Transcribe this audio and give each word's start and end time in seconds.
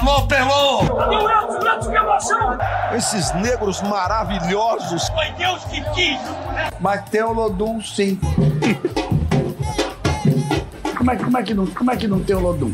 Alô, 0.00 0.26
Pelô! 0.26 0.82
Meu 0.82 1.30
Edson, 1.30 1.76
Edson, 1.76 1.90
que 1.90 1.96
emoção! 1.96 2.58
Esses 2.96 3.34
negros 3.34 3.82
maravilhosos. 3.82 5.06
Foi 5.08 5.30
Deus 5.32 5.62
que 5.64 5.82
quis! 5.92 6.18
Mas 6.80 7.06
tem 7.10 7.22
o 7.22 7.34
Lodum, 7.34 7.82
sim. 7.82 8.18
como, 10.96 11.10
é, 11.10 11.16
como, 11.16 11.36
é 11.36 11.42
que 11.42 11.52
não, 11.52 11.66
como 11.66 11.90
é 11.90 11.96
que 11.98 12.08
não 12.08 12.18
tem 12.20 12.34
o 12.34 12.40
Lodum? 12.40 12.72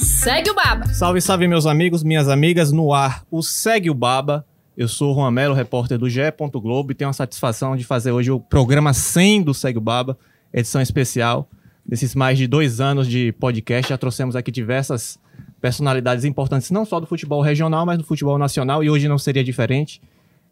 Segue 0.00 0.48
o 0.48 0.54
Baba. 0.54 0.86
Salve, 0.94 1.20
salve, 1.20 1.46
meus 1.46 1.66
amigos, 1.66 2.02
minhas 2.02 2.26
amigas, 2.26 2.72
no 2.72 2.94
ar, 2.94 3.22
o 3.30 3.42
Segue 3.42 3.90
o 3.90 3.94
Baba. 3.94 4.46
Eu 4.74 4.88
sou 4.88 5.12
o 5.12 5.14
Juan 5.14 5.30
Melo, 5.30 5.54
repórter 5.54 5.98
do 5.98 6.08
GE. 6.08 6.22
Globo, 6.54 6.92
e 6.92 6.94
tenho 6.94 7.10
a 7.10 7.12
satisfação 7.12 7.76
de 7.76 7.84
fazer 7.84 8.12
hoje 8.12 8.30
o 8.30 8.40
programa 8.40 8.94
100 8.94 9.42
do 9.42 9.52
Segue 9.52 9.76
o 9.76 9.82
Baba, 9.82 10.16
edição 10.54 10.80
especial. 10.80 11.46
Nesses 11.88 12.14
mais 12.14 12.36
de 12.36 12.46
dois 12.46 12.80
anos 12.80 13.08
de 13.08 13.32
podcast, 13.32 13.88
já 13.88 13.96
trouxemos 13.96 14.36
aqui 14.36 14.50
diversas 14.50 15.18
personalidades 15.58 16.24
importantes, 16.24 16.70
não 16.70 16.84
só 16.84 17.00
do 17.00 17.06
futebol 17.06 17.40
regional, 17.40 17.86
mas 17.86 17.96
do 17.96 18.04
futebol 18.04 18.36
nacional, 18.36 18.84
e 18.84 18.90
hoje 18.90 19.08
não 19.08 19.16
seria 19.16 19.42
diferente. 19.42 20.00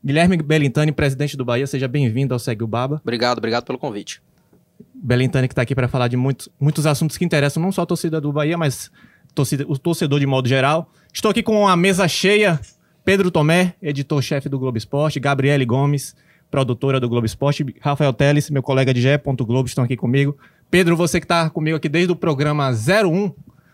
Guilherme 0.02 0.38
Belintani, 0.38 0.92
presidente 0.92 1.36
do 1.36 1.44
Bahia, 1.44 1.66
seja 1.66 1.86
bem-vindo 1.86 2.32
ao 2.32 2.38
Segue 2.38 2.64
o 2.64 2.66
Baba. 2.66 3.00
Obrigado, 3.02 3.38
obrigado 3.38 3.64
pelo 3.64 3.78
convite. 3.78 4.22
Belintani 4.94 5.46
que 5.46 5.52
está 5.52 5.62
aqui 5.62 5.74
para 5.74 5.88
falar 5.88 6.08
de 6.08 6.16
muitos, 6.16 6.48
muitos 6.58 6.86
assuntos 6.86 7.18
que 7.18 7.24
interessam 7.24 7.62
não 7.62 7.70
só 7.70 7.82
a 7.82 7.86
torcida 7.86 8.20
do 8.20 8.32
Bahia, 8.32 8.56
mas 8.56 8.90
torcida, 9.34 9.64
o 9.68 9.76
torcedor 9.78 10.18
de 10.18 10.26
modo 10.26 10.48
geral. 10.48 10.90
Estou 11.12 11.30
aqui 11.30 11.42
com 11.42 11.68
a 11.68 11.76
mesa 11.76 12.08
cheia. 12.08 12.58
Pedro 13.04 13.30
Tomé, 13.30 13.74
editor-chefe 13.80 14.48
do 14.48 14.58
Globo 14.58 14.76
Esporte, 14.76 15.20
Gabriele 15.20 15.64
Gomes, 15.64 16.16
produtora 16.50 16.98
do 16.98 17.08
Globo 17.08 17.24
Esporte, 17.24 17.64
Rafael 17.80 18.12
Teles, 18.12 18.50
meu 18.50 18.62
colega 18.62 18.92
de 18.92 19.00
GE. 19.00 19.20
Globo, 19.44 19.68
estão 19.68 19.84
aqui 19.84 19.96
comigo. 19.96 20.36
Pedro, 20.70 20.96
você 20.96 21.20
que 21.20 21.24
está 21.24 21.48
comigo 21.48 21.76
aqui 21.76 21.88
desde 21.88 22.12
o 22.12 22.16
programa 22.16 22.70
01 22.70 23.32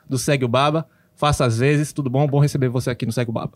do 0.09 0.19
Segue 0.19 0.45
o 0.45 0.49
Baba. 0.49 0.87
Faça 1.15 1.45
às 1.45 1.59
vezes, 1.59 1.93
tudo 1.93 2.11
bom? 2.11 2.27
Bom 2.27 2.41
receber 2.41 2.69
você 2.69 2.91
aqui 2.91 3.07
no 3.07 3.13
Segue 3.13 3.31
o 3.31 3.33
Baba. 3.33 3.53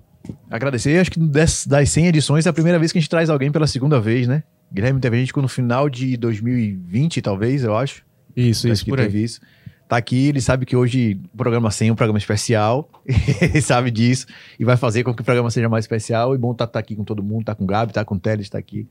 Agradecer, 0.51 0.98
acho 0.98 1.11
que 1.11 1.19
das, 1.19 1.67
das 1.67 1.91
100 1.91 2.07
edições 2.07 2.47
é 2.47 2.48
a 2.48 2.53
primeira 2.53 2.79
vez 2.79 2.92
que 2.92 2.98
a 2.98 3.01
gente 3.01 3.11
traz 3.11 3.29
alguém 3.29 3.51
pela 3.51 3.67
segunda 3.67 4.01
vez, 4.01 4.27
né? 4.27 4.42
Guilherme 4.73 5.01
teve 5.01 5.17
a 5.17 5.20
gente 5.20 5.37
no 5.37 5.48
final 5.48 5.89
de 5.89 6.17
2020, 6.17 7.23
talvez, 7.23 7.64
eu 7.64 7.77
acho. 7.77 8.05
Isso, 8.37 8.69
isso, 8.69 8.84
por 8.87 9.01
aí. 9.01 9.25
Isso. 9.25 9.41
Tá 9.89 9.97
aqui, 9.97 10.29
ele 10.29 10.41
sabe 10.41 10.67
que 10.67 10.75
hoje 10.75 11.20
o 11.33 11.37
programa 11.37 11.70
100 11.70 11.89
é 11.89 11.92
um 11.92 11.95
programa 11.95 12.19
especial, 12.19 12.91
ele 13.41 13.61
sabe 13.61 13.91
disso, 13.91 14.27
e 14.59 14.64
vai 14.64 14.77
fazer 14.77 15.05
com 15.05 15.14
que 15.14 15.23
o 15.23 15.25
programa 15.25 15.48
seja 15.51 15.69
mais 15.69 15.84
especial, 15.84 16.34
e 16.34 16.39
bom 16.39 16.53
estar 16.53 16.67
tá, 16.67 16.73
tá 16.75 16.79
aqui 16.81 16.97
com 16.97 17.05
todo 17.05 17.23
mundo, 17.23 17.45
tá 17.45 17.55
com 17.55 17.62
o 17.62 17.67
Gabi, 17.67 17.92
tá 17.92 18.05
com 18.05 18.17
o 18.17 18.19
Teles, 18.19 18.51
tá 18.51 18.59
aqui. 18.59 18.89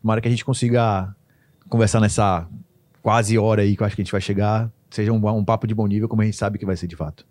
Tomara 0.00 0.20
que 0.20 0.26
a 0.26 0.30
gente 0.30 0.44
consiga 0.44 1.14
conversar 1.68 2.00
nessa 2.00 2.48
quase 3.02 3.36
hora 3.36 3.62
aí 3.62 3.76
que 3.76 3.82
eu 3.82 3.86
acho 3.86 3.96
que 3.96 4.02
a 4.02 4.04
gente 4.04 4.12
vai 4.12 4.20
chegar, 4.20 4.72
seja 4.88 5.12
um, 5.12 5.28
um 5.28 5.44
papo 5.44 5.66
de 5.66 5.74
bom 5.74 5.86
nível, 5.86 6.08
como 6.08 6.22
a 6.22 6.24
gente 6.24 6.36
sabe 6.36 6.58
que 6.58 6.64
vai 6.64 6.76
ser 6.76 6.86
de 6.86 6.96
fato. 6.96 7.26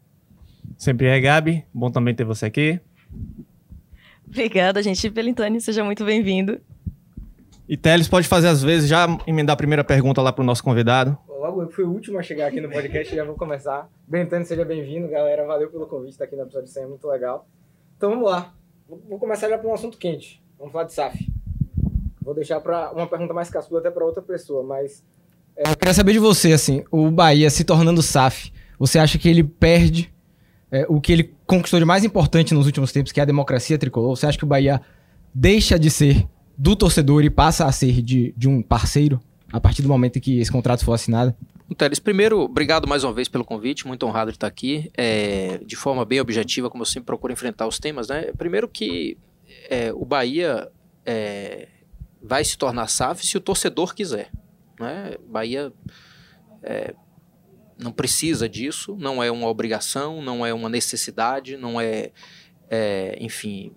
Sempre 0.77 1.07
é, 1.07 1.19
Gabi. 1.19 1.65
Bom 1.73 1.89
também 1.89 2.13
ter 2.13 2.23
você 2.23 2.45
aqui. 2.45 2.79
Obrigada, 4.27 4.81
gente. 4.83 5.09
Pelintani, 5.09 5.59
seja 5.59 5.83
muito 5.83 6.05
bem-vindo. 6.05 6.59
E 7.67 7.77
Teles, 7.77 8.07
pode 8.07 8.27
fazer 8.27 8.47
às 8.47 8.61
vezes, 8.61 8.89
já 8.89 9.07
emendar 9.25 9.53
a 9.53 9.57
primeira 9.57 9.83
pergunta 9.83 10.21
lá 10.21 10.31
para 10.33 10.41
o 10.41 10.45
nosso 10.45 10.63
convidado. 10.63 11.17
Logo, 11.27 11.61
eu 11.61 11.69
fui 11.69 11.83
o 11.83 11.89
último 11.89 12.19
a 12.19 12.23
chegar 12.23 12.47
aqui 12.47 12.59
no 12.59 12.69
podcast, 12.69 13.15
já 13.15 13.23
vou 13.23 13.35
começar. 13.35 13.89
Bentani, 14.07 14.45
seja 14.45 14.65
bem-vindo, 14.65 15.07
galera. 15.07 15.45
Valeu 15.45 15.69
pelo 15.69 15.87
convite, 15.87 16.11
estar 16.11 16.25
aqui 16.25 16.35
no 16.35 16.43
episódio 16.43 16.67
100, 16.67 16.83
é 16.83 16.87
muito 16.87 17.07
legal. 17.07 17.47
Então 17.97 18.09
vamos 18.09 18.29
lá. 18.29 18.53
Vou 18.87 19.17
começar 19.17 19.47
já 19.49 19.57
para 19.57 19.69
um 19.69 19.73
assunto 19.73 19.97
quente. 19.97 20.43
Vamos 20.57 20.73
falar 20.73 20.85
de 20.85 20.93
SAF. 20.93 21.31
Vou 22.21 22.35
deixar 22.35 22.59
para 22.59 22.91
uma 22.91 23.07
pergunta 23.07 23.33
mais 23.33 23.49
cascuda 23.49 23.79
até 23.79 23.89
para 23.89 24.05
outra 24.05 24.21
pessoa, 24.21 24.63
mas 24.63 25.03
eu 25.65 25.75
queria 25.75 25.93
saber 25.93 26.13
de 26.13 26.19
você, 26.19 26.53
assim, 26.53 26.83
o 26.91 27.09
Bahia 27.11 27.49
se 27.49 27.63
tornando 27.63 28.01
SAF, 28.01 28.51
você 28.79 28.97
acha 28.97 29.17
que 29.17 29.29
ele 29.29 29.43
perde 29.43 30.11
é, 30.71 30.85
o 30.89 30.99
que 30.99 31.11
ele 31.11 31.33
conquistou 31.45 31.79
de 31.79 31.85
mais 31.85 32.03
importante 32.03 32.53
nos 32.53 32.65
últimos 32.65 32.91
tempos, 32.91 33.11
que 33.11 33.19
é 33.19 33.23
a 33.23 33.25
democracia 33.25 33.77
tricolor? 33.77 34.15
Você 34.15 34.25
acha 34.25 34.37
que 34.37 34.43
o 34.43 34.47
Bahia 34.47 34.81
deixa 35.33 35.77
de 35.77 35.89
ser 35.89 36.27
do 36.57 36.75
torcedor 36.75 37.23
e 37.23 37.29
passa 37.29 37.65
a 37.65 37.71
ser 37.71 38.01
de, 38.01 38.33
de 38.35 38.47
um 38.47 38.61
parceiro 38.61 39.19
a 39.51 39.59
partir 39.59 39.81
do 39.81 39.89
momento 39.89 40.17
em 40.17 40.19
que 40.19 40.39
esse 40.39 40.51
contrato 40.51 40.83
for 40.85 40.93
assinado? 40.93 41.35
Teles, 41.77 41.99
primeiro, 41.99 42.39
obrigado 42.41 42.87
mais 42.87 43.03
uma 43.03 43.13
vez 43.13 43.29
pelo 43.29 43.45
convite, 43.45 43.87
muito 43.87 44.05
honrado 44.05 44.31
de 44.31 44.35
estar 44.35 44.47
aqui, 44.47 44.91
é, 44.97 45.59
de 45.65 45.75
forma 45.75 46.03
bem 46.03 46.19
objetiva, 46.19 46.69
como 46.69 46.81
eu 46.81 46.85
sempre 46.85 47.05
procuro 47.05 47.31
enfrentar 47.31 47.65
os 47.65 47.79
temas, 47.79 48.09
né? 48.09 48.31
Primeiro 48.37 48.67
que 48.67 49.17
é, 49.69 49.93
o 49.93 50.03
Bahia 50.03 50.69
é, 51.05 51.69
vai 52.21 52.43
se 52.43 52.57
tornar 52.57 52.87
SAF 52.87 53.25
se 53.25 53.37
o 53.37 53.41
torcedor 53.41 53.95
quiser. 53.95 54.29
Né? 54.81 55.15
Bahia 55.27 55.71
é, 56.63 56.93
não 57.77 57.91
precisa 57.91 58.49
disso, 58.49 58.95
não 58.99 59.23
é 59.23 59.31
uma 59.31 59.47
obrigação, 59.47 60.21
não 60.21 60.45
é 60.45 60.53
uma 60.53 60.69
necessidade, 60.69 61.57
não 61.57 61.79
é, 61.79 62.11
é 62.69 63.17
enfim, 63.19 63.71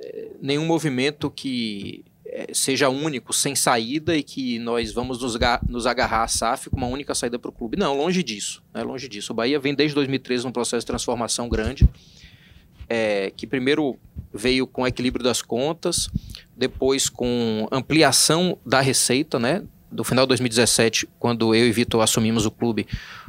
é, 0.00 0.30
nenhum 0.40 0.64
movimento 0.64 1.30
que 1.30 2.04
é, 2.24 2.48
seja 2.52 2.88
único, 2.88 3.32
sem 3.32 3.54
saída 3.54 4.16
e 4.16 4.22
que 4.22 4.58
nós 4.58 4.92
vamos 4.92 5.20
nos, 5.20 5.36
nos 5.66 5.86
agarrar 5.86 6.22
à 6.22 6.28
SAF 6.28 6.68
com 6.68 6.76
uma 6.76 6.86
única 6.86 7.14
saída 7.14 7.38
para 7.38 7.48
o 7.48 7.52
clube. 7.52 7.76
Não, 7.76 7.96
longe 7.96 8.22
disso, 8.22 8.62
né? 8.74 8.82
longe 8.82 9.08
disso. 9.08 9.32
O 9.32 9.36
Bahia 9.36 9.58
vem 9.58 9.74
desde 9.74 9.94
2013 9.94 10.44
num 10.44 10.52
processo 10.52 10.80
de 10.80 10.86
transformação 10.86 11.48
grande, 11.48 11.88
é, 12.88 13.30
que 13.30 13.46
primeiro 13.46 13.98
veio 14.32 14.66
com 14.66 14.86
equilíbrio 14.86 15.24
das 15.24 15.42
contas, 15.42 16.10
depois 16.56 17.08
com 17.08 17.66
ampliação 17.72 18.58
da 18.64 18.80
receita, 18.80 19.38
né? 19.38 19.64
Do 19.90 20.04
final 20.04 20.24
de 20.24 20.28
2017, 20.28 21.08
quando 21.18 21.54
eu 21.54 21.66
e 21.66 21.72
Vitor 21.72 22.02
assumimos 22.02 22.46
o 22.46 22.50
clube, 22.50 22.86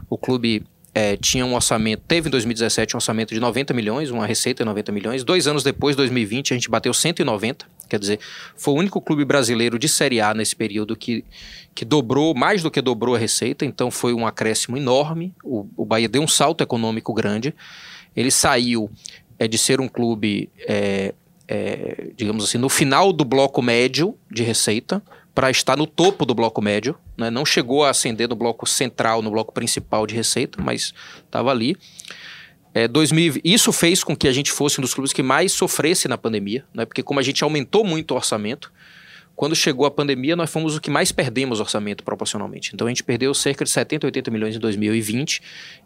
o 0.10 0.18
clube 0.18 0.64
é, 0.94 1.16
tinha 1.16 1.46
um 1.46 1.54
orçamento, 1.54 2.04
teve 2.08 2.28
em 2.28 2.32
2017 2.32 2.96
um 2.96 2.98
orçamento 2.98 3.34
de 3.34 3.40
90 3.40 3.74
milhões, 3.74 4.10
uma 4.10 4.26
receita 4.26 4.64
de 4.64 4.68
90 4.68 4.92
milhões. 4.92 5.24
Dois 5.24 5.48
anos 5.48 5.64
depois, 5.64 5.96
2020, 5.96 6.54
a 6.54 6.56
gente 6.56 6.70
bateu 6.70 6.94
190. 6.94 7.66
Quer 7.88 8.00
dizer, 8.00 8.20
foi 8.56 8.74
o 8.74 8.78
único 8.78 9.02
clube 9.02 9.24
brasileiro 9.26 9.80
de 9.80 9.88
Série 9.88 10.22
A 10.22 10.34
nesse 10.34 10.56
período 10.56 10.96
que, 10.96 11.24
que 11.74 11.86
dobrou, 11.86 12.36
mais 12.36 12.62
do 12.62 12.70
que 12.70 12.82
dobrou 12.82 13.16
a 13.16 13.18
receita. 13.18 13.66
Então 13.66 13.90
foi 13.90 14.14
um 14.14 14.28
acréscimo 14.28 14.78
enorme. 14.78 15.34
O, 15.44 15.68
o 15.78 15.86
Bahia 15.86 16.10
deu 16.10 16.22
um 16.22 16.28
salto 16.28 16.62
econômico 16.62 17.14
grande. 17.14 17.54
Ele 18.16 18.32
saiu 18.32 18.90
é, 19.38 19.48
de 19.48 19.58
ser 19.58 19.80
um 19.80 19.88
clube, 19.88 20.50
é, 20.68 21.14
é, 21.48 22.10
digamos 22.16 22.44
assim, 22.44 22.58
no 22.58 22.70
final 22.70 23.14
do 23.14 23.24
bloco 23.24 23.62
médio 23.62 24.16
de 24.30 24.44
receita 24.44 25.02
para 25.34 25.50
estar 25.50 25.78
no 25.78 25.88
topo 25.88 26.26
do 26.26 26.34
bloco 26.34 26.62
médio. 26.62 26.98
Né? 27.18 27.30
Não 27.30 27.46
chegou 27.46 27.84
a 27.84 27.90
ascender 27.90 28.28
no 28.28 28.36
bloco 28.36 28.68
central, 28.68 29.22
no 29.22 29.32
bloco 29.32 29.54
principal 29.54 30.06
de 30.06 30.16
receita, 30.16 30.62
mas 30.62 30.94
estava 31.26 31.52
ali. 31.52 31.76
É, 32.74 32.88
2000, 32.88 33.42
isso 33.44 33.72
fez 33.72 34.04
com 34.04 34.16
que 34.16 34.28
a 34.28 34.32
gente 34.32 34.52
fosse 34.52 34.80
um 34.80 34.82
dos 34.82 34.94
clubes 34.94 35.12
que 35.12 35.24
mais 35.24 35.52
sofresse 35.52 36.08
na 36.08 36.18
pandemia, 36.18 36.64
né? 36.74 36.86
porque 36.86 37.02
como 37.02 37.20
a 37.20 37.24
gente 37.24 37.44
aumentou 37.44 37.84
muito 37.84 38.12
o 38.12 38.16
orçamento, 38.16 38.72
quando 39.36 39.56
chegou 39.56 39.86
a 39.86 39.92
pandemia, 39.92 40.36
nós 40.36 40.52
fomos 40.52 40.76
o 40.76 40.82
que 40.82 40.90
mais 40.92 41.14
perdemos 41.14 41.62
orçamento 41.62 42.04
proporcionalmente. 42.04 42.72
Então 42.74 42.86
a 42.86 42.90
gente 42.90 43.04
perdeu 43.04 43.34
cerca 43.34 43.64
de 43.64 43.72
70, 43.72 44.06
80 44.06 44.30
milhões 44.30 44.56
em 44.58 44.60
2020 44.60 45.42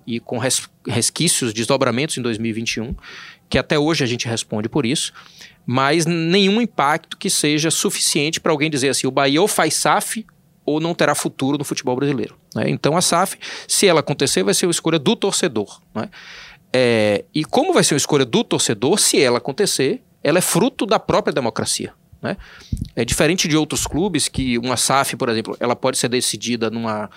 e 0.08 0.20
com 0.20 0.40
res, 0.40 0.68
resquícios, 0.88 1.53
desdobramentos 1.53 2.18
em 2.18 2.22
2021, 2.24 2.96
que 3.48 3.59
até 3.59 3.78
hoje 3.78 4.03
a 4.03 4.08
gente 4.08 4.28
responde 4.28 4.68
por 4.68 4.88
isso 4.88 5.14
mas 5.66 6.06
nenhum 6.06 6.62
impacto 6.62 7.18
que 7.18 7.29
seja 7.29 7.72
suficiente 7.72 8.40
para 8.40 8.51
alguém 8.51 8.69
dizer 8.69 8.90
assim: 8.90 9.07
o 9.07 9.12
Bahia 9.12 9.41
ou 9.41 9.47
faz 9.47 9.75
SAF 9.75 10.25
ou 10.66 10.79
não 10.79 10.94
terá 10.94 11.13
futuro 11.13 11.57
no 11.57 11.63
futebol 11.63 11.96
brasileiro. 11.96 12.35
Né? 12.56 12.69
Então 12.69 12.96
a 12.96 13.01
SAF, 13.01 13.38
se 13.68 13.88
ela 13.88 14.00
acontecer, 14.00 14.44
vai 14.44 14.53
ser 14.53 14.66
uma 14.66 14.72
escolha 14.72 15.00
do 15.00 15.16
torcedor. 15.16 15.81
Né? 15.94 16.09
É, 16.72 17.25
e 17.34 17.44
como 17.44 17.73
vai 17.73 17.84
ser 17.84 17.94
uma 17.94 17.97
escolha 17.97 18.25
do 18.25 18.44
torcedor, 18.44 19.00
se 19.00 19.22
ela 19.22 19.38
acontecer, 19.38 20.02
ela 20.23 20.38
é 20.38 20.41
fruto 20.41 20.85
da 20.85 21.00
própria 21.00 21.34
democracia. 21.34 21.94
Né? 22.22 22.38
É 22.96 23.03
diferente 23.03 23.47
de 23.47 23.57
outros 23.57 23.85
clubes 23.85 24.29
que 24.29 24.57
uma 24.57 24.78
SAF, 24.78 25.16
por 25.18 25.29
exemplo, 25.29 25.57
ela 25.59 25.75
pode 25.75 25.97
ser 25.97 26.07
decidida 26.07 26.69
numa, 26.69 27.09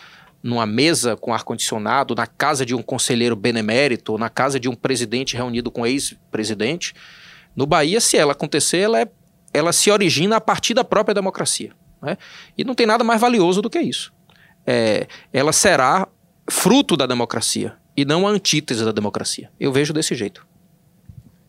numa 0.42 0.66
mesa 0.66 1.16
com 1.16 1.32
ar-condicionado, 1.32 2.14
na 2.14 2.26
casa 2.26 2.66
de 2.66 2.74
um 2.74 2.82
conselheiro 2.82 3.36
benemérito, 3.36 4.12
ou 4.12 4.18
na 4.18 4.28
casa 4.28 4.58
de 4.58 4.68
um 4.68 4.74
presidente 4.74 5.36
reunido 5.36 5.70
com 5.70 5.86
ex-presidente. 5.86 6.92
No 7.56 7.66
Bahia, 7.66 8.00
se 8.00 8.18
ela 8.18 8.32
acontecer, 8.32 8.78
ela, 8.78 9.00
é, 9.00 9.08
ela 9.52 9.72
se 9.72 9.90
origina 9.90 10.36
a 10.36 10.40
partir 10.40 10.74
da 10.74 10.84
própria 10.84 11.14
democracia. 11.14 11.72
Né? 12.02 12.18
E 12.56 12.62
não 12.62 12.74
tem 12.74 12.86
nada 12.86 13.02
mais 13.02 13.20
valioso 13.20 13.62
do 13.62 13.70
que 13.70 13.80
isso. 13.80 14.12
É, 14.66 15.06
ela 15.32 15.52
será 15.52 16.06
fruto 16.48 16.96
da 16.96 17.06
democracia 17.06 17.76
e 17.96 18.04
não 18.04 18.26
a 18.26 18.30
antítese 18.30 18.84
da 18.84 18.92
democracia. 18.92 19.50
Eu 19.58 19.72
vejo 19.72 19.92
desse 19.92 20.14
jeito. 20.14 20.46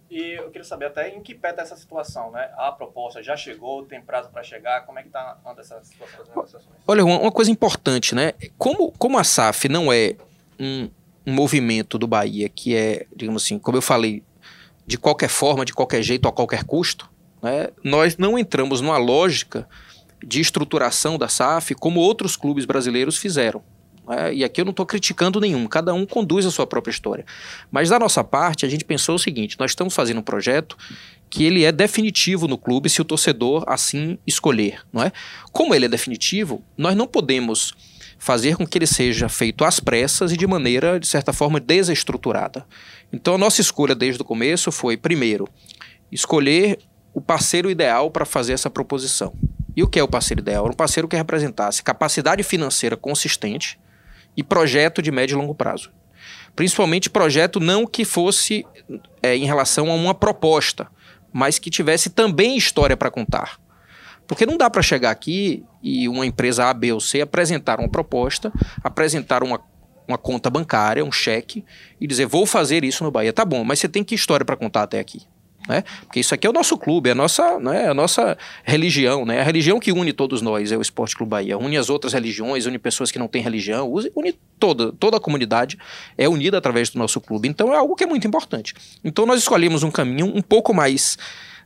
E 0.10 0.32
eu 0.32 0.50
queria 0.50 0.64
saber 0.64 0.86
até 0.86 1.10
em 1.10 1.22
que 1.22 1.36
pé 1.36 1.50
está 1.50 1.62
essa 1.62 1.76
situação, 1.76 2.32
né? 2.32 2.50
A 2.58 2.72
proposta 2.72 3.22
já 3.22 3.36
chegou, 3.36 3.86
tem 3.86 4.02
prazo 4.02 4.30
para 4.30 4.42
chegar, 4.42 4.86
como 4.86 4.98
é 4.98 5.02
que 5.04 5.10
está 5.10 5.38
anda 5.46 5.62
essa 5.62 5.84
situação 5.84 6.20
das 6.20 6.30
negociações? 6.30 6.76
Olha, 6.88 7.06
uma, 7.06 7.20
uma, 7.20 7.32
coisa 7.32 7.52
importante, 7.52 8.16
né? 8.16 8.34
Como, 8.58 8.92
como 8.94 9.20
a 9.20 9.24
SAF 9.24 9.68
não 9.68 9.94
é 9.94 10.16
um, 10.60 10.90
um 11.26 11.34
movimento 11.34 12.00
do 12.00 12.08
Bahia 12.08 12.50
que 12.50 12.76
é, 12.76 13.06
digamos 13.16 13.44
assim, 13.44 13.60
como 13.60 13.78
eu 13.78 13.82
falei, 13.82 14.24
de 14.88 14.98
qualquer 14.98 15.30
forma, 15.30 15.66
de 15.66 15.74
qualquer 15.74 16.02
jeito, 16.02 16.28
a 16.28 16.32
qualquer 16.32 16.64
custo, 16.64 17.10
né, 17.44 17.68
nós 17.84 18.18
não 18.18 18.40
entramos 18.40 18.80
numa 18.80 18.98
lógica 18.98 19.68
de 20.26 20.40
estruturação 20.40 21.18
da 21.18 21.28
SAF 21.28 21.76
como 21.76 22.00
outros 22.00 22.36
clubes 22.36 22.66
brasileiros 22.66 23.18
fizeram. 23.18 23.62
né? 24.08 24.34
e 24.34 24.44
aqui 24.44 24.62
eu 24.62 24.66
não 24.66 24.72
estou 24.72 24.86
criticando 24.86 25.40
nenhum, 25.40 25.68
cada 25.68 25.94
um 25.94 26.06
conduz 26.06 26.46
a 26.46 26.52
sua 26.52 26.66
própria 26.66 26.92
história. 26.92 27.26
Mas 27.70 27.90
da 27.90 28.00
nossa 28.00 28.24
parte, 28.24 28.66
a 28.66 28.70
gente 28.70 28.86
pensou 28.86 29.16
o 29.16 29.20
seguinte: 29.20 29.58
nós 29.60 29.72
estamos 29.72 29.94
fazendo 29.94 30.20
um 30.20 30.24
projeto 30.24 30.78
que 31.30 31.44
ele 31.44 31.66
é 31.66 31.72
definitivo 31.72 32.48
no 32.48 32.58
clube 32.58 32.90
se 32.90 33.02
o 33.02 33.06
torcedor 33.06 33.66
assim 33.68 34.18
escolher, 34.26 34.82
não 34.92 35.04
é? 35.04 35.12
Como 35.52 35.76
ele 35.76 35.86
é 35.86 35.90
definitivo, 35.90 36.64
nós 36.78 36.96
não 36.96 37.06
podemos 37.06 37.76
fazer 38.18 38.56
com 38.56 38.66
que 38.66 38.78
ele 38.78 38.88
seja 38.88 39.30
feito 39.30 39.64
às 39.64 39.80
pressas 39.80 40.32
e 40.32 40.38
de 40.38 40.48
maneira, 40.48 41.00
de 41.00 41.08
certa 41.08 41.32
forma, 41.32 41.60
desestruturada. 41.60 42.66
Então 43.12 43.36
a 43.36 43.38
nossa 43.38 43.62
escolha 43.62 43.96
desde 43.96 44.22
o 44.22 44.26
começo 44.26 44.72
foi, 44.72 44.98
primeiro, 44.98 45.48
escolher 46.12 46.80
o 47.14 47.22
parceiro 47.22 47.70
ideal 47.70 48.12
para 48.12 48.26
fazer 48.26 48.54
essa 48.54 48.70
proposição. 48.70 49.34
E 49.76 49.84
o 49.84 49.88
que 49.88 50.00
é 50.00 50.04
o 50.04 50.08
parceiro 50.08 50.42
ideal? 50.42 50.66
Era 50.66 50.74
um 50.74 50.76
parceiro 50.76 51.08
que 51.08 51.16
representasse 51.16 51.84
capacidade 51.84 52.44
financeira 52.44 52.98
consistente 52.98 53.80
e 54.36 54.44
projeto 54.44 55.02
de 55.02 55.12
médio 55.12 55.36
e 55.36 55.38
longo 55.38 55.56
prazo. 55.56 55.92
Principalmente 56.56 57.10
projeto 57.10 57.60
não 57.60 57.86
que 57.86 58.04
fosse 58.04 58.66
é, 59.22 59.36
em 59.36 59.46
relação 59.46 59.92
a 59.92 59.94
uma 59.94 60.14
proposta, 60.14 60.88
mas 61.32 61.60
que 61.60 61.70
tivesse 61.70 62.10
também 62.10 62.58
história 62.58 62.98
para 62.98 63.12
contar. 63.12 63.60
Porque 64.28 64.46
não 64.46 64.58
dá 64.58 64.70
para 64.70 64.82
chegar 64.82 65.12
aqui 65.12 65.64
e 65.82 66.10
uma 66.10 66.26
empresa 66.26 66.66
A, 66.66 66.74
B 66.74 66.92
ou 66.92 67.00
C 67.00 67.22
apresentar 67.22 67.80
uma 67.80 67.90
proposta, 67.90 68.52
apresentar 68.84 69.44
uma, 69.44 69.62
uma 70.08 70.18
conta 70.18 70.50
bancária, 70.50 71.04
um 71.04 71.12
cheque, 71.12 71.66
e 72.00 72.08
dizer, 72.08 72.26
vou 72.26 72.46
fazer 72.46 72.84
isso 72.84 73.04
no 73.04 73.12
Bahia. 73.12 73.34
Tá 73.34 73.44
bom, 73.44 73.64
mas 73.64 73.80
você 73.80 73.90
tem 73.90 74.04
que 74.04 74.16
história 74.16 74.46
para 74.46 74.56
contar 74.56 74.84
até 74.84 75.00
aqui? 75.00 75.22
Né? 75.68 75.84
Porque 76.02 76.22
isso 76.22 76.34
aqui 76.34 76.48
é 76.48 76.50
o 76.50 76.54
nosso 76.54 76.78
clube, 76.78 77.10
é 77.10 77.12
a 77.12 77.16
nossa, 77.16 77.60
né, 77.60 77.90
a 77.90 77.94
nossa 77.94 78.38
religião, 78.64 79.26
né? 79.26 79.42
A 79.42 79.44
religião 79.44 79.82
que 79.82 79.92
une 79.92 80.14
todos 80.14 80.42
nós 80.42 80.72
é 80.72 80.78
o 80.78 80.82
Esporte 80.82 81.14
Clube 81.14 81.30
Bahia. 81.30 81.58
Une 81.58 81.76
as 81.76 81.90
outras 81.90 82.14
religiões, 82.14 82.66
une 82.66 82.80
pessoas 82.80 83.12
que 83.12 83.20
não 83.20 83.28
têm 83.28 83.42
religião, 83.42 83.92
une 84.16 84.34
toda, 84.58 84.94
toda 84.94 85.18
a 85.18 85.20
comunidade 85.20 85.78
é 86.18 86.30
unida 86.30 86.58
através 86.58 86.90
do 86.90 86.98
nosso 86.98 87.20
clube. 87.20 87.50
Então 87.50 87.74
é 87.74 87.78
algo 87.78 87.98
que 87.98 88.04
é 88.06 88.08
muito 88.08 88.26
importante. 88.26 88.74
Então 89.04 89.26
nós 89.26 89.42
escolhemos 89.42 89.84
um 89.84 89.92
caminho 89.92 90.32
um 90.34 90.42
pouco 90.42 90.74
mais 90.74 91.18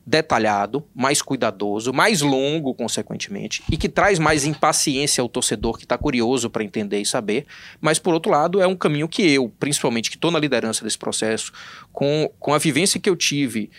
detalhado, 0.05 0.83
mais 0.95 1.21
cuidadoso, 1.21 1.93
mais 1.93 2.21
longo, 2.21 2.73
consequentemente, 2.73 3.63
e 3.69 3.77
que 3.77 3.87
traz 3.87 4.17
mais 4.17 4.45
impaciência 4.45 5.21
ao 5.21 5.29
torcedor 5.29 5.77
que 5.77 5.83
está 5.83 5.97
curioso 5.97 6.49
para 6.49 6.63
entender 6.63 6.99
e 6.99 7.05
saber. 7.05 7.45
Mas, 7.79 7.99
por 7.99 8.13
outro 8.13 8.31
lado, 8.31 8.61
é 8.61 8.67
um 8.67 8.75
caminho 8.75 9.07
que 9.07 9.21
eu, 9.21 9.49
principalmente, 9.59 10.09
que 10.09 10.17
estou 10.17 10.31
na 10.31 10.39
liderança 10.39 10.83
desse 10.83 10.97
processo, 10.97 11.51
com, 11.91 12.31
com 12.39 12.53
a 12.53 12.57
vivência 12.57 12.99
que 12.99 13.09
eu 13.09 13.15
tive 13.15 13.69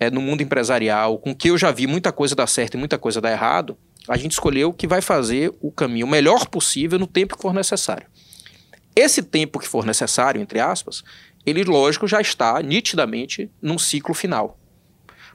é, 0.00 0.10
no 0.10 0.20
mundo 0.20 0.42
empresarial, 0.42 1.18
com 1.18 1.34
que 1.34 1.50
eu 1.50 1.58
já 1.58 1.70
vi 1.70 1.86
muita 1.86 2.12
coisa 2.12 2.34
dar 2.34 2.46
certo 2.46 2.74
e 2.74 2.78
muita 2.78 2.98
coisa 2.98 3.20
dar 3.20 3.32
errado, 3.32 3.76
a 4.08 4.16
gente 4.16 4.32
escolheu 4.32 4.72
que 4.72 4.86
vai 4.86 5.00
fazer 5.00 5.52
o 5.60 5.70
caminho 5.70 6.06
melhor 6.06 6.46
possível 6.46 6.98
no 6.98 7.06
tempo 7.06 7.36
que 7.36 7.42
for 7.42 7.52
necessário. 7.52 8.06
Esse 8.94 9.22
tempo 9.22 9.58
que 9.58 9.68
for 9.68 9.84
necessário, 9.84 10.40
entre 10.40 10.58
aspas, 10.58 11.02
ele, 11.44 11.64
lógico, 11.64 12.08
já 12.08 12.20
está 12.20 12.60
nitidamente 12.62 13.50
num 13.60 13.78
ciclo 13.78 14.14
final. 14.14 14.58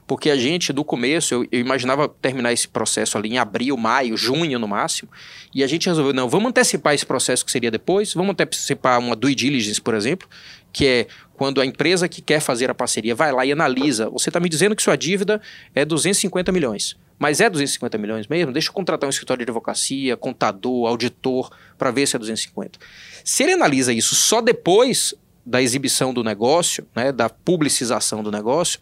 Porque 0.06 0.30
a 0.30 0.36
gente, 0.36 0.72
do 0.72 0.84
começo, 0.84 1.34
eu, 1.34 1.46
eu, 1.50 1.60
imaginava 1.60 2.08
terminar 2.08 2.52
esse 2.52 2.66
processo 2.66 3.16
ali 3.16 3.30
em 3.30 3.38
abril, 3.38 3.76
maio, 3.76 4.16
junho 4.16 4.58
no 4.58 4.66
máximo, 4.66 5.10
e 5.54 5.62
a 5.62 5.66
gente 5.66 5.88
resolveu, 5.88 6.12
não, 6.12 6.28
vamos 6.28 6.48
antecipar 6.50 6.94
esse 6.94 7.06
processo 7.06 7.44
que 7.44 7.52
seria 7.52 7.70
depois, 7.70 8.12
vamos 8.14 8.32
antecipar 8.32 8.98
uma 8.98 9.14
due 9.14 9.34
diligence, 9.34 9.80
por 9.80 9.94
exemplo, 9.94 10.28
que 10.72 10.86
é 10.86 11.06
quando 11.34 11.60
a 11.60 11.66
empresa 11.66 12.08
que 12.08 12.22
quer 12.22 12.40
fazer 12.40 12.70
a 12.70 12.74
parceria 12.74 13.14
vai 13.14 13.32
lá 13.32 13.44
e 13.44 13.52
analisa, 13.52 14.08
você 14.08 14.28
está 14.28 14.40
me 14.40 14.48
dizendo 14.48 14.74
que 14.74 14.82
sua 14.82 14.96
dívida 14.96 15.40
é 15.74 15.84
250 15.84 16.52
milhões, 16.52 16.96
mas 17.18 17.40
é 17.40 17.48
250 17.48 17.98
milhões 17.98 18.26
mesmo? 18.26 18.52
Deixa 18.52 18.68
eu 18.68 18.72
contratar 18.72 19.06
um 19.06 19.10
escritório 19.10 19.44
de 19.44 19.50
advocacia, 19.50 20.16
contador, 20.16 20.88
auditor, 20.88 21.50
para 21.78 21.90
ver 21.90 22.06
se 22.06 22.16
é 22.16 22.18
250. 22.18 22.78
Se 23.24 23.42
ele 23.42 23.52
analisa 23.52 23.92
isso 23.92 24.14
só 24.14 24.40
depois 24.40 25.14
da 25.44 25.60
exibição 25.60 26.14
do 26.14 26.22
negócio, 26.22 26.86
né, 26.94 27.10
da 27.10 27.28
publicização 27.28 28.22
do 28.22 28.30
negócio, 28.30 28.80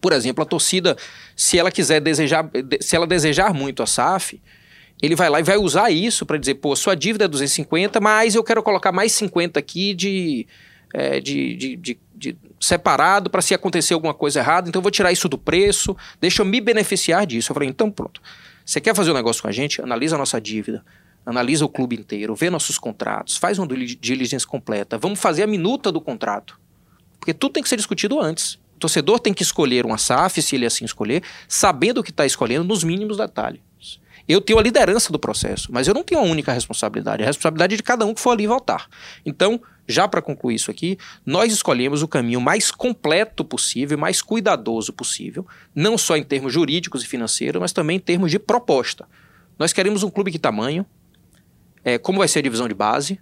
por 0.00 0.12
exemplo, 0.12 0.42
a 0.42 0.46
torcida, 0.46 0.96
se 1.36 1.58
ela 1.58 1.70
quiser 1.70 2.00
desejar, 2.00 2.48
se 2.80 2.96
ela 2.96 3.06
desejar 3.06 3.52
muito 3.52 3.82
a 3.82 3.86
SAF, 3.86 4.40
ele 5.02 5.14
vai 5.14 5.28
lá 5.28 5.40
e 5.40 5.42
vai 5.42 5.56
usar 5.56 5.90
isso 5.90 6.26
para 6.26 6.38
dizer, 6.38 6.54
pô, 6.54 6.74
sua 6.74 6.94
dívida 6.94 7.24
é 7.24 7.28
250, 7.28 8.00
mas 8.00 8.34
eu 8.34 8.44
quero 8.44 8.62
colocar 8.62 8.92
mais 8.92 9.12
50 9.12 9.58
aqui 9.58 9.94
de, 9.94 10.46
é, 10.92 11.20
de, 11.20 11.56
de, 11.56 11.76
de, 11.76 11.98
de 12.14 12.36
separado 12.60 13.30
para 13.30 13.42
se 13.42 13.54
acontecer 13.54 13.94
alguma 13.94 14.14
coisa 14.14 14.40
errada, 14.40 14.68
então 14.68 14.80
eu 14.80 14.82
vou 14.82 14.90
tirar 14.90 15.12
isso 15.12 15.28
do 15.28 15.38
preço, 15.38 15.96
deixa 16.20 16.42
eu 16.42 16.46
me 16.46 16.60
beneficiar 16.60 17.26
disso. 17.26 17.52
Eu 17.52 17.54
falei, 17.54 17.68
então 17.68 17.90
pronto. 17.90 18.20
Você 18.64 18.80
quer 18.80 18.94
fazer 18.94 19.10
um 19.10 19.14
negócio 19.14 19.42
com 19.42 19.48
a 19.48 19.52
gente? 19.52 19.80
Analisa 19.82 20.16
a 20.16 20.18
nossa 20.18 20.40
dívida, 20.40 20.84
analisa 21.24 21.64
o 21.64 21.68
clube 21.68 21.96
inteiro, 21.96 22.34
vê 22.34 22.50
nossos 22.50 22.78
contratos, 22.78 23.36
faz 23.36 23.58
uma 23.58 23.66
diligência 23.66 24.46
completa, 24.46 24.98
vamos 24.98 25.18
fazer 25.18 25.42
a 25.42 25.46
minuta 25.46 25.90
do 25.90 26.00
contrato. 26.00 26.60
Porque 27.18 27.34
tudo 27.34 27.52
tem 27.52 27.62
que 27.62 27.68
ser 27.68 27.76
discutido 27.76 28.20
antes 28.20 28.58
torcedor 28.80 29.20
tem 29.20 29.32
que 29.32 29.42
escolher 29.42 29.86
uma 29.86 29.98
SAF, 29.98 30.42
se 30.42 30.56
ele 30.56 30.66
assim 30.66 30.84
escolher, 30.84 31.22
sabendo 31.46 32.00
o 32.00 32.02
que 32.02 32.10
está 32.10 32.26
escolhendo 32.26 32.64
nos 32.64 32.82
mínimos 32.82 33.16
detalhes. 33.16 33.60
Eu 34.28 34.40
tenho 34.40 34.58
a 34.58 34.62
liderança 34.62 35.12
do 35.12 35.18
processo, 35.18 35.68
mas 35.72 35.88
eu 35.88 35.94
não 35.94 36.04
tenho 36.04 36.20
a 36.20 36.24
única 36.24 36.52
responsabilidade. 36.52 37.22
A 37.22 37.26
responsabilidade 37.26 37.74
é 37.74 37.76
de 37.76 37.82
cada 37.82 38.06
um 38.06 38.14
que 38.14 38.20
for 38.20 38.30
ali 38.30 38.46
votar. 38.46 38.88
Então, 39.26 39.60
já 39.88 40.06
para 40.06 40.22
concluir 40.22 40.54
isso 40.54 40.70
aqui, 40.70 40.96
nós 41.26 41.52
escolhemos 41.52 42.00
o 42.02 42.08
caminho 42.08 42.40
mais 42.40 42.70
completo 42.70 43.44
possível, 43.44 43.98
mais 43.98 44.22
cuidadoso 44.22 44.92
possível, 44.92 45.46
não 45.74 45.98
só 45.98 46.16
em 46.16 46.22
termos 46.22 46.52
jurídicos 46.52 47.02
e 47.02 47.06
financeiros, 47.06 47.60
mas 47.60 47.72
também 47.72 47.96
em 47.96 48.00
termos 48.00 48.30
de 48.30 48.38
proposta. 48.38 49.08
Nós 49.58 49.72
queremos 49.72 50.04
um 50.04 50.10
clube 50.10 50.30
que 50.30 50.38
tamanho, 50.38 50.86
é, 51.84 51.98
como 51.98 52.18
vai 52.18 52.28
ser 52.28 52.38
a 52.38 52.42
divisão 52.42 52.68
de 52.68 52.74
base, 52.74 53.20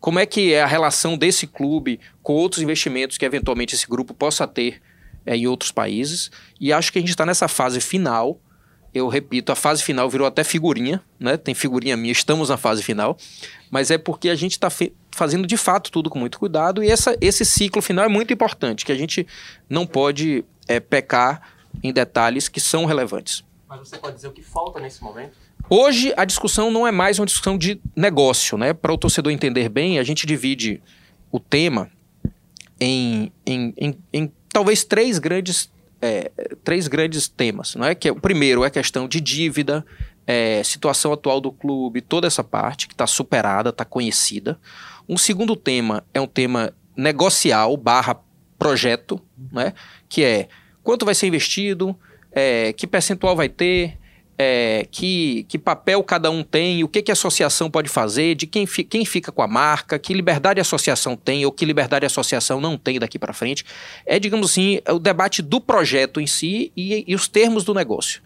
como 0.00 0.18
é 0.18 0.24
que 0.24 0.54
é 0.54 0.62
a 0.62 0.66
relação 0.66 1.18
desse 1.18 1.46
clube 1.46 2.00
com 2.22 2.32
outros 2.32 2.62
investimentos 2.62 3.18
que 3.18 3.24
eventualmente 3.24 3.74
esse 3.74 3.86
grupo 3.86 4.14
possa 4.14 4.46
ter 4.46 4.80
é, 5.26 5.36
em 5.36 5.46
outros 5.46 5.72
países. 5.72 6.30
E 6.60 6.72
acho 6.72 6.92
que 6.92 6.98
a 6.98 7.02
gente 7.02 7.10
está 7.10 7.26
nessa 7.26 7.48
fase 7.48 7.80
final. 7.80 8.40
Eu 8.94 9.08
repito, 9.08 9.52
a 9.52 9.56
fase 9.56 9.82
final 9.82 10.08
virou 10.08 10.26
até 10.26 10.42
figurinha, 10.42 11.02
né? 11.20 11.36
Tem 11.36 11.54
figurinha 11.54 11.96
minha, 11.96 12.12
estamos 12.12 12.48
na 12.48 12.56
fase 12.56 12.82
final. 12.82 13.18
Mas 13.70 13.90
é 13.90 13.98
porque 13.98 14.30
a 14.30 14.34
gente 14.34 14.52
está 14.52 14.70
fazendo 15.10 15.46
de 15.46 15.56
fato 15.56 15.90
tudo 15.90 16.08
com 16.08 16.18
muito 16.18 16.38
cuidado. 16.38 16.82
E 16.82 16.90
essa, 16.90 17.16
esse 17.20 17.44
ciclo 17.44 17.82
final 17.82 18.04
é 18.04 18.08
muito 18.08 18.32
importante, 18.32 18.86
que 18.86 18.92
a 18.92 18.96
gente 18.96 19.26
não 19.68 19.86
pode 19.86 20.44
é, 20.66 20.80
pecar 20.80 21.42
em 21.82 21.92
detalhes 21.92 22.48
que 22.48 22.60
são 22.60 22.86
relevantes. 22.86 23.44
Mas 23.68 23.80
você 23.80 23.98
pode 23.98 24.16
dizer 24.16 24.28
o 24.28 24.32
que 24.32 24.42
falta 24.42 24.80
nesse 24.80 25.02
momento? 25.02 25.36
Hoje 25.68 26.14
a 26.16 26.24
discussão 26.24 26.70
não 26.70 26.86
é 26.86 26.92
mais 26.92 27.18
uma 27.18 27.26
discussão 27.26 27.58
de 27.58 27.80
negócio, 27.94 28.56
né? 28.56 28.72
Para 28.72 28.92
o 28.92 28.98
torcedor 28.98 29.32
entender 29.32 29.68
bem, 29.68 29.98
a 29.98 30.04
gente 30.04 30.24
divide 30.24 30.80
o 31.30 31.40
tema 31.40 31.90
em, 32.80 33.32
em, 33.44 33.74
em, 33.76 33.98
em 34.12 34.32
talvez 34.56 34.84
três 34.84 35.18
grandes, 35.18 35.70
é, 36.00 36.30
três 36.64 36.88
grandes 36.88 37.28
temas. 37.28 37.74
Não 37.74 37.84
é? 37.84 37.94
que, 37.94 38.10
o 38.10 38.18
primeiro 38.18 38.64
é 38.64 38.68
a 38.68 38.70
questão 38.70 39.06
de 39.06 39.20
dívida, 39.20 39.84
é, 40.26 40.62
situação 40.64 41.12
atual 41.12 41.42
do 41.42 41.52
clube, 41.52 42.00
toda 42.00 42.26
essa 42.26 42.42
parte 42.42 42.88
que 42.88 42.94
está 42.94 43.06
superada, 43.06 43.68
está 43.68 43.84
conhecida. 43.84 44.58
Um 45.06 45.18
segundo 45.18 45.54
tema 45.54 46.02
é 46.14 46.20
um 46.22 46.26
tema 46.26 46.72
negocial 46.96 47.76
barra 47.76 48.18
projeto, 48.58 49.20
né? 49.52 49.74
que 50.08 50.24
é 50.24 50.48
quanto 50.82 51.04
vai 51.04 51.14
ser 51.14 51.26
investido, 51.26 51.94
é, 52.32 52.72
que 52.72 52.86
percentual 52.86 53.36
vai 53.36 53.50
ter, 53.50 53.98
é, 54.38 54.86
que, 54.90 55.44
que 55.48 55.58
papel 55.58 56.02
cada 56.02 56.30
um 56.30 56.42
tem, 56.42 56.84
o 56.84 56.88
que, 56.88 57.02
que 57.02 57.10
a 57.10 57.14
associação 57.14 57.70
pode 57.70 57.88
fazer, 57.88 58.34
de 58.34 58.46
quem, 58.46 58.66
fi, 58.66 58.84
quem 58.84 59.04
fica 59.04 59.32
com 59.32 59.42
a 59.42 59.48
marca, 59.48 59.98
que 59.98 60.12
liberdade 60.12 60.60
a 60.60 60.62
associação 60.62 61.16
tem 61.16 61.44
ou 61.46 61.52
que 61.52 61.64
liberdade 61.64 62.04
a 62.04 62.08
associação 62.08 62.60
não 62.60 62.76
tem 62.76 62.98
daqui 62.98 63.18
para 63.18 63.32
frente. 63.32 63.64
É, 64.04 64.18
digamos 64.18 64.50
assim, 64.50 64.80
é 64.84 64.92
o 64.92 64.98
debate 64.98 65.40
do 65.42 65.60
projeto 65.60 66.20
em 66.20 66.26
si 66.26 66.72
e, 66.76 67.04
e 67.06 67.14
os 67.14 67.28
termos 67.28 67.64
do 67.64 67.72
negócio. 67.72 68.22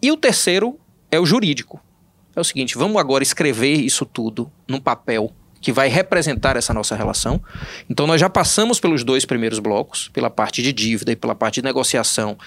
E 0.00 0.12
o 0.12 0.16
terceiro 0.16 0.78
é 1.10 1.18
o 1.18 1.26
jurídico. 1.26 1.80
É 2.36 2.40
o 2.40 2.44
seguinte, 2.44 2.78
vamos 2.78 2.96
agora 2.98 3.22
escrever 3.24 3.74
isso 3.74 4.06
tudo 4.06 4.50
num 4.68 4.80
papel 4.80 5.34
que 5.60 5.72
vai 5.72 5.88
representar 5.88 6.56
essa 6.56 6.72
nossa 6.72 6.94
relação. 6.94 7.42
Então 7.90 8.06
nós 8.06 8.20
já 8.20 8.30
passamos 8.30 8.78
pelos 8.78 9.02
dois 9.02 9.24
primeiros 9.24 9.58
blocos, 9.58 10.08
pela 10.08 10.30
parte 10.30 10.62
de 10.62 10.72
dívida 10.72 11.12
e 11.12 11.16
pela 11.16 11.34
parte 11.34 11.56
de 11.56 11.62
negociação 11.62 12.38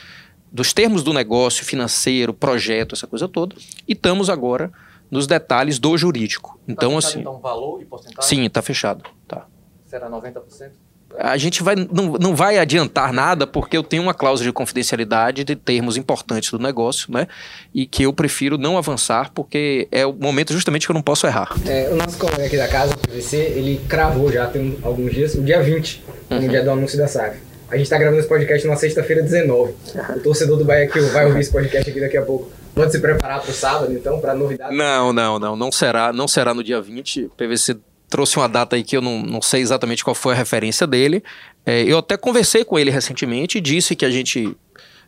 dos 0.51 0.74
termos 0.74 1.03
do 1.03 1.13
negócio 1.13 1.65
financeiro, 1.65 2.34
projeto, 2.34 2.93
essa 2.93 3.08
coisa 3.08 3.27
toda, 3.27 3.55
e 3.88 3.93
estamos 3.93 4.29
agora 4.29 4.72
nos 5.10 5.27
detalhes 5.27 5.79
do 5.79 5.98
jurídico. 5.98 6.51
Tá 6.51 6.74
então, 6.74 6.91
tá 6.91 6.98
assim. 7.00 7.20
Então, 7.20 7.39
valor 7.39 7.81
e 7.81 7.86
porcentagem? 7.86 8.29
Sim, 8.29 8.46
está 8.46 8.62
fechado. 8.62 9.03
Tá. 9.27 9.46
Será 9.86 10.10
90%? 10.10 10.72
A 11.20 11.36
gente 11.36 11.62
vai, 11.62 11.75
não, 11.75 12.13
não 12.13 12.34
vai 12.34 12.58
adiantar 12.58 13.12
nada 13.12 13.46
porque 13.46 13.75
eu 13.75 13.84
tenho 13.84 14.01
uma 14.01 14.13
cláusula 14.13 14.48
de 14.48 14.53
confidencialidade 14.53 15.43
de 15.43 15.58
termos 15.58 15.98
importantes 15.98 16.51
do 16.51 16.58
negócio, 16.58 17.12
né? 17.12 17.27
E 17.74 17.86
que 17.86 18.03
eu 18.03 18.13
prefiro 18.13 18.58
não 18.58 18.77
avançar 18.77 19.29
porque 19.34 19.89
é 19.91 20.05
o 20.05 20.13
momento 20.13 20.53
justamente 20.53 20.86
que 20.86 20.91
eu 20.91 20.93
não 20.93 21.01
posso 21.01 21.27
errar. 21.27 21.53
É, 21.65 21.89
o 21.91 21.98
nosso 21.98 22.17
colega 22.17 22.46
aqui 22.46 22.55
da 22.55 22.70
casa, 22.70 22.93
o 22.93 22.98
PVC, 22.98 23.36
ele 23.36 23.81
cravou 23.89 24.31
já 24.31 24.48
tem 24.48 24.77
alguns 24.81 25.12
dias, 25.12 25.36
o 25.36 25.43
dia 25.43 25.62
20, 25.62 26.01
uhum. 26.29 26.41
no 26.41 26.48
dia 26.48 26.63
do 26.63 26.72
anúncio 26.72 26.98
da 26.98 27.10
SAF. 27.10 27.50
A 27.72 27.78
gente 27.78 27.90
tá 27.90 27.98
gravando 27.98 28.20
esse 28.20 28.28
podcast 28.28 28.68
na 28.68 28.75
sexta-feira 28.75 29.22
19. 29.22 29.74
O 30.18 30.20
torcedor 30.20 30.58
do 30.58 30.66
Bahia 30.66 30.88
que 30.88 31.00
vai 31.00 31.25
ouvir 31.25 31.40
esse 31.40 31.50
podcast 31.50 31.90
aqui 31.90 32.01
daqui 32.01 32.18
a 32.18 32.22
pouco. 32.22 32.51
Pode 32.75 32.92
se 32.92 33.00
preparar 33.00 33.42
para 33.42 33.50
o 33.50 33.54
sábado, 33.54 33.94
então, 33.94 34.20
para 34.20 34.36
novidade? 34.36 34.75
Não, 34.75 35.13
não, 35.13 35.40
não. 35.40 35.56
Não 35.56 35.72
será, 35.72 36.12
não 36.12 36.28
será 36.28 36.54
no 36.54 36.63
dia 36.63 36.82
20. 36.82 37.32
PVC 37.38 37.78
trouxe 38.10 38.36
uma 38.36 38.50
data 38.50 38.75
aí 38.75 38.84
que 38.84 38.98
eu 38.98 39.01
não, 39.01 39.22
não 39.22 39.42
sei 39.42 39.62
exatamente 39.62 40.04
qual 40.04 40.13
foi 40.13 40.34
a 40.34 40.38
referência 40.38 40.86
dele. 40.86 41.24
É, 41.66 41.84
eu 41.84 42.00
até 42.00 42.18
conversei 42.18 42.66
com 42.66 42.78
ele 42.78 42.92
recentemente 42.92 43.58
e 43.58 43.62
disse 43.62 43.96
que 43.96 44.04
a 44.04 44.10
gente, 44.10 44.54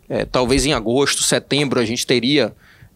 é, 0.08 0.24
talvez 0.24 0.66
em 0.66 0.72
agosto, 0.72 1.22
setembro, 1.22 1.82
a 1.82 1.86
gente 1.86 2.08
teria 2.08 2.54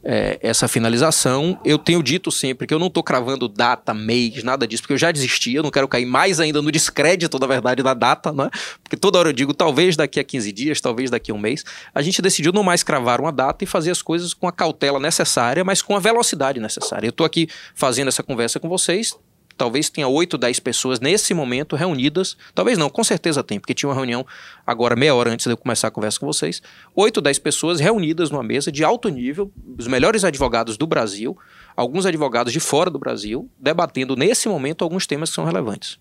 é, 0.09 0.39
essa 0.41 0.69
finalização. 0.69 1.59
Eu 1.65 1.77
tenho 1.77 2.01
dito 2.01 2.31
sempre 2.31 2.65
que 2.65 2.73
eu 2.73 2.79
não 2.79 2.87
estou 2.87 3.03
cravando 3.03 3.49
data, 3.49 3.93
mês, 3.93 4.41
nada 4.41 4.65
disso, 4.65 4.81
porque 4.83 4.93
eu 4.93 4.97
já 4.97 5.11
desisti, 5.11 5.53
eu 5.53 5.61
não 5.61 5.69
quero 5.69 5.85
cair 5.85 6.05
mais 6.05 6.39
ainda 6.39 6.61
no 6.61 6.71
descrédito, 6.71 7.37
da 7.37 7.45
verdade, 7.45 7.83
da 7.83 7.93
data, 7.93 8.31
né? 8.31 8.49
Porque 8.81 8.95
toda 8.95 9.19
hora 9.19 9.29
eu 9.29 9.33
digo, 9.33 9.53
talvez 9.53 9.97
daqui 9.97 10.17
a 10.17 10.23
15 10.23 10.51
dias, 10.53 10.79
talvez 10.79 11.11
daqui 11.11 11.29
a 11.29 11.33
um 11.33 11.37
mês. 11.37 11.65
A 11.93 12.01
gente 12.01 12.21
decidiu 12.21 12.53
não 12.53 12.63
mais 12.63 12.83
cravar 12.83 13.19
uma 13.19 13.33
data 13.33 13.65
e 13.65 13.67
fazer 13.67 13.91
as 13.91 14.01
coisas 14.01 14.33
com 14.33 14.47
a 14.47 14.51
cautela 14.51 14.97
necessária, 14.97 15.61
mas 15.65 15.81
com 15.81 15.93
a 15.93 15.99
velocidade 15.99 16.61
necessária. 16.61 17.07
Eu 17.07 17.11
estou 17.11 17.25
aqui 17.25 17.49
fazendo 17.75 18.07
essa 18.07 18.23
conversa 18.23 18.61
com 18.61 18.69
vocês, 18.69 19.13
talvez 19.57 19.89
tenha 19.89 20.07
8, 20.07 20.37
10 20.37 20.59
pessoas 20.59 20.99
nesse 20.99 21.33
momento 21.33 21.75
reunidas. 21.75 22.37
Talvez 22.53 22.77
não, 22.77 22.89
com 22.89 23.03
certeza 23.03 23.43
tem, 23.43 23.59
porque 23.59 23.73
tinha 23.73 23.89
uma 23.89 23.95
reunião 23.95 24.25
agora, 24.65 24.95
meia 24.95 25.15
hora 25.15 25.31
antes 25.31 25.45
de 25.45 25.51
eu 25.51 25.57
começar 25.57 25.87
a 25.87 25.91
conversa 25.91 26.19
com 26.19 26.25
vocês. 26.25 26.61
8, 26.95 27.19
10 27.19 27.39
pessoas 27.39 27.79
reunidas 27.79 28.29
numa 28.29 28.43
mesa 28.43 28.71
de 28.71 28.83
alto 28.83 29.09
nível, 29.09 29.51
os 29.77 29.87
melhores 29.87 30.23
advogados 30.23 30.77
do 30.77 30.85
Brasil, 30.85 31.37
alguns 31.75 32.05
advogados 32.05 32.53
de 32.53 32.59
fora 32.59 32.89
do 32.89 32.99
Brasil, 32.99 33.49
debatendo 33.57 34.15
nesse 34.15 34.47
momento 34.47 34.83
alguns 34.83 35.07
temas 35.07 35.29
que 35.29 35.35
são 35.35 35.45
relevantes. 35.45 35.99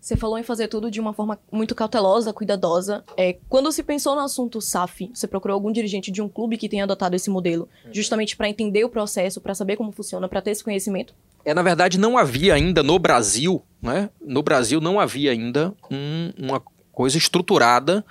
Você 0.00 0.16
falou 0.16 0.38
em 0.38 0.42
fazer 0.42 0.66
tudo 0.68 0.90
de 0.90 0.98
uma 0.98 1.12
forma 1.12 1.38
muito 1.52 1.74
cautelosa, 1.74 2.32
cuidadosa. 2.32 3.04
É, 3.18 3.36
quando 3.50 3.70
se 3.70 3.82
pensou 3.82 4.14
no 4.14 4.22
assunto 4.22 4.58
SAF, 4.60 5.10
você 5.12 5.28
procurou 5.28 5.54
algum 5.54 5.70
dirigente 5.70 6.10
de 6.10 6.22
um 6.22 6.28
clube 6.28 6.56
que 6.56 6.70
tenha 6.70 6.84
adotado 6.84 7.14
esse 7.14 7.28
modelo, 7.28 7.68
justamente 7.92 8.34
para 8.34 8.48
entender 8.48 8.82
o 8.82 8.88
processo, 8.88 9.42
para 9.42 9.54
saber 9.54 9.76
como 9.76 9.92
funciona, 9.92 10.26
para 10.26 10.40
ter 10.40 10.52
esse 10.52 10.64
conhecimento? 10.64 11.14
É, 11.44 11.54
na 11.54 11.62
verdade, 11.62 11.98
não 11.98 12.18
havia 12.18 12.54
ainda 12.54 12.82
no 12.82 12.98
Brasil, 12.98 13.62
né? 13.82 14.10
No 14.24 14.42
Brasil 14.42 14.80
não 14.80 15.00
havia 15.00 15.30
ainda 15.32 15.74
um- 15.90 16.32
uma 16.38 16.62
coisa 16.92 17.16
estruturada 17.16 18.04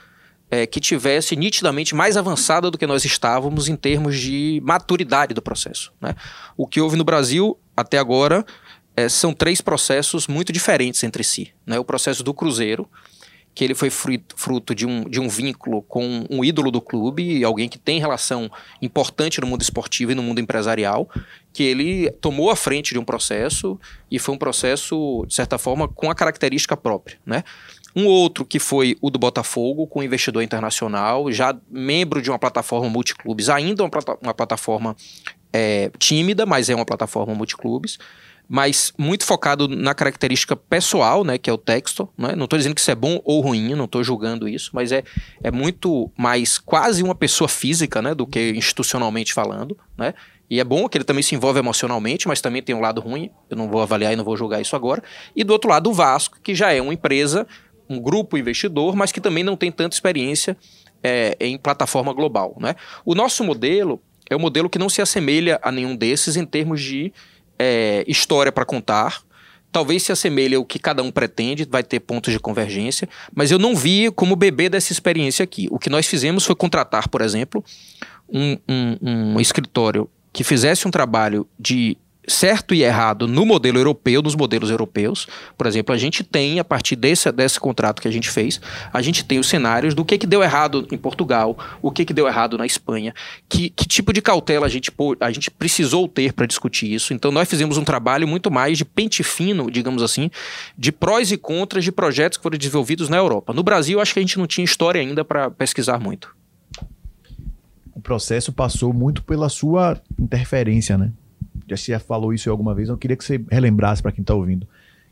é, 0.52 0.66
que 0.66 0.80
tivesse 0.80 1.36
nitidamente 1.36 1.94
mais 1.94 2.18
avançada 2.18 2.72
do 2.72 2.78
que 2.78 2.88
nós 2.88 3.06
estávamos 3.06 3.68
em 3.68 3.76
termos 3.76 4.18
de 4.18 4.60
maturidade 4.64 5.32
do 5.32 5.44
processo. 5.44 5.94
Né? 6.02 6.16
O 6.58 6.66
que 6.66 6.82
houve 6.82 6.96
no 6.96 7.04
Brasil 7.04 7.56
até 7.78 8.00
agora 8.00 8.44
é, 8.98 9.08
são 9.08 9.32
três 9.32 9.62
processos 9.62 10.26
muito 10.28 10.52
diferentes 10.52 11.04
entre 11.04 11.24
si. 11.24 11.54
Né? 11.68 11.78
O 11.78 11.86
processo 11.86 12.24
do 12.24 12.34
Cruzeiro, 12.34 12.90
que 13.60 13.66
ele 13.66 13.76
foi 13.76 13.90
fruto, 13.90 14.74
de, 14.74 14.86
um, 14.86 15.04
de 15.04 15.20
um 15.20 15.28
vínculo 15.28 15.82
com 15.82 16.26
um 16.30 16.46
ídolo 16.46 16.72
do 16.72 16.80
clube, 16.80 17.44
alguém 17.44 17.68
que 17.68 17.78
tem 17.78 18.00
relação 18.00 18.50
importante 18.82 19.42
no 19.42 19.48
mundo 19.48 19.62
esportivo 19.62 20.14
e 20.14 20.16
no 20.16 20.24
mundo 20.24 20.40
empresarial, 20.40 21.10
que 21.52 21.64
ele 21.64 22.10
tomou 22.22 22.50
a 22.52 22.56
frente 22.56 22.94
de 22.94 23.00
um 23.00 23.04
processo 23.04 23.78
e 24.10 24.18
foi 24.18 24.34
um 24.34 24.38
processo, 24.38 25.26
de 25.28 25.34
certa 25.34 25.58
forma, 25.58 25.90
com 25.90 26.10
a 26.10 26.16
característica 26.16 26.78
própria. 26.78 27.20
Né? 27.26 27.44
Um 27.94 28.06
outro 28.06 28.46
que 28.46 28.60
foi 28.60 28.96
o 29.02 29.10
do 29.10 29.20
Botafogo, 29.20 29.86
com 29.88 30.02
investidor 30.02 30.42
internacional, 30.42 31.30
já 31.30 31.54
membro 31.70 32.22
de 32.22 32.32
uma 32.32 32.40
plataforma 32.40 32.88
multiclubes, 32.88 33.50
ainda 33.50 33.84
uma, 33.84 33.90
plata- 33.90 34.18
uma 34.22 34.34
plataforma 34.34 34.96
é, 35.52 35.92
tímida, 36.00 36.46
mas 36.46 36.70
é 36.70 36.76
uma 36.76 36.86
plataforma 36.86 37.36
multiclubes, 37.36 38.00
mas 38.50 38.92
muito 38.98 39.24
focado 39.24 39.68
na 39.68 39.94
característica 39.94 40.56
pessoal, 40.56 41.24
né, 41.24 41.38
que 41.38 41.52
é 41.52 41.54
o 41.54 41.58
texto. 41.58 42.10
Né? 42.18 42.36
Não 42.36 42.46
estou 42.46 42.58
dizendo 42.58 42.74
que 42.74 42.82
isso 42.82 42.90
é 42.90 42.96
bom 42.96 43.22
ou 43.24 43.42
ruim, 43.42 43.76
não 43.76 43.86
estou 43.86 44.04
julgando 44.04 44.50
isso, 44.50 44.72
mas 44.74 44.92
é, 44.92 45.04
é 45.44 45.52
muito 45.52 46.12
mais 46.18 46.58
quase 46.58 47.04
uma 47.04 47.14
pessoa 47.14 47.48
física 47.48 48.02
né, 48.02 48.16
do 48.16 48.26
que 48.26 48.50
institucionalmente 48.56 49.36
falando. 49.36 49.78
Né? 49.96 50.16
E 50.50 50.60
é 50.60 50.64
bom 50.64 50.90
que 50.90 50.98
ele 50.98 51.06
também 51.06 51.22
se 51.22 51.36
envolve 51.36 51.60
emocionalmente, 51.60 52.28
mas 52.28 52.42
também 52.42 52.64
tem 52.64 52.74
um 52.74 52.82
lado 52.82 53.00
ruim. 53.00 53.30
Eu 53.52 53.56
não 53.56 53.70
vou 53.70 53.84
avaliar 53.84 54.14
e 54.14 54.16
não 54.16 54.24
vou 54.24 54.36
julgar 54.36 54.60
isso 54.60 54.76
agora. 54.76 55.04
E 55.36 55.44
do 55.44 55.54
outro 55.54 55.70
lado, 55.70 55.92
o 55.92 55.94
Vasco, 55.94 56.40
que 56.42 56.56
já 56.56 56.74
é 56.74 56.82
uma 56.82 56.94
empresa, 56.94 57.46
um 57.88 58.00
grupo 58.00 58.36
investidor, 58.36 58.96
mas 58.96 59.12
que 59.12 59.22
também 59.22 59.44
não 59.44 59.56
tem 59.56 59.72
tanta 59.72 59.96
experiência 59.96 60.58
é, 61.04 61.38
em 61.40 61.56
plataforma 61.56 62.12
global. 62.14 62.58
Né? 62.60 62.76
O 63.06 63.14
nosso 63.14 63.44
modelo 63.44 64.02
é 64.28 64.36
um 64.36 64.40
modelo 64.40 64.68
que 64.68 64.80
não 64.80 64.90
se 64.90 65.04
assemelha 65.04 65.60
a 65.62 65.72
nenhum 65.72 65.96
desses 65.96 66.36
em 66.36 66.46
termos 66.46 66.82
de 66.82 67.14
é, 67.60 68.04
história 68.08 68.52
para 68.52 68.66
contar. 68.66 69.22
Talvez 69.72 70.02
se 70.02 70.12
assemelhe 70.12 70.56
ao 70.56 70.66
que 70.66 70.80
cada 70.80 71.04
um 71.04 71.12
pretende, 71.12 71.68
vai 71.70 71.84
ter 71.84 72.00
pontos 72.00 72.34
de 72.34 72.40
convergência, 72.40 73.08
mas 73.36 73.52
eu 73.52 73.60
não 73.60 73.76
vi 73.76 74.10
como 74.10 74.36
beber 74.36 74.70
dessa 74.70 74.92
experiência 74.92 75.44
aqui. 75.44 75.68
O 75.70 75.78
que 75.78 75.92
nós 75.92 76.08
fizemos 76.08 76.44
foi 76.44 76.56
contratar, 76.56 77.08
por 77.08 77.22
exemplo, 77.22 77.64
um, 78.28 78.58
um- 78.68 78.98
um 79.36 79.40
escritório 79.40 80.10
que 80.34 80.44
fizesse 80.44 80.88
um 80.88 80.92
trabalho 80.92 81.48
de 81.60 81.96
certo 82.30 82.74
e 82.74 82.84
errado 82.84 83.28
no 83.28 83.46
modelo 83.46 83.78
europeu, 83.78 84.22
nos 84.22 84.36
modelos 84.36 84.70
europeus. 84.70 85.28
Por 85.58 85.68
exemplo, 85.68 85.94
a 85.94 85.98
gente 85.98 86.24
tem, 86.24 86.60
a 86.60 86.64
partir 86.64 86.96
desse, 86.96 87.32
desse 87.32 87.60
contrato 87.60 88.02
que 88.02 88.08
a 88.08 88.12
gente 88.12 88.30
fez, 88.30 88.62
a 88.94 89.02
gente 89.02 89.26
tem 89.26 89.40
os 89.40 89.48
cenários 89.48 89.94
do 89.94 90.06
que, 90.06 90.18
que 90.18 90.28
deu 90.28 90.44
errado 90.44 90.88
em 90.92 90.98
Portugal, 90.98 91.58
o 91.82 91.92
que, 91.92 92.06
que 92.06 92.14
deu 92.14 92.28
errado 92.28 92.58
na 92.58 92.66
Espanha, 92.66 93.14
que, 93.48 93.70
que 93.70 93.88
tipo 93.88 94.14
de 94.14 94.22
cautela 94.22 94.66
a 94.66 94.70
gente, 94.70 94.92
a 95.20 95.32
gente 95.32 95.52
precisou 95.52 96.08
ter 96.08 96.34
para 96.34 96.46
discutir 96.46 96.94
isso. 96.94 97.14
Então, 97.14 97.32
nós 97.32 97.50
fizemos 97.50 97.78
um 97.78 97.84
trabalho 97.84 98.28
muito 98.28 98.52
mais 98.52 98.78
de 98.78 98.86
pente 98.86 99.24
fino, 99.24 99.70
digamos 99.70 100.04
assim, 100.04 100.30
de 100.78 100.92
prós 100.92 101.32
e 101.32 101.38
contras 101.38 101.84
de 101.84 101.92
projetos 101.92 102.38
que 102.38 102.44
foram 102.44 102.58
desenvolvidos 102.58 103.10
na 103.10 103.18
Europa. 103.18 103.54
No 103.54 103.64
Brasil, 103.64 104.00
acho 104.00 104.14
que 104.14 104.20
a 104.20 104.24
gente 104.24 104.38
não 104.38 104.48
tinha 104.48 104.64
história 104.64 105.02
ainda 105.02 105.26
para 105.26 105.50
pesquisar 105.50 106.00
muito. 106.00 106.36
O 107.94 108.02
processo 108.02 108.54
passou 108.54 108.94
muito 108.94 109.24
pela 109.24 109.50
sua 109.50 110.02
interferência, 110.18 110.98
né? 110.98 111.12
Já 111.76 111.94
já 111.94 112.00
falou 112.00 112.34
isso 112.34 112.50
alguma 112.50 112.74
vez, 112.76 112.90
eu 112.90 112.98
queria 112.98 113.16
que 113.18 113.24
você 113.24 113.44
relembrasse 113.52 114.02
para 114.02 114.12
quem 114.12 114.22
está 114.22 114.34
ouvindo. 114.34 114.68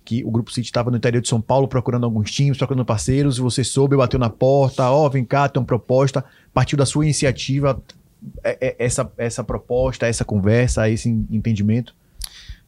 Que 0.05 0.23
o 0.23 0.31
Grupo 0.31 0.51
City 0.51 0.67
estava 0.67 0.89
no 0.89 0.97
interior 0.97 1.21
de 1.21 1.27
São 1.27 1.41
Paulo 1.41 1.67
procurando 1.67 2.05
alguns 2.05 2.31
times, 2.31 2.57
procurando 2.57 2.85
parceiros, 2.85 3.37
e 3.37 3.41
você 3.41 3.63
soube, 3.63 3.95
bateu 3.97 4.19
na 4.19 4.29
porta, 4.29 4.89
ó, 4.89 5.09
vem 5.09 5.25
cá, 5.25 5.49
tem 5.49 5.59
uma 5.59 5.65
proposta, 5.65 6.23
partiu 6.53 6.77
da 6.77 6.85
sua 6.85 7.03
iniciativa, 7.03 7.81
é- 8.43 8.57
é- 8.69 8.75
essa, 8.79 9.11
essa 9.17 9.43
proposta, 9.43 10.07
essa 10.07 10.23
conversa, 10.23 10.89
esse 10.89 11.09
entendimento. 11.29 11.93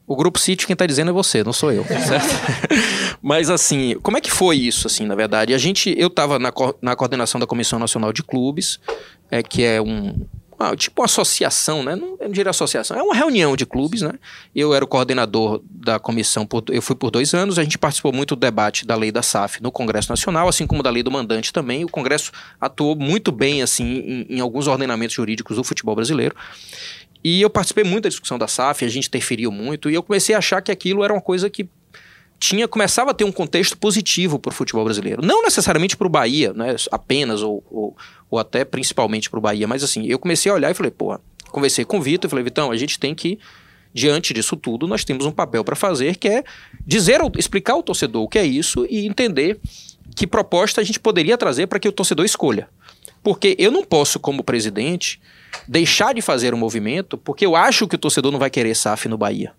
O 0.06 0.16
Grupo 0.16 0.38
City, 0.40 0.66
quem 0.66 0.74
tá 0.76 0.84
dizendo 0.86 1.10
é 1.10 1.12
você, 1.14 1.42
não 1.44 1.52
sou 1.52 1.72
eu, 1.72 1.84
certo? 1.84 2.26
Mas 3.22 3.48
assim, 3.48 3.96
como 4.02 4.16
é 4.16 4.20
que 4.20 4.30
foi 4.30 4.56
isso, 4.56 4.86
assim, 4.86 5.06
na 5.06 5.14
verdade? 5.14 5.54
A 5.54 5.58
gente, 5.58 5.94
eu 5.96 6.10
tava 6.10 6.38
na, 6.38 6.50
co- 6.50 6.74
na 6.82 6.96
coordenação 6.96 7.40
da 7.40 7.46
Comissão 7.46 7.78
Nacional 7.78 8.12
de 8.12 8.22
Clubes, 8.22 8.80
é, 9.30 9.42
que 9.42 9.62
é 9.62 9.80
um, 9.80 10.20
ah, 10.62 10.76
tipo 10.76 11.00
uma 11.00 11.06
associação, 11.06 11.82
né? 11.82 11.96
Não, 11.96 12.18
não 12.20 12.28
diria 12.28 12.50
associação, 12.50 12.94
é 12.94 13.02
uma 13.02 13.14
reunião 13.14 13.56
de 13.56 13.64
clubes, 13.64 14.02
né? 14.02 14.12
Eu 14.54 14.74
era 14.74 14.84
o 14.84 14.88
coordenador 14.88 15.62
da 15.70 15.98
comissão, 15.98 16.44
por, 16.44 16.62
eu 16.68 16.82
fui 16.82 16.94
por 16.94 17.10
dois 17.10 17.32
anos, 17.32 17.58
a 17.58 17.64
gente 17.64 17.78
participou 17.78 18.12
muito 18.12 18.36
do 18.36 18.40
debate 18.40 18.86
da 18.86 18.94
lei 18.94 19.10
da 19.10 19.22
SAF 19.22 19.62
no 19.62 19.72
Congresso 19.72 20.12
Nacional, 20.12 20.48
assim 20.48 20.66
como 20.66 20.82
da 20.82 20.90
lei 20.90 21.02
do 21.02 21.10
mandante 21.10 21.50
também. 21.50 21.82
O 21.82 21.88
Congresso 21.88 22.30
atuou 22.60 22.94
muito 22.94 23.32
bem, 23.32 23.62
assim, 23.62 23.84
em, 23.84 24.36
em 24.36 24.40
alguns 24.40 24.66
ordenamentos 24.66 25.16
jurídicos 25.16 25.56
do 25.56 25.64
futebol 25.64 25.96
brasileiro. 25.96 26.36
E 27.24 27.40
eu 27.40 27.48
participei 27.48 27.84
muito 27.84 28.04
da 28.04 28.10
discussão 28.10 28.38
da 28.38 28.46
SAF, 28.46 28.84
a 28.84 28.88
gente 28.88 29.08
interferiu 29.08 29.50
muito, 29.50 29.88
e 29.88 29.94
eu 29.94 30.02
comecei 30.02 30.34
a 30.34 30.38
achar 30.38 30.60
que 30.60 30.70
aquilo 30.70 31.02
era 31.02 31.12
uma 31.12 31.22
coisa 31.22 31.48
que 31.48 31.66
tinha 32.40 32.66
começava 32.66 33.10
a 33.10 33.14
ter 33.14 33.24
um 33.24 33.30
contexto 33.30 33.76
positivo 33.76 34.38
para 34.38 34.48
o 34.48 34.54
futebol 34.54 34.82
brasileiro. 34.82 35.20
Não 35.22 35.42
necessariamente 35.42 35.94
para 35.94 36.06
o 36.06 36.10
Bahia, 36.10 36.54
né, 36.54 36.74
apenas, 36.90 37.42
ou, 37.42 37.62
ou, 37.70 37.96
ou 38.30 38.38
até 38.38 38.64
principalmente 38.64 39.28
para 39.28 39.38
o 39.38 39.42
Bahia, 39.42 39.68
mas 39.68 39.84
assim, 39.84 40.06
eu 40.06 40.18
comecei 40.18 40.50
a 40.50 40.54
olhar 40.54 40.70
e 40.70 40.74
falei, 40.74 40.90
pô, 40.90 41.20
conversei 41.52 41.84
com 41.84 41.98
o 41.98 42.02
Vitor 42.02 42.28
e 42.28 42.30
falei, 42.30 42.42
Vitão, 42.42 42.70
a 42.70 42.76
gente 42.78 42.98
tem 42.98 43.14
que, 43.14 43.38
diante 43.92 44.32
disso 44.32 44.56
tudo, 44.56 44.88
nós 44.88 45.04
temos 45.04 45.26
um 45.26 45.30
papel 45.30 45.62
para 45.62 45.76
fazer, 45.76 46.16
que 46.16 46.28
é 46.28 46.42
dizer, 46.86 47.20
explicar 47.36 47.74
ao 47.74 47.82
torcedor 47.82 48.22
o 48.22 48.28
que 48.28 48.38
é 48.38 48.44
isso 48.44 48.86
e 48.88 49.06
entender 49.06 49.60
que 50.16 50.26
proposta 50.26 50.80
a 50.80 50.84
gente 50.84 50.98
poderia 50.98 51.36
trazer 51.36 51.66
para 51.66 51.78
que 51.78 51.88
o 51.88 51.92
torcedor 51.92 52.24
escolha. 52.24 52.68
Porque 53.22 53.54
eu 53.58 53.70
não 53.70 53.84
posso, 53.84 54.18
como 54.18 54.42
presidente, 54.42 55.20
deixar 55.68 56.14
de 56.14 56.22
fazer 56.22 56.54
um 56.54 56.58
movimento 56.58 57.18
porque 57.18 57.44
eu 57.44 57.54
acho 57.54 57.86
que 57.86 57.96
o 57.96 57.98
torcedor 57.98 58.32
não 58.32 58.38
vai 58.38 58.48
querer 58.48 58.74
SAF 58.74 59.08
no 59.08 59.18
Bahia. 59.18 59.52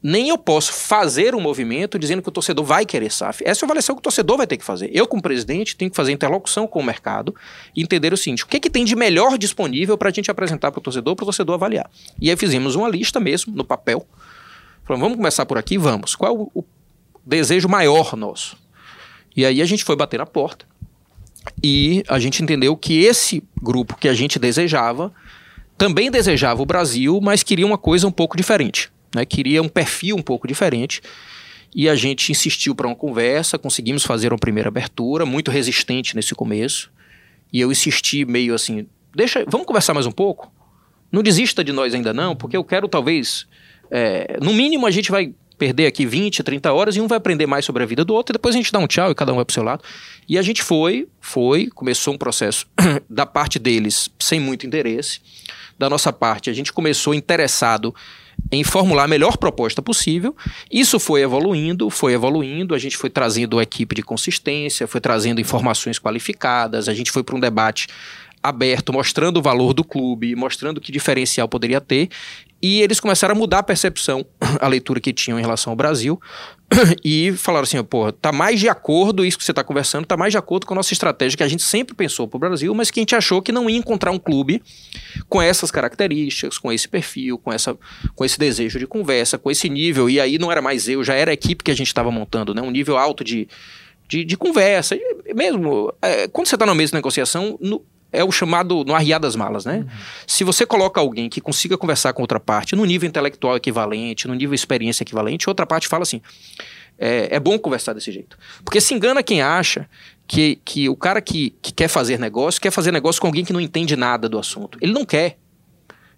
Nem 0.00 0.28
eu 0.28 0.38
posso 0.38 0.72
fazer 0.72 1.34
um 1.34 1.40
movimento 1.40 1.98
dizendo 1.98 2.22
que 2.22 2.28
o 2.28 2.32
torcedor 2.32 2.64
vai 2.64 2.86
querer 2.86 3.10
SAF. 3.10 3.42
Essa 3.44 3.64
é 3.64 3.66
a 3.66 3.66
avaliação 3.66 3.96
que 3.96 4.00
o 4.00 4.02
torcedor 4.02 4.36
vai 4.36 4.46
ter 4.46 4.56
que 4.56 4.64
fazer. 4.64 4.90
Eu, 4.92 5.08
como 5.08 5.20
presidente, 5.20 5.76
tenho 5.76 5.90
que 5.90 5.96
fazer 5.96 6.12
interlocução 6.12 6.68
com 6.68 6.78
o 6.78 6.84
mercado 6.84 7.34
e 7.74 7.82
entender 7.82 8.12
o 8.12 8.16
seguinte: 8.16 8.44
o 8.44 8.46
que, 8.46 8.60
que 8.60 8.70
tem 8.70 8.84
de 8.84 8.94
melhor 8.94 9.36
disponível 9.36 9.98
para 9.98 10.08
a 10.08 10.12
gente 10.12 10.30
apresentar 10.30 10.70
para 10.70 10.78
o 10.78 10.82
torcedor, 10.82 11.16
para 11.16 11.24
o 11.24 11.26
torcedor 11.26 11.54
avaliar. 11.54 11.90
E 12.20 12.30
aí 12.30 12.36
fizemos 12.36 12.76
uma 12.76 12.88
lista 12.88 13.18
mesmo, 13.18 13.52
no 13.54 13.64
papel. 13.64 14.06
Falamos, 14.84 15.04
vamos 15.04 15.16
começar 15.16 15.44
por 15.44 15.58
aqui? 15.58 15.76
Vamos. 15.76 16.14
Qual 16.14 16.32
é 16.32 16.58
o 16.58 16.64
desejo 17.26 17.68
maior 17.68 18.16
nosso? 18.16 18.56
E 19.36 19.44
aí 19.44 19.60
a 19.60 19.66
gente 19.66 19.84
foi 19.84 19.96
bater 19.96 20.18
na 20.18 20.26
porta 20.26 20.64
e 21.62 22.04
a 22.08 22.18
gente 22.18 22.42
entendeu 22.42 22.76
que 22.76 23.04
esse 23.04 23.42
grupo 23.60 23.96
que 23.96 24.08
a 24.08 24.14
gente 24.14 24.38
desejava 24.38 25.12
também 25.76 26.10
desejava 26.10 26.62
o 26.62 26.66
Brasil, 26.66 27.20
mas 27.22 27.42
queria 27.42 27.66
uma 27.66 27.78
coisa 27.78 28.06
um 28.06 28.10
pouco 28.10 28.36
diferente. 28.36 28.90
Né? 29.14 29.24
Queria 29.24 29.62
um 29.62 29.68
perfil 29.68 30.16
um 30.16 30.22
pouco 30.22 30.46
diferente. 30.46 31.00
E 31.74 31.88
a 31.88 31.94
gente 31.94 32.32
insistiu 32.32 32.74
para 32.74 32.86
uma 32.86 32.96
conversa, 32.96 33.58
conseguimos 33.58 34.04
fazer 34.04 34.32
uma 34.32 34.38
primeira 34.38 34.68
abertura, 34.68 35.26
muito 35.26 35.50
resistente 35.50 36.16
nesse 36.16 36.34
começo. 36.34 36.90
E 37.52 37.60
eu 37.60 37.70
insisti 37.70 38.24
meio 38.24 38.54
assim, 38.54 38.86
deixa, 39.14 39.44
vamos 39.46 39.66
conversar 39.66 39.94
mais 39.94 40.06
um 40.06 40.12
pouco? 40.12 40.52
Não 41.10 41.22
desista 41.22 41.62
de 41.64 41.72
nós 41.72 41.94
ainda 41.94 42.12
não, 42.12 42.36
porque 42.36 42.56
eu 42.56 42.64
quero 42.64 42.88
talvez, 42.88 43.46
é, 43.90 44.38
no 44.42 44.52
mínimo 44.52 44.86
a 44.86 44.90
gente 44.90 45.10
vai 45.10 45.34
perder 45.58 45.86
aqui 45.86 46.06
20, 46.06 46.42
30 46.42 46.72
horas 46.72 46.96
e 46.96 47.00
um 47.00 47.08
vai 47.08 47.18
aprender 47.18 47.46
mais 47.46 47.64
sobre 47.64 47.82
a 47.82 47.86
vida 47.86 48.04
do 48.04 48.14
outro 48.14 48.32
e 48.32 48.34
depois 48.34 48.54
a 48.54 48.58
gente 48.58 48.72
dá 48.72 48.78
um 48.78 48.86
tchau 48.86 49.10
e 49.10 49.14
cada 49.14 49.32
um 49.32 49.36
vai 49.36 49.44
pro 49.44 49.52
seu 49.52 49.62
lado. 49.62 49.82
E 50.28 50.38
a 50.38 50.42
gente 50.42 50.62
foi, 50.62 51.08
foi, 51.20 51.66
começou 51.66 52.14
um 52.14 52.18
processo 52.18 52.66
da 53.10 53.26
parte 53.26 53.58
deles 53.58 54.08
sem 54.18 54.38
muito 54.38 54.66
interesse. 54.66 55.20
Da 55.76 55.90
nossa 55.90 56.12
parte, 56.12 56.48
a 56.48 56.52
gente 56.52 56.72
começou 56.72 57.14
interessado 57.14 57.94
em 58.50 58.64
formular 58.64 59.04
a 59.04 59.08
melhor 59.08 59.36
proposta 59.36 59.82
possível. 59.82 60.34
Isso 60.70 60.98
foi 60.98 61.22
evoluindo, 61.22 61.90
foi 61.90 62.14
evoluindo, 62.14 62.74
a 62.74 62.78
gente 62.78 62.96
foi 62.96 63.10
trazendo 63.10 63.58
a 63.58 63.62
equipe 63.62 63.94
de 63.94 64.02
consistência, 64.02 64.86
foi 64.86 65.00
trazendo 65.00 65.40
informações 65.40 65.98
qualificadas, 65.98 66.88
a 66.88 66.94
gente 66.94 67.10
foi 67.10 67.22
para 67.22 67.36
um 67.36 67.40
debate 67.40 67.88
aberto, 68.42 68.92
mostrando 68.92 69.38
o 69.38 69.42
valor 69.42 69.74
do 69.74 69.84
clube, 69.84 70.34
mostrando 70.34 70.80
que 70.80 70.92
diferencial 70.92 71.48
poderia 71.48 71.80
ter, 71.80 72.08
e 72.62 72.80
eles 72.80 73.00
começaram 73.00 73.34
a 73.34 73.38
mudar 73.38 73.58
a 73.58 73.62
percepção, 73.62 74.24
a 74.60 74.68
leitura 74.68 75.00
que 75.00 75.12
tinham 75.12 75.38
em 75.38 75.42
relação 75.42 75.72
ao 75.72 75.76
Brasil, 75.76 76.20
e 77.04 77.32
falaram 77.32 77.64
assim, 77.64 77.82
pô, 77.82 78.12
tá 78.12 78.30
mais 78.30 78.60
de 78.60 78.68
acordo, 78.68 79.24
isso 79.24 79.38
que 79.38 79.44
você 79.44 79.52
está 79.52 79.64
conversando, 79.64 80.06
tá 80.06 80.16
mais 80.16 80.32
de 80.32 80.38
acordo 80.38 80.66
com 80.66 80.74
a 80.74 80.76
nossa 80.76 80.92
estratégia 80.92 81.36
que 81.36 81.42
a 81.42 81.48
gente 81.48 81.62
sempre 81.62 81.94
pensou 81.94 82.28
para 82.28 82.36
o 82.36 82.40
Brasil, 82.40 82.74
mas 82.74 82.90
que 82.90 83.00
a 83.00 83.02
gente 83.02 83.16
achou 83.16 83.40
que 83.40 83.50
não 83.50 83.68
ia 83.70 83.78
encontrar 83.78 84.10
um 84.10 84.18
clube 84.18 84.62
com 85.28 85.40
essas 85.40 85.70
características, 85.70 86.58
com 86.58 86.70
esse 86.70 86.88
perfil, 86.88 87.38
com, 87.38 87.52
essa, 87.52 87.76
com 88.14 88.24
esse 88.24 88.38
desejo 88.38 88.78
de 88.78 88.86
conversa, 88.86 89.38
com 89.38 89.50
esse 89.50 89.68
nível, 89.68 90.10
e 90.10 90.20
aí 90.20 90.38
não 90.38 90.52
era 90.52 90.60
mais 90.60 90.88
eu, 90.88 91.02
já 91.02 91.14
era 91.14 91.30
a 91.30 91.34
equipe 91.34 91.64
que 91.64 91.70
a 91.70 91.76
gente 91.76 91.88
estava 91.88 92.10
montando, 92.10 92.54
né? 92.54 92.60
Um 92.60 92.70
nível 92.70 92.98
alto 92.98 93.24
de, 93.24 93.48
de, 94.06 94.24
de 94.24 94.36
conversa. 94.36 94.94
E 94.94 95.34
mesmo, 95.34 95.92
é, 96.02 96.28
quando 96.28 96.48
você 96.48 96.54
está 96.54 96.66
na 96.66 96.74
mesa 96.74 96.90
de 96.90 96.96
negociação, 96.96 97.58
no, 97.60 97.82
é 98.12 98.24
o 98.24 98.32
chamado 98.32 98.84
no 98.84 98.94
arriar 98.94 99.18
das 99.18 99.36
malas, 99.36 99.64
né? 99.64 99.78
Uhum. 99.78 99.88
Se 100.26 100.44
você 100.44 100.64
coloca 100.64 101.00
alguém 101.00 101.28
que 101.28 101.40
consiga 101.40 101.76
conversar 101.76 102.12
com 102.12 102.22
outra 102.22 102.40
parte 102.40 102.74
no 102.74 102.84
nível 102.84 103.08
intelectual 103.08 103.56
equivalente, 103.56 104.26
no 104.26 104.34
nível 104.34 104.54
experiência 104.54 105.02
equivalente, 105.02 105.48
outra 105.48 105.66
parte 105.66 105.86
fala 105.86 106.02
assim: 106.02 106.22
é, 106.98 107.28
é 107.36 107.40
bom 107.40 107.58
conversar 107.58 107.92
desse 107.92 108.10
jeito. 108.10 108.38
Porque 108.64 108.80
se 108.80 108.94
engana 108.94 109.22
quem 109.22 109.42
acha 109.42 109.88
que, 110.26 110.58
que 110.64 110.88
o 110.88 110.96
cara 110.96 111.20
que, 111.20 111.54
que 111.62 111.72
quer 111.72 111.88
fazer 111.88 112.18
negócio 112.18 112.60
quer 112.60 112.70
fazer 112.70 112.92
negócio 112.92 113.20
com 113.20 113.26
alguém 113.26 113.44
que 113.44 113.52
não 113.52 113.60
entende 113.60 113.94
nada 113.94 114.28
do 114.28 114.38
assunto. 114.38 114.78
Ele 114.80 114.92
não 114.92 115.04
quer. 115.04 115.38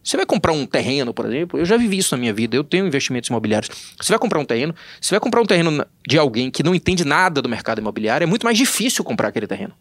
Você 0.03 0.17
vai 0.17 0.25
comprar 0.25 0.53
um 0.53 0.65
terreno, 0.65 1.13
por 1.13 1.27
exemplo, 1.27 1.61
eu 1.61 1.65
já 1.67 1.77
vivi 1.77 1.99
isso 1.99 2.15
na 2.15 2.21
minha 2.21 2.33
vida, 2.33 2.57
eu 2.57 2.65
tenho 2.65 2.87
investimentos 2.87 3.29
imobiliários. 3.29 3.71
Você 4.01 4.11
vai 4.11 4.19
comprar 4.19 4.41
um 4.41 4.47
terreno, 4.47 4.75
você 4.99 5.11
vai 5.11 5.21
comprar 5.21 5.43
um 5.43 5.45
terreno 5.45 5.85
de 6.09 6.19
alguém 6.19 6.51
que 6.51 6.63
não 6.63 6.75
entende 6.75 7.05
nada 7.05 7.43
do 7.43 7.51
mercado 7.51 7.81
imobiliário, 7.81 8.25
é 8.25 8.27
muito 8.27 8.45
mais 8.45 8.57
difícil 8.57 9.05
comprar 9.05 9.29
aquele 9.29 9.47
terreno. 9.47 9.75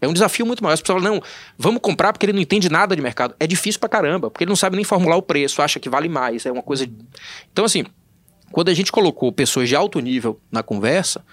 É 0.00 0.08
um 0.08 0.12
desafio 0.12 0.46
muito 0.46 0.62
maior. 0.62 0.74
As 0.74 0.80
pessoas 0.80 1.02
falam, 1.02 1.16
não, 1.16 1.22
vamos 1.58 1.80
comprar 1.80 2.12
porque 2.12 2.26
ele 2.26 2.32
não 2.32 2.40
entende 2.40 2.68
nada 2.68 2.96
de 2.96 3.02
mercado. 3.02 3.34
É 3.38 3.46
difícil 3.46 3.78
pra 3.78 3.88
caramba, 3.88 4.30
porque 4.30 4.44
ele 4.44 4.48
não 4.48 4.56
sabe 4.56 4.76
nem 4.76 4.84
formular 4.84 5.16
o 5.16 5.22
preço, 5.22 5.60
acha 5.62 5.78
que 5.78 5.88
vale 5.88 6.08
mais. 6.08 6.46
É 6.46 6.52
uma 6.52 6.62
coisa. 6.62 6.88
Então, 7.52 7.64
assim, 7.64 7.84
quando 8.50 8.68
a 8.68 8.74
gente 8.74 8.90
colocou 8.90 9.30
pessoas 9.32 9.68
de 9.68 9.76
alto 9.76 10.00
nível 10.00 10.40
na 10.50 10.62
conversa, 10.62 11.24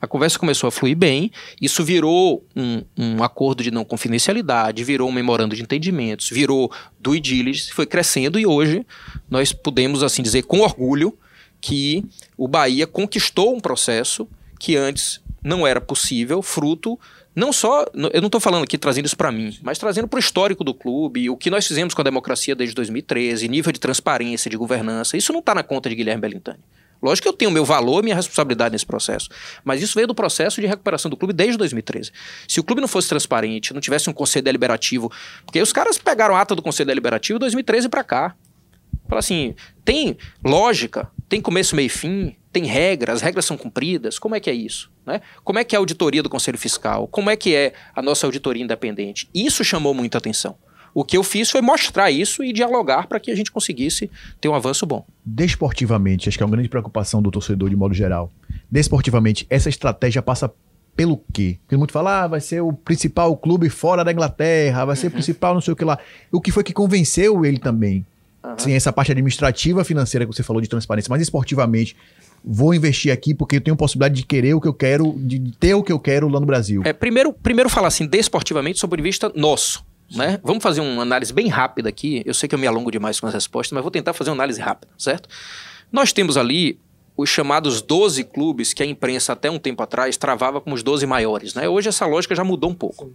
a 0.00 0.06
conversa 0.06 0.36
começou 0.36 0.66
a 0.66 0.72
fluir 0.72 0.96
bem, 0.96 1.30
isso 1.60 1.84
virou 1.84 2.44
um, 2.56 2.82
um, 2.98 3.22
acordo 3.22 3.62
de 3.62 3.70
não 3.70 3.84
confidencialidade, 3.84 4.82
virou 4.82 5.08
um 5.08 5.12
memorando 5.12 5.54
de 5.54 5.62
entendimentos, 5.62 6.28
virou 6.28 6.72
do 6.98 7.18
diligence, 7.20 7.72
foi 7.72 7.86
crescendo 7.86 8.36
e 8.36 8.44
hoje 8.44 8.84
nós 9.30 9.52
podemos, 9.52 10.02
assim 10.02 10.20
dizer, 10.20 10.42
com 10.42 10.58
orgulho, 10.58 11.16
que 11.60 12.04
o 12.36 12.48
Bahia 12.48 12.84
conquistou 12.84 13.54
um 13.54 13.60
processo 13.60 14.28
que 14.58 14.76
antes 14.76 15.20
não 15.40 15.64
era 15.64 15.80
possível, 15.80 16.42
fruto 16.42 16.98
não 17.34 17.52
só, 17.52 17.86
eu 18.12 18.20
não 18.20 18.26
estou 18.26 18.40
falando 18.40 18.64
aqui 18.64 18.76
trazendo 18.76 19.06
isso 19.06 19.16
para 19.16 19.32
mim, 19.32 19.58
mas 19.62 19.78
trazendo 19.78 20.06
para 20.06 20.18
o 20.18 20.20
histórico 20.20 20.62
do 20.62 20.74
clube, 20.74 21.30
o 21.30 21.36
que 21.36 21.50
nós 21.50 21.66
fizemos 21.66 21.94
com 21.94 22.00
a 22.02 22.04
democracia 22.04 22.54
desde 22.54 22.74
2013, 22.74 23.48
nível 23.48 23.72
de 23.72 23.80
transparência, 23.80 24.50
de 24.50 24.56
governança, 24.56 25.16
isso 25.16 25.32
não 25.32 25.40
está 25.40 25.54
na 25.54 25.62
conta 25.62 25.88
de 25.88 25.94
Guilherme 25.94 26.20
Bellintani. 26.20 26.60
Lógico 27.02 27.24
que 27.24 27.28
eu 27.28 27.32
tenho 27.32 27.50
meu 27.50 27.64
valor, 27.64 28.02
minha 28.02 28.14
responsabilidade 28.14 28.72
nesse 28.72 28.86
processo, 28.86 29.28
mas 29.64 29.82
isso 29.82 29.94
veio 29.94 30.06
do 30.06 30.14
processo 30.14 30.60
de 30.60 30.66
recuperação 30.68 31.10
do 31.10 31.16
clube 31.16 31.32
desde 31.32 31.56
2013. 31.56 32.12
Se 32.46 32.60
o 32.60 32.62
clube 32.62 32.80
não 32.80 32.86
fosse 32.86 33.08
transparente, 33.08 33.74
não 33.74 33.80
tivesse 33.80 34.08
um 34.08 34.12
conselho 34.12 34.44
deliberativo, 34.44 35.10
porque 35.44 35.60
os 35.60 35.72
caras 35.72 35.98
pegaram 35.98 36.36
a 36.36 36.40
ata 36.40 36.54
do 36.54 36.62
conselho 36.62 36.86
deliberativo 36.86 37.40
2013 37.40 37.88
para 37.88 38.04
cá. 38.04 38.36
Fala 39.08 39.18
assim, 39.18 39.54
tem 39.84 40.16
lógica, 40.44 41.10
tem 41.32 41.40
começo, 41.40 41.74
meio 41.74 41.86
e 41.86 41.88
fim, 41.88 42.36
tem 42.52 42.66
regras, 42.66 43.16
as 43.16 43.22
regras 43.22 43.46
são 43.46 43.56
cumpridas, 43.56 44.18
como 44.18 44.34
é 44.34 44.40
que 44.40 44.50
é 44.50 44.52
isso? 44.52 44.92
Né? 45.06 45.22
Como 45.42 45.58
é 45.58 45.64
que 45.64 45.74
é 45.74 45.78
a 45.78 45.80
auditoria 45.80 46.22
do 46.22 46.28
Conselho 46.28 46.58
Fiscal? 46.58 47.08
Como 47.08 47.30
é 47.30 47.36
que 47.36 47.54
é 47.54 47.72
a 47.96 48.02
nossa 48.02 48.26
auditoria 48.26 48.62
independente? 48.62 49.26
Isso 49.34 49.64
chamou 49.64 49.94
muita 49.94 50.18
atenção. 50.18 50.56
O 50.92 51.02
que 51.02 51.16
eu 51.16 51.22
fiz 51.22 51.50
foi 51.50 51.62
mostrar 51.62 52.10
isso 52.10 52.44
e 52.44 52.52
dialogar 52.52 53.06
para 53.06 53.18
que 53.18 53.30
a 53.30 53.34
gente 53.34 53.50
conseguisse 53.50 54.10
ter 54.42 54.50
um 54.50 54.54
avanço 54.54 54.84
bom. 54.84 55.06
Desportivamente, 55.24 56.28
acho 56.28 56.36
que 56.36 56.44
é 56.44 56.46
uma 56.46 56.52
grande 56.52 56.68
preocupação 56.68 57.22
do 57.22 57.30
torcedor 57.30 57.70
de 57.70 57.76
modo 57.76 57.94
geral. 57.94 58.30
Desportivamente, 58.70 59.46
essa 59.48 59.70
estratégia 59.70 60.20
passa 60.20 60.52
pelo 60.94 61.18
quê? 61.32 61.56
Porque 61.62 61.78
muito 61.78 61.94
fala, 61.94 62.24
ah, 62.24 62.26
vai 62.28 62.42
ser 62.42 62.60
o 62.60 62.74
principal 62.74 63.34
clube 63.38 63.70
fora 63.70 64.04
da 64.04 64.12
Inglaterra, 64.12 64.84
vai 64.84 64.96
ser 64.96 65.06
o 65.06 65.08
Uhum. 65.08 65.14
principal 65.14 65.54
não 65.54 65.62
sei 65.62 65.72
o 65.72 65.76
que 65.76 65.84
lá. 65.86 65.98
O 66.30 66.42
que 66.42 66.52
foi 66.52 66.62
que 66.62 66.74
convenceu 66.74 67.42
ele 67.46 67.58
também? 67.58 68.04
Sim, 68.58 68.72
essa 68.72 68.92
parte 68.92 69.12
administrativa, 69.12 69.84
financeira 69.84 70.26
que 70.26 70.32
você 70.32 70.42
falou 70.42 70.60
de 70.60 70.68
transparência, 70.68 71.08
mas 71.08 71.22
esportivamente, 71.22 71.96
vou 72.44 72.74
investir 72.74 73.12
aqui 73.12 73.34
porque 73.34 73.56
eu 73.56 73.60
tenho 73.60 73.76
possibilidade 73.76 74.14
de 74.14 74.26
querer 74.26 74.54
o 74.54 74.60
que 74.60 74.66
eu 74.66 74.74
quero, 74.74 75.14
de 75.16 75.38
ter 75.58 75.74
o 75.74 75.82
que 75.82 75.92
eu 75.92 75.98
quero 75.98 76.28
lá 76.28 76.40
no 76.40 76.46
Brasil. 76.46 76.82
É, 76.84 76.92
primeiro, 76.92 77.32
primeiro 77.32 77.68
falar 77.68 77.88
assim, 77.88 78.06
desportivamente, 78.06 78.78
sob 78.78 78.88
o 78.88 78.90
ponto 78.90 79.02
de 79.02 79.08
vista 79.08 79.32
nosso. 79.34 79.84
Né? 80.14 80.38
Vamos 80.42 80.62
fazer 80.62 80.80
uma 80.80 81.02
análise 81.02 81.32
bem 81.32 81.48
rápida 81.48 81.88
aqui. 81.88 82.22
Eu 82.26 82.34
sei 82.34 82.48
que 82.48 82.54
eu 82.54 82.58
me 82.58 82.66
alongo 82.66 82.90
demais 82.90 83.18
com 83.18 83.26
as 83.26 83.32
respostas, 83.32 83.72
mas 83.72 83.82
vou 83.82 83.90
tentar 83.90 84.12
fazer 84.12 84.30
uma 84.30 84.36
análise 84.36 84.60
rápida, 84.60 84.92
certo? 84.98 85.28
Nós 85.90 86.12
temos 86.12 86.36
ali 86.36 86.78
os 87.16 87.28
chamados 87.28 87.80
12 87.80 88.24
clubes 88.24 88.72
que 88.72 88.82
a 88.82 88.86
imprensa 88.86 89.32
até 89.32 89.50
um 89.50 89.58
tempo 89.58 89.82
atrás 89.82 90.16
travava 90.16 90.60
como 90.60 90.74
os 90.74 90.82
12 90.82 91.06
maiores. 91.06 91.54
Né? 91.54 91.68
Hoje 91.68 91.88
essa 91.88 92.06
lógica 92.06 92.34
já 92.34 92.44
mudou 92.44 92.70
um 92.70 92.74
pouco. 92.74 93.12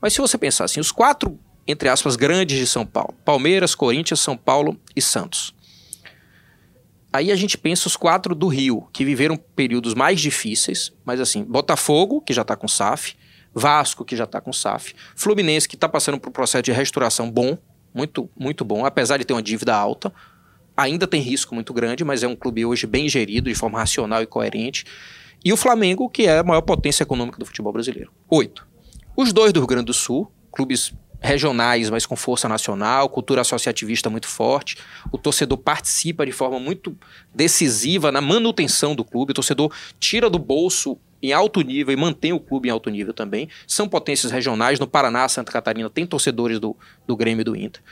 Mas 0.00 0.12
se 0.12 0.20
você 0.20 0.38
pensar 0.38 0.64
assim, 0.64 0.80
os 0.80 0.90
quatro, 0.90 1.38
entre 1.70 1.88
aspas, 1.88 2.16
grandes 2.16 2.58
de 2.58 2.66
São 2.66 2.84
Paulo: 2.84 3.14
Palmeiras, 3.24 3.74
Corinthians, 3.74 4.20
São 4.20 4.36
Paulo 4.36 4.78
e 4.94 5.00
Santos. 5.00 5.54
Aí 7.12 7.32
a 7.32 7.36
gente 7.36 7.58
pensa 7.58 7.88
os 7.88 7.96
quatro 7.96 8.34
do 8.34 8.46
Rio, 8.46 8.86
que 8.92 9.04
viveram 9.04 9.36
períodos 9.36 9.94
mais 9.94 10.20
difíceis, 10.20 10.92
mas 11.04 11.20
assim, 11.20 11.42
Botafogo, 11.42 12.20
que 12.20 12.32
já 12.32 12.42
está 12.42 12.54
com 12.54 12.68
SAF, 12.68 13.16
Vasco, 13.52 14.04
que 14.04 14.14
já 14.14 14.24
está 14.24 14.40
com 14.40 14.52
SAF, 14.52 14.94
Fluminense, 15.16 15.68
que 15.68 15.74
está 15.74 15.88
passando 15.88 16.20
por 16.20 16.28
um 16.28 16.32
processo 16.32 16.62
de 16.62 16.70
restauração 16.70 17.28
bom, 17.28 17.58
muito, 17.92 18.30
muito 18.38 18.64
bom, 18.64 18.86
apesar 18.86 19.16
de 19.16 19.24
ter 19.24 19.32
uma 19.32 19.42
dívida 19.42 19.74
alta. 19.74 20.12
Ainda 20.76 21.04
tem 21.06 21.20
risco 21.20 21.52
muito 21.52 21.74
grande, 21.74 22.04
mas 22.04 22.22
é 22.22 22.28
um 22.28 22.36
clube 22.36 22.64
hoje 22.64 22.86
bem 22.86 23.08
gerido, 23.08 23.50
de 23.50 23.56
forma 23.56 23.78
racional 23.78 24.22
e 24.22 24.26
coerente. 24.26 24.84
E 25.44 25.52
o 25.52 25.56
Flamengo, 25.56 26.08
que 26.08 26.26
é 26.26 26.38
a 26.38 26.44
maior 26.44 26.62
potência 26.62 27.02
econômica 27.02 27.38
do 27.38 27.44
futebol 27.44 27.72
brasileiro. 27.72 28.12
Oito. 28.28 28.66
Os 29.16 29.32
dois 29.32 29.52
do 29.52 29.58
Rio 29.60 29.66
Grande 29.66 29.86
do 29.86 29.92
Sul, 29.92 30.30
clubes 30.52 30.94
regionais, 31.20 31.90
mas 31.90 32.06
com 32.06 32.16
força 32.16 32.48
nacional, 32.48 33.08
cultura 33.08 33.42
associativista 33.42 34.08
muito 34.08 34.26
forte. 34.26 34.76
O 35.12 35.18
torcedor 35.18 35.58
participa 35.58 36.24
de 36.24 36.32
forma 36.32 36.58
muito 36.58 36.96
decisiva 37.34 38.10
na 38.10 38.20
manutenção 38.20 38.94
do 38.94 39.04
clube. 39.04 39.32
O 39.32 39.34
torcedor 39.34 39.72
tira 39.98 40.30
do 40.30 40.38
bolso 40.38 40.98
em 41.22 41.32
alto 41.32 41.60
nível 41.60 41.92
e 41.92 41.96
mantém 41.96 42.32
o 42.32 42.40
clube 42.40 42.68
em 42.68 42.70
alto 42.70 42.88
nível 42.88 43.12
também. 43.12 43.48
São 43.66 43.88
potências 43.88 44.32
regionais. 44.32 44.80
No 44.80 44.86
Paraná, 44.86 45.28
Santa 45.28 45.52
Catarina, 45.52 45.90
tem 45.90 46.06
torcedores 46.06 46.58
do, 46.58 46.74
do 47.06 47.16
Grêmio 47.16 47.42
e 47.42 47.44
do 47.44 47.54
Inter. 47.54 47.82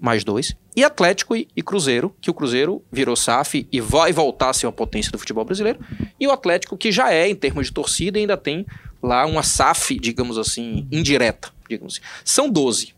Mais 0.00 0.22
dois. 0.22 0.56
E 0.76 0.84
Atlético 0.84 1.34
e, 1.34 1.48
e 1.56 1.62
Cruzeiro, 1.62 2.14
que 2.20 2.30
o 2.30 2.34
Cruzeiro 2.34 2.82
virou 2.90 3.16
SAF 3.16 3.66
e 3.70 3.80
vai 3.80 4.12
voltar 4.12 4.50
a 4.50 4.52
ser 4.52 4.66
uma 4.66 4.72
potência 4.72 5.10
do 5.10 5.18
futebol 5.18 5.44
brasileiro. 5.44 5.80
E 6.20 6.26
o 6.26 6.30
Atlético, 6.30 6.76
que 6.76 6.92
já 6.92 7.12
é, 7.12 7.28
em 7.28 7.34
termos 7.34 7.66
de 7.66 7.72
torcida, 7.72 8.18
ainda 8.18 8.36
tem 8.36 8.64
lá 9.02 9.26
uma 9.26 9.42
SAF, 9.42 9.98
digamos 9.98 10.38
assim, 10.38 10.86
indireta. 10.90 11.50
Digamos 11.68 11.94
assim. 11.94 12.02
São 12.24 12.50
12, 12.50 12.94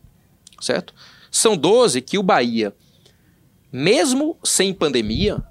certo? 0.59 0.93
São 1.29 1.55
12 1.55 2.01
que 2.01 2.17
o 2.17 2.23
Bahia, 2.23 2.73
mesmo 3.71 4.37
sem 4.43 4.73
pandemia, 4.73 5.43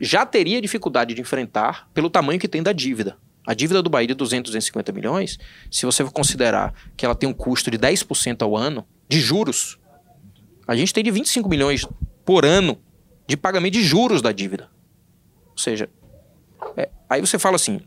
já 0.00 0.24
teria 0.24 0.60
dificuldade 0.60 1.14
de 1.14 1.20
enfrentar 1.20 1.88
pelo 1.92 2.08
tamanho 2.08 2.40
que 2.40 2.48
tem 2.48 2.62
da 2.62 2.72
dívida. 2.72 3.16
A 3.46 3.54
dívida 3.54 3.82
do 3.82 3.90
Bahia 3.90 4.08
de 4.08 4.14
200, 4.14 4.50
250 4.50 4.92
milhões, 4.92 5.38
se 5.70 5.86
você 5.86 6.04
for 6.04 6.12
considerar 6.12 6.74
que 6.96 7.04
ela 7.04 7.14
tem 7.14 7.28
um 7.28 7.32
custo 7.32 7.70
de 7.70 7.78
10% 7.78 8.42
ao 8.42 8.56
ano 8.56 8.86
de 9.08 9.20
juros, 9.20 9.78
a 10.66 10.76
gente 10.76 10.92
tem 10.94 11.02
de 11.02 11.10
25 11.10 11.48
milhões 11.48 11.86
por 12.24 12.44
ano 12.44 12.78
de 13.26 13.36
pagamento 13.36 13.74
de 13.74 13.82
juros 13.82 14.22
da 14.22 14.32
dívida. 14.32 14.70
Ou 15.50 15.58
seja, 15.58 15.88
é, 16.76 16.88
aí 17.08 17.20
você 17.20 17.38
fala 17.38 17.56
assim, 17.56 17.80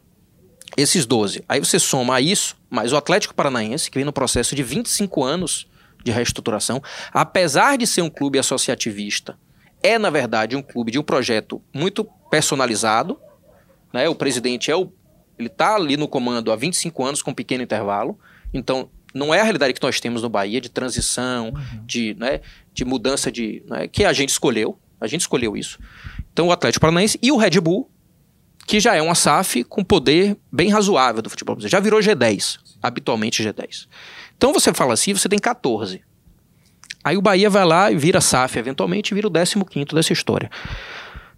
esses 0.77 1.05
12, 1.05 1.43
aí 1.47 1.59
você 1.59 1.79
soma 1.79 2.15
a 2.15 2.21
isso, 2.21 2.55
mais 2.69 2.91
o 2.91 2.97
Atlético 2.97 3.33
Paranaense, 3.33 3.89
que 3.89 3.97
vem 3.97 4.05
no 4.05 4.13
processo 4.13 4.55
de 4.55 4.63
25 4.63 5.23
anos 5.23 5.67
de 6.03 6.11
reestruturação, 6.11 6.81
apesar 7.13 7.77
de 7.77 7.87
ser 7.87 8.01
um 8.01 8.09
clube 8.09 8.37
associativista, 8.37 9.37
é 9.81 9.97
na 9.97 10.09
verdade 10.09 10.55
um 10.55 10.61
clube 10.61 10.91
de 10.91 10.99
um 10.99 11.03
projeto 11.03 11.61
muito 11.73 12.05
personalizado, 12.29 13.19
né? 13.91 14.07
O 14.09 14.15
presidente 14.15 14.71
é 14.71 14.75
o 14.75 14.91
ele 15.37 15.47
está 15.47 15.75
ali 15.75 15.97
no 15.97 16.07
comando 16.07 16.51
há 16.51 16.55
25 16.55 17.03
anos 17.03 17.21
com 17.21 17.31
um 17.31 17.33
pequeno 17.33 17.63
intervalo, 17.63 18.17
então 18.53 18.89
não 19.13 19.33
é 19.33 19.39
a 19.39 19.43
realidade 19.43 19.73
que 19.73 19.83
nós 19.83 19.99
temos 19.99 20.21
no 20.21 20.29
Bahia 20.29 20.59
de 20.59 20.69
transição, 20.69 21.53
de, 21.85 22.15
né, 22.15 22.41
de 22.73 22.83
mudança 22.83 23.31
de. 23.31 23.63
Né, 23.67 23.87
que 23.87 24.03
a 24.03 24.11
gente 24.11 24.29
escolheu. 24.29 24.77
A 24.99 25.07
gente 25.07 25.21
escolheu 25.21 25.55
isso. 25.57 25.79
Então 26.31 26.47
o 26.47 26.51
Atlético 26.51 26.81
Paranaense 26.81 27.19
e 27.21 27.31
o 27.31 27.37
Red 27.37 27.59
Bull, 27.59 27.89
que 28.65 28.79
já 28.79 28.95
é 28.95 29.01
uma 29.01 29.15
SAF 29.15 29.63
com 29.63 29.83
poder 29.83 30.37
bem 30.51 30.69
razoável 30.69 31.21
do 31.21 31.29
futebol 31.29 31.55
brasileiro. 31.55 31.71
Já 31.71 31.79
virou 31.79 31.99
G10, 31.99 32.59
habitualmente 32.81 33.43
G10. 33.43 33.87
Então 34.37 34.53
você 34.53 34.73
fala 34.73 34.93
assim, 34.93 35.13
você 35.13 35.27
tem 35.29 35.39
14. 35.39 36.01
Aí 37.03 37.17
o 37.17 37.21
Bahia 37.21 37.49
vai 37.49 37.65
lá 37.65 37.91
e 37.91 37.97
vira 37.97 38.21
SAF, 38.21 38.57
eventualmente 38.57 39.13
vira 39.13 39.27
o 39.27 39.31
15 39.31 39.85
dessa 39.93 40.13
história. 40.13 40.49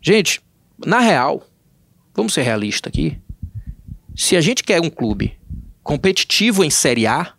Gente, 0.02 0.42
na 0.86 1.00
real, 1.00 1.44
vamos 2.14 2.34
ser 2.34 2.44
realistas 2.44 2.90
aqui. 2.90 3.20
Se 4.16 4.38
a 4.38 4.42
gente 4.42 4.64
quer 4.64 4.80
um 4.80 4.90
clube 4.90 5.38
competitivo 5.84 6.64
em 6.64 6.70
Série 6.70 7.08
A, 7.08 7.34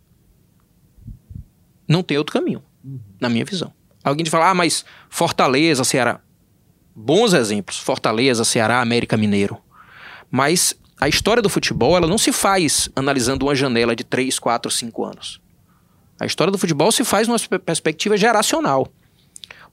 não 1.87 2.03
tem 2.03 2.17
outro 2.17 2.33
caminho, 2.33 2.61
na 3.19 3.29
minha 3.29 3.45
visão. 3.45 3.73
Alguém 4.03 4.23
de 4.23 4.29
falar, 4.29 4.49
ah, 4.49 4.53
mas 4.53 4.85
Fortaleza, 5.09 5.83
Ceará. 5.83 6.19
Bons 6.95 7.33
exemplos. 7.33 7.77
Fortaleza, 7.77 8.43
Ceará, 8.43 8.81
América 8.81 9.15
Mineiro. 9.15 9.57
Mas 10.29 10.75
a 10.99 11.07
história 11.07 11.41
do 11.41 11.49
futebol, 11.49 11.95
ela 11.95 12.07
não 12.07 12.17
se 12.17 12.31
faz 12.31 12.89
analisando 12.95 13.45
uma 13.45 13.55
janela 13.55 13.95
de 13.95 14.03
3, 14.03 14.39
4, 14.39 14.69
5 14.71 15.05
anos. 15.05 15.41
A 16.19 16.25
história 16.25 16.51
do 16.51 16.57
futebol 16.57 16.91
se 16.91 17.03
faz 17.03 17.27
numa 17.27 17.37
perspectiva 17.59 18.17
geracional. 18.17 18.87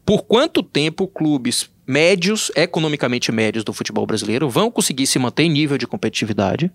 Por 0.05 0.23
quanto 0.25 0.63
tempo 0.63 1.09
clubes 1.09 1.71
médios, 1.87 2.51
economicamente 2.55 3.33
médios 3.33 3.65
do 3.65 3.73
futebol 3.73 4.07
brasileiro, 4.07 4.49
vão 4.51 4.71
conseguir 4.71 5.07
se 5.07 5.19
manter 5.19 5.45
em 5.45 5.51
nível 5.51 5.79
de 5.79 5.87
competitividade, 5.87 6.71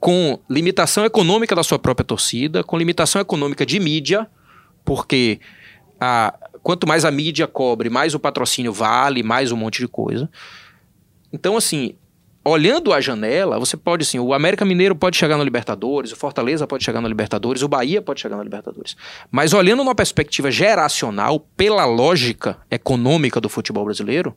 com 0.00 0.38
limitação 0.48 1.04
econômica 1.04 1.54
da 1.54 1.62
sua 1.62 1.78
própria 1.78 2.04
torcida, 2.04 2.64
com 2.64 2.76
limitação 2.78 3.20
econômica 3.20 3.64
de 3.66 3.78
mídia, 3.78 4.26
porque 4.84 5.38
a, 6.00 6.34
quanto 6.62 6.86
mais 6.86 7.04
a 7.04 7.10
mídia 7.10 7.46
cobre, 7.46 7.90
mais 7.90 8.14
o 8.14 8.18
patrocínio 8.18 8.72
vale, 8.72 9.22
mais 9.22 9.52
um 9.52 9.56
monte 9.56 9.78
de 9.80 9.88
coisa. 9.88 10.28
Então, 11.32 11.56
assim, 11.56 11.94
olhando 12.44 12.92
a 12.92 13.00
janela, 13.00 13.58
você 13.58 13.76
pode, 13.76 14.02
assim, 14.02 14.18
o 14.18 14.34
América 14.34 14.64
Mineiro 14.64 14.94
pode 14.94 15.16
chegar 15.16 15.36
no 15.36 15.44
Libertadores, 15.44 16.12
o 16.12 16.16
Fortaleza 16.16 16.66
pode 16.66 16.84
chegar 16.84 17.00
no 17.00 17.08
Libertadores, 17.08 17.62
o 17.62 17.68
Bahia 17.68 18.02
pode 18.02 18.20
chegar 18.20 18.36
no 18.36 18.42
Libertadores. 18.42 18.96
Mas 19.30 19.52
olhando 19.52 19.84
numa 19.84 19.94
perspectiva 19.94 20.50
geracional, 20.50 21.40
pela 21.56 21.84
lógica 21.84 22.58
econômica 22.70 23.40
do 23.40 23.48
futebol 23.48 23.84
brasileiro, 23.84 24.34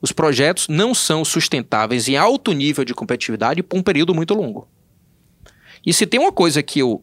os 0.00 0.12
projetos 0.12 0.68
não 0.68 0.94
são 0.94 1.24
sustentáveis 1.24 2.08
em 2.08 2.16
alto 2.16 2.52
nível 2.52 2.84
de 2.84 2.94
competitividade 2.94 3.62
por 3.62 3.78
um 3.78 3.82
período 3.82 4.14
muito 4.14 4.34
longo. 4.34 4.68
E 5.84 5.92
se 5.92 6.06
tem 6.06 6.20
uma 6.20 6.32
coisa 6.32 6.62
que 6.62 6.80
eu 6.80 7.02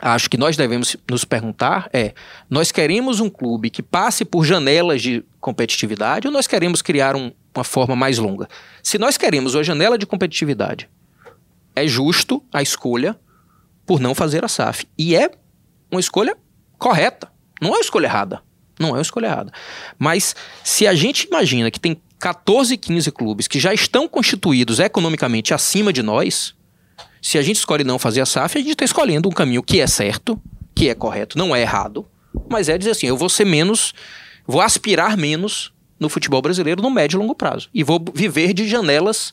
acho 0.00 0.28
que 0.28 0.36
nós 0.36 0.56
devemos 0.56 0.96
nos 1.08 1.24
perguntar 1.24 1.88
é: 1.92 2.12
nós 2.48 2.70
queremos 2.70 3.20
um 3.20 3.30
clube 3.30 3.70
que 3.70 3.82
passe 3.82 4.24
por 4.24 4.44
janelas 4.44 5.00
de 5.02 5.24
competitividade 5.40 6.26
ou 6.26 6.32
nós 6.32 6.46
queremos 6.46 6.82
criar 6.82 7.16
um, 7.16 7.32
uma 7.54 7.64
forma 7.64 7.94
mais 7.94 8.18
longa? 8.18 8.48
Se 8.82 8.98
nós 8.98 9.16
queremos 9.16 9.54
uma 9.54 9.64
janela 9.64 9.98
de 9.98 10.06
competitividade, 10.06 10.88
é 11.74 11.86
justo 11.86 12.42
a 12.52 12.62
escolha 12.62 13.18
por 13.86 14.00
não 14.00 14.14
fazer 14.14 14.44
a 14.44 14.48
SAF. 14.48 14.86
E 14.96 15.14
é 15.14 15.30
uma 15.90 16.00
escolha 16.00 16.36
correta. 16.78 17.30
Não 17.60 17.70
é 17.70 17.74
uma 17.74 17.80
escolha 17.80 18.06
errada. 18.06 18.42
Não 18.78 18.90
é 18.90 18.92
uma 18.92 19.02
escolha 19.02 19.26
errada. 19.26 19.52
Mas 19.98 20.34
se 20.62 20.86
a 20.86 20.94
gente 20.94 21.24
imagina 21.24 21.70
que 21.70 21.80
tem 21.80 22.00
14, 22.18 22.76
15 22.76 23.12
clubes 23.12 23.46
que 23.46 23.60
já 23.60 23.74
estão 23.74 24.08
constituídos 24.08 24.80
economicamente 24.80 25.52
acima 25.52 25.92
de 25.92 26.02
nós, 26.02 26.54
se 27.20 27.38
a 27.38 27.42
gente 27.42 27.56
escolhe 27.56 27.84
não 27.84 27.98
fazer 27.98 28.20
a 28.20 28.26
SAF, 28.26 28.56
a 28.56 28.60
gente 28.60 28.72
está 28.72 28.84
escolhendo 28.84 29.28
um 29.28 29.32
caminho 29.32 29.62
que 29.62 29.80
é 29.80 29.86
certo, 29.86 30.40
que 30.74 30.88
é 30.88 30.94
correto, 30.94 31.38
não 31.38 31.54
é 31.54 31.60
errado, 31.60 32.06
mas 32.48 32.68
é 32.68 32.76
dizer 32.76 32.92
assim, 32.92 33.06
eu 33.06 33.16
vou 33.16 33.28
ser 33.28 33.44
menos, 33.44 33.94
vou 34.46 34.60
aspirar 34.60 35.16
menos 35.16 35.73
no 36.04 36.10
futebol 36.10 36.40
brasileiro 36.40 36.80
no 36.80 36.90
médio 36.90 37.16
e 37.16 37.20
longo 37.20 37.34
prazo. 37.34 37.68
E 37.74 37.82
vou 37.82 38.02
viver 38.14 38.52
de 38.52 38.68
janelas 38.68 39.32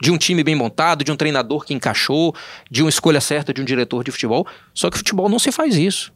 de 0.00 0.10
um 0.10 0.18
time 0.18 0.42
bem 0.42 0.54
montado, 0.54 1.04
de 1.04 1.12
um 1.12 1.16
treinador 1.16 1.64
que 1.64 1.74
encaixou, 1.74 2.34
de 2.70 2.82
uma 2.82 2.88
escolha 2.88 3.20
certa 3.20 3.52
de 3.52 3.60
um 3.60 3.64
diretor 3.64 4.02
de 4.02 4.10
futebol. 4.10 4.46
Só 4.74 4.90
que 4.90 4.96
futebol 4.96 5.28
não 5.28 5.38
se 5.38 5.52
faz 5.52 5.76
isso. 5.76 6.12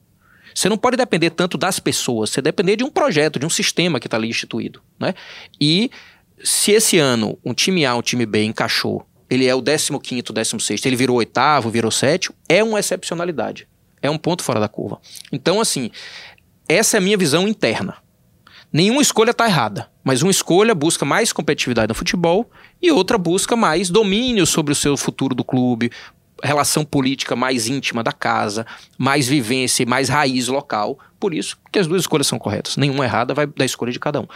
Você 0.55 0.69
não 0.69 0.79
pode 0.79 0.97
depender 0.97 1.31
tanto 1.31 1.59
das 1.59 1.79
pessoas, 1.79 2.31
você 2.31 2.41
depender 2.41 2.77
de 2.77 2.85
um 2.85 2.91
projeto, 2.91 3.39
de 3.39 3.45
um 3.45 3.51
sistema 3.51 4.01
que 4.01 4.07
está 4.07 4.17
ali 4.17 4.29
instituído. 4.29 4.81
Né? 4.99 5.15
E 5.61 5.91
se 6.43 6.73
esse 6.73 6.99
ano 6.99 7.39
um 7.45 7.53
time 7.53 7.85
A, 7.85 7.95
um 7.95 8.03
time 8.03 8.25
B 8.25 8.43
encaixou 8.45 9.07
ele 9.29 9.47
é 9.47 9.55
o 9.55 9.63
15 9.63 10.23
16 10.33 10.87
ele 10.87 10.97
virou 10.97 11.17
oitavo, 11.17 11.71
virou 11.71 11.91
sétimo, 11.91 12.35
é 12.49 12.63
uma 12.63 12.79
excepcionalidade. 12.79 13.69
É 14.01 14.09
um 14.09 14.19
ponto 14.19 14.43
fora 14.43 14.61
da 14.61 14.69
curva. 14.69 15.01
Então, 15.33 15.61
assim, 15.61 15.91
essa 16.69 16.97
é 16.97 16.99
a 16.99 17.01
minha 17.01 17.17
visão 17.17 17.49
interna. 17.49 17.97
Nenhuma 18.77 19.01
escolha 19.01 19.31
está 19.31 19.47
errada, 19.47 19.89
mas 20.05 20.21
uma 20.21 20.31
escolha 20.31 20.75
busca 20.75 21.03
mais 21.03 21.33
competitividade 21.33 21.89
no 21.89 21.95
futebol 21.95 22.51
e 22.83 22.93
outra 22.93 23.17
busca 23.17 23.57
mais 23.57 23.89
domínio 23.89 24.45
sobre 24.45 24.71
o 24.71 24.77
seu 24.77 24.99
futuro 24.99 25.35
do 25.35 25.43
clube, 25.43 25.91
relação 26.43 26.85
política 26.85 27.35
mais 27.35 27.69
íntima 27.69 28.03
da 28.03 28.13
casa, 28.13 28.67
mais 28.99 29.27
vivência 29.27 29.83
e 29.83 29.87
mais 29.87 30.11
raiz 30.11 30.49
local. 30.49 30.99
Por 31.19 31.33
isso 31.33 31.57
que 31.73 31.79
as 31.79 31.87
duas 31.87 32.03
escolhas 32.03 32.27
são 32.27 32.39
corretas. 32.39 32.77
Nenhuma 32.77 33.07
errada 33.07 33.33
vai 33.33 33.47
da 33.47 33.65
escolha 33.65 33.91
de 33.91 33.99
cada 33.99 34.21
um. 34.21 34.27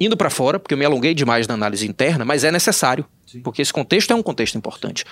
Indo 0.00 0.16
para 0.16 0.28
fora, 0.28 0.58
porque 0.58 0.74
eu 0.74 0.78
me 0.78 0.84
alonguei 0.84 1.14
demais 1.14 1.46
na 1.46 1.54
análise 1.54 1.86
interna, 1.86 2.24
mas 2.24 2.42
é 2.42 2.50
necessário 2.50 3.06
porque 3.44 3.62
esse 3.62 3.72
contexto 3.72 4.10
é 4.10 4.16
um 4.16 4.24
contexto 4.24 4.58
importante. 4.58 5.04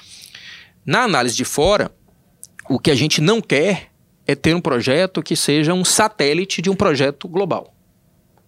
Na 0.85 1.05
análise 1.05 1.37
de 1.37 1.45
fora, 1.45 1.93
o 2.69 2.81
que 2.81 2.91
a 2.91 2.97
gente 2.97 3.21
não 3.21 3.41
quer 3.41 3.93
é 4.27 4.35
ter 4.35 4.57
um 4.57 4.61
projeto 4.61 5.23
que 5.23 5.37
seja 5.37 5.73
um 5.73 5.85
satélite 5.85 6.61
de 6.61 6.69
um 6.69 6.75
projeto 6.75 7.29
global. 7.29 7.77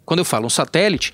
Quando 0.04 0.20
eu 0.20 0.24
falo 0.24 0.46
um 0.46 0.50
satélite, 0.50 1.12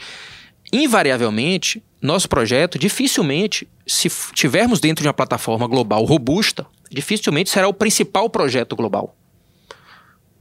invariavelmente, 0.73 1.83
nosso 2.01 2.29
projeto 2.29 2.79
dificilmente, 2.79 3.69
se 3.87 4.11
tivermos 4.35 4.81
dentro 4.81 5.03
de 5.03 5.09
uma 5.09 5.15
plataforma 5.15 5.67
global 5.67 6.05
robusta, 6.05 6.67
dificilmente 6.91 7.51
será 7.51 7.69
o 7.69 7.75
principal 7.75 8.29
projeto 8.31 8.77
global. 8.77 9.17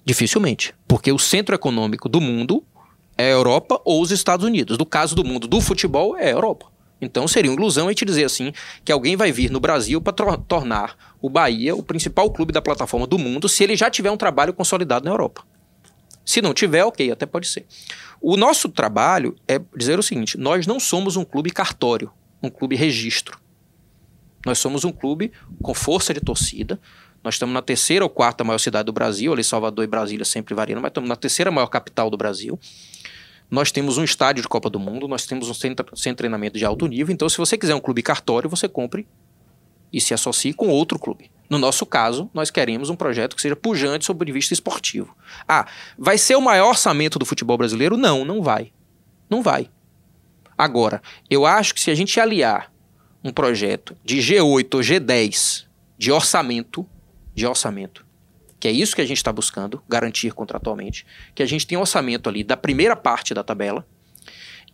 Dificilmente. 0.05 0.73
Porque 0.87 1.11
o 1.11 1.19
centro 1.19 1.53
econômico 1.53 2.07
do 2.07 2.21
mundo 2.21 2.63
é 3.17 3.25
a 3.25 3.31
Europa 3.31 3.81
ou 3.83 4.01
os 4.01 4.11
Estados 4.11 4.45
Unidos. 4.45 4.77
No 4.77 4.85
caso 4.85 5.15
do 5.15 5.23
mundo 5.23 5.47
do 5.47 5.59
futebol, 5.59 6.15
é 6.15 6.27
a 6.27 6.31
Europa. 6.31 6.67
Então 7.01 7.27
seria 7.27 7.51
uma 7.51 7.59
ilusão 7.59 7.87
a 7.87 7.91
gente 7.91 8.05
dizer 8.05 8.23
assim 8.23 8.51
que 8.83 8.91
alguém 8.91 9.15
vai 9.15 9.31
vir 9.31 9.51
no 9.51 9.59
Brasil 9.59 10.01
para 10.01 10.37
tornar 10.37 10.95
o 11.21 11.29
Bahia 11.29 11.75
o 11.75 11.83
principal 11.83 12.31
clube 12.31 12.51
da 12.51 12.61
plataforma 12.61 13.05
do 13.05 13.19
mundo 13.19 13.47
se 13.47 13.63
ele 13.63 13.75
já 13.75 13.89
tiver 13.89 14.09
um 14.09 14.17
trabalho 14.17 14.53
consolidado 14.53 15.05
na 15.05 15.11
Europa. 15.11 15.43
Se 16.27 16.41
não 16.41 16.53
tiver, 16.53 16.83
ok, 16.83 17.09
até 17.09 17.25
pode 17.25 17.47
ser. 17.47 17.65
O 18.19 18.35
nosso 18.35 18.67
trabalho 18.67 19.33
é 19.47 19.61
dizer 19.73 19.97
o 19.97 20.03
seguinte: 20.03 20.37
nós 20.37 20.67
não 20.67 20.77
somos 20.77 21.15
um 21.15 21.23
clube 21.23 21.49
cartório, 21.49 22.11
um 22.43 22.49
clube 22.49 22.75
registro. 22.75 23.39
Nós 24.45 24.59
somos 24.59 24.83
um 24.83 24.91
clube 24.91 25.31
com 25.63 25.73
força 25.73 26.13
de 26.13 26.19
torcida. 26.19 26.77
Nós 27.23 27.35
estamos 27.35 27.53
na 27.53 27.61
terceira 27.61 28.03
ou 28.03 28.09
quarta 28.09 28.43
maior 28.43 28.57
cidade 28.57 28.87
do 28.87 28.91
Brasil, 28.91 29.31
ali 29.31 29.41
Salvador 29.41 29.85
e 29.85 29.87
Brasília 29.87 30.25
sempre 30.25 30.53
variando, 30.53 30.81
mas 30.81 30.89
estamos 30.89 31.07
na 31.09 31.15
terceira 31.15 31.49
maior 31.49 31.67
capital 31.67 32.09
do 32.09 32.17
Brasil. 32.17 32.59
Nós 33.49 33.71
temos 33.71 33.97
um 33.97 34.03
estádio 34.03 34.41
de 34.41 34.49
Copa 34.49 34.69
do 34.69 34.77
Mundo, 34.77 35.07
nós 35.07 35.25
temos 35.25 35.49
um 35.49 35.53
centro 35.53 35.85
de 35.95 36.13
treinamento 36.13 36.57
de 36.57 36.65
alto 36.65 36.85
nível. 36.87 37.13
Então, 37.13 37.29
se 37.29 37.37
você 37.37 37.57
quiser 37.57 37.73
um 37.73 37.79
clube 37.79 38.01
cartório, 38.01 38.49
você 38.49 38.67
compre 38.67 39.07
e 39.91 40.01
se 40.01 40.13
associe 40.13 40.53
com 40.53 40.67
outro 40.69 40.99
clube. 40.99 41.31
No 41.49 41.57
nosso 41.57 41.85
caso, 41.85 42.29
nós 42.33 42.51
queremos 42.51 42.89
um 42.89 42.95
projeto 42.95 43.35
que 43.35 43.41
seja 43.41 43.55
pujante 43.55 44.05
sob 44.05 44.17
o 44.17 44.19
ponto 44.19 44.25
de 44.27 44.33
vista 44.33 44.53
esportivo. 44.53 45.15
Ah, 45.47 45.65
vai 45.97 46.17
ser 46.17 46.35
o 46.35 46.41
maior 46.41 46.69
orçamento 46.69 47.17
do 47.17 47.25
futebol 47.25 47.57
brasileiro? 47.57 47.95
Não, 47.95 48.25
não 48.25 48.41
vai. 48.41 48.73
Não 49.29 49.41
vai. 49.41 49.69
Agora, 50.57 51.01
eu 51.29 51.45
acho 51.45 51.73
que 51.73 51.79
se 51.79 51.91
a 51.91 51.95
gente 51.95 52.19
aliar 52.19 52.71
um 53.23 53.31
projeto 53.31 53.95
de 54.03 54.17
G8 54.17 54.75
ou 54.75 54.81
G10 54.81 55.65
de 55.97 56.11
orçamento, 56.11 56.85
de 57.33 57.45
orçamento, 57.45 58.05
que 58.59 58.67
é 58.67 58.71
isso 58.71 58.95
que 58.95 59.01
a 59.01 59.05
gente 59.05 59.17
está 59.17 59.31
buscando, 59.31 59.81
garantir 59.87 60.31
contratualmente, 60.31 61.05
que 61.35 61.43
a 61.43 61.45
gente 61.45 61.65
tem 61.65 61.77
um 61.77 61.81
orçamento 61.81 62.27
ali 62.27 62.43
da 62.43 62.57
primeira 62.57 62.95
parte 62.95 63.33
da 63.33 63.43
tabela, 63.43 63.87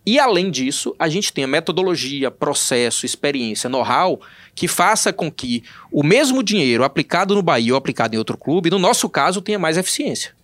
e 0.05 0.19
além 0.19 0.51
disso, 0.51 0.93
a 0.99 1.07
gente 1.07 1.31
tem 1.31 1.45
a 1.45 1.47
metodologia, 1.47 2.29
processo, 2.29 3.05
experiência, 3.05 3.69
know-how 3.69 4.19
que 4.53 4.67
faça 4.67 5.13
com 5.13 5.31
que 5.31 5.63
o 5.91 6.03
mesmo 6.03 6.43
dinheiro 6.43 6.83
aplicado 6.83 7.33
no 7.33 7.41
Bahia 7.41 7.73
ou 7.73 7.77
aplicado 7.77 8.13
em 8.13 8.17
outro 8.17 8.37
clube, 8.37 8.69
no 8.69 8.77
nosso 8.77 9.09
caso, 9.09 9.41
tenha 9.41 9.57
mais 9.57 9.77
eficiência. 9.77 10.35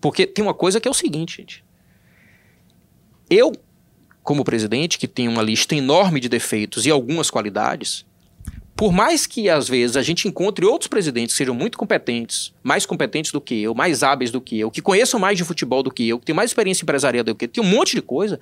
Porque 0.00 0.26
tem 0.26 0.44
uma 0.44 0.54
coisa 0.54 0.80
que 0.80 0.88
é 0.88 0.90
o 0.90 0.94
seguinte, 0.94 1.36
gente. 1.36 1.64
Eu, 3.30 3.52
como 4.22 4.44
presidente, 4.44 4.98
que 4.98 5.06
tenho 5.06 5.30
uma 5.30 5.42
lista 5.42 5.76
enorme 5.76 6.18
de 6.18 6.28
defeitos 6.28 6.84
e 6.84 6.90
algumas 6.90 7.30
qualidades, 7.30 8.04
por 8.74 8.92
mais 8.92 9.26
que 9.26 9.48
às 9.48 9.68
vezes 9.68 9.96
a 9.96 10.02
gente 10.02 10.26
encontre 10.26 10.64
outros 10.64 10.88
presidentes 10.88 11.34
que 11.34 11.38
sejam 11.38 11.54
muito 11.54 11.78
competentes, 11.78 12.52
mais 12.62 12.86
competentes 12.86 13.30
do 13.30 13.40
que 13.40 13.62
eu, 13.62 13.74
mais 13.74 14.02
hábeis 14.02 14.30
do 14.30 14.40
que 14.40 14.58
eu, 14.58 14.70
que 14.70 14.82
conheçam 14.82 15.20
mais 15.20 15.36
de 15.36 15.44
futebol 15.44 15.82
do 15.82 15.90
que 15.90 16.08
eu, 16.08 16.18
que 16.18 16.26
tenham 16.26 16.36
mais 16.36 16.50
experiência 16.50 16.82
empresarial 16.82 17.22
do 17.22 17.34
que 17.34 17.44
eu, 17.44 17.48
que 17.48 17.60
tem 17.60 17.62
um 17.62 17.66
monte 17.66 17.94
de 17.94 18.02
coisa, 18.02 18.40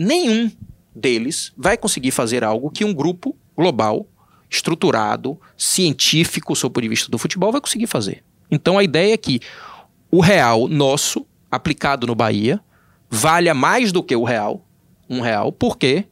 nenhum 0.00 0.50
deles 0.94 1.52
vai 1.56 1.76
conseguir 1.76 2.10
fazer 2.10 2.42
algo 2.42 2.70
que 2.70 2.84
um 2.84 2.94
grupo 2.94 3.36
global, 3.54 4.06
estruturado, 4.48 5.38
científico, 5.56 6.56
sob 6.56 6.70
o 6.70 6.72
ponto 6.72 6.82
de 6.82 6.88
vista 6.88 7.10
do 7.10 7.18
futebol, 7.18 7.52
vai 7.52 7.60
conseguir 7.60 7.86
fazer. 7.86 8.24
Então 8.50 8.78
a 8.78 8.82
ideia 8.82 9.12
é 9.12 9.16
que 9.16 9.40
o 10.10 10.20
real 10.20 10.66
nosso, 10.66 11.26
aplicado 11.50 12.06
no 12.06 12.14
Bahia, 12.14 12.58
valha 13.10 13.52
mais 13.52 13.92
do 13.92 14.02
que 14.02 14.16
o 14.16 14.24
real, 14.24 14.66
um 15.08 15.20
real, 15.20 15.52
porque 15.52 16.06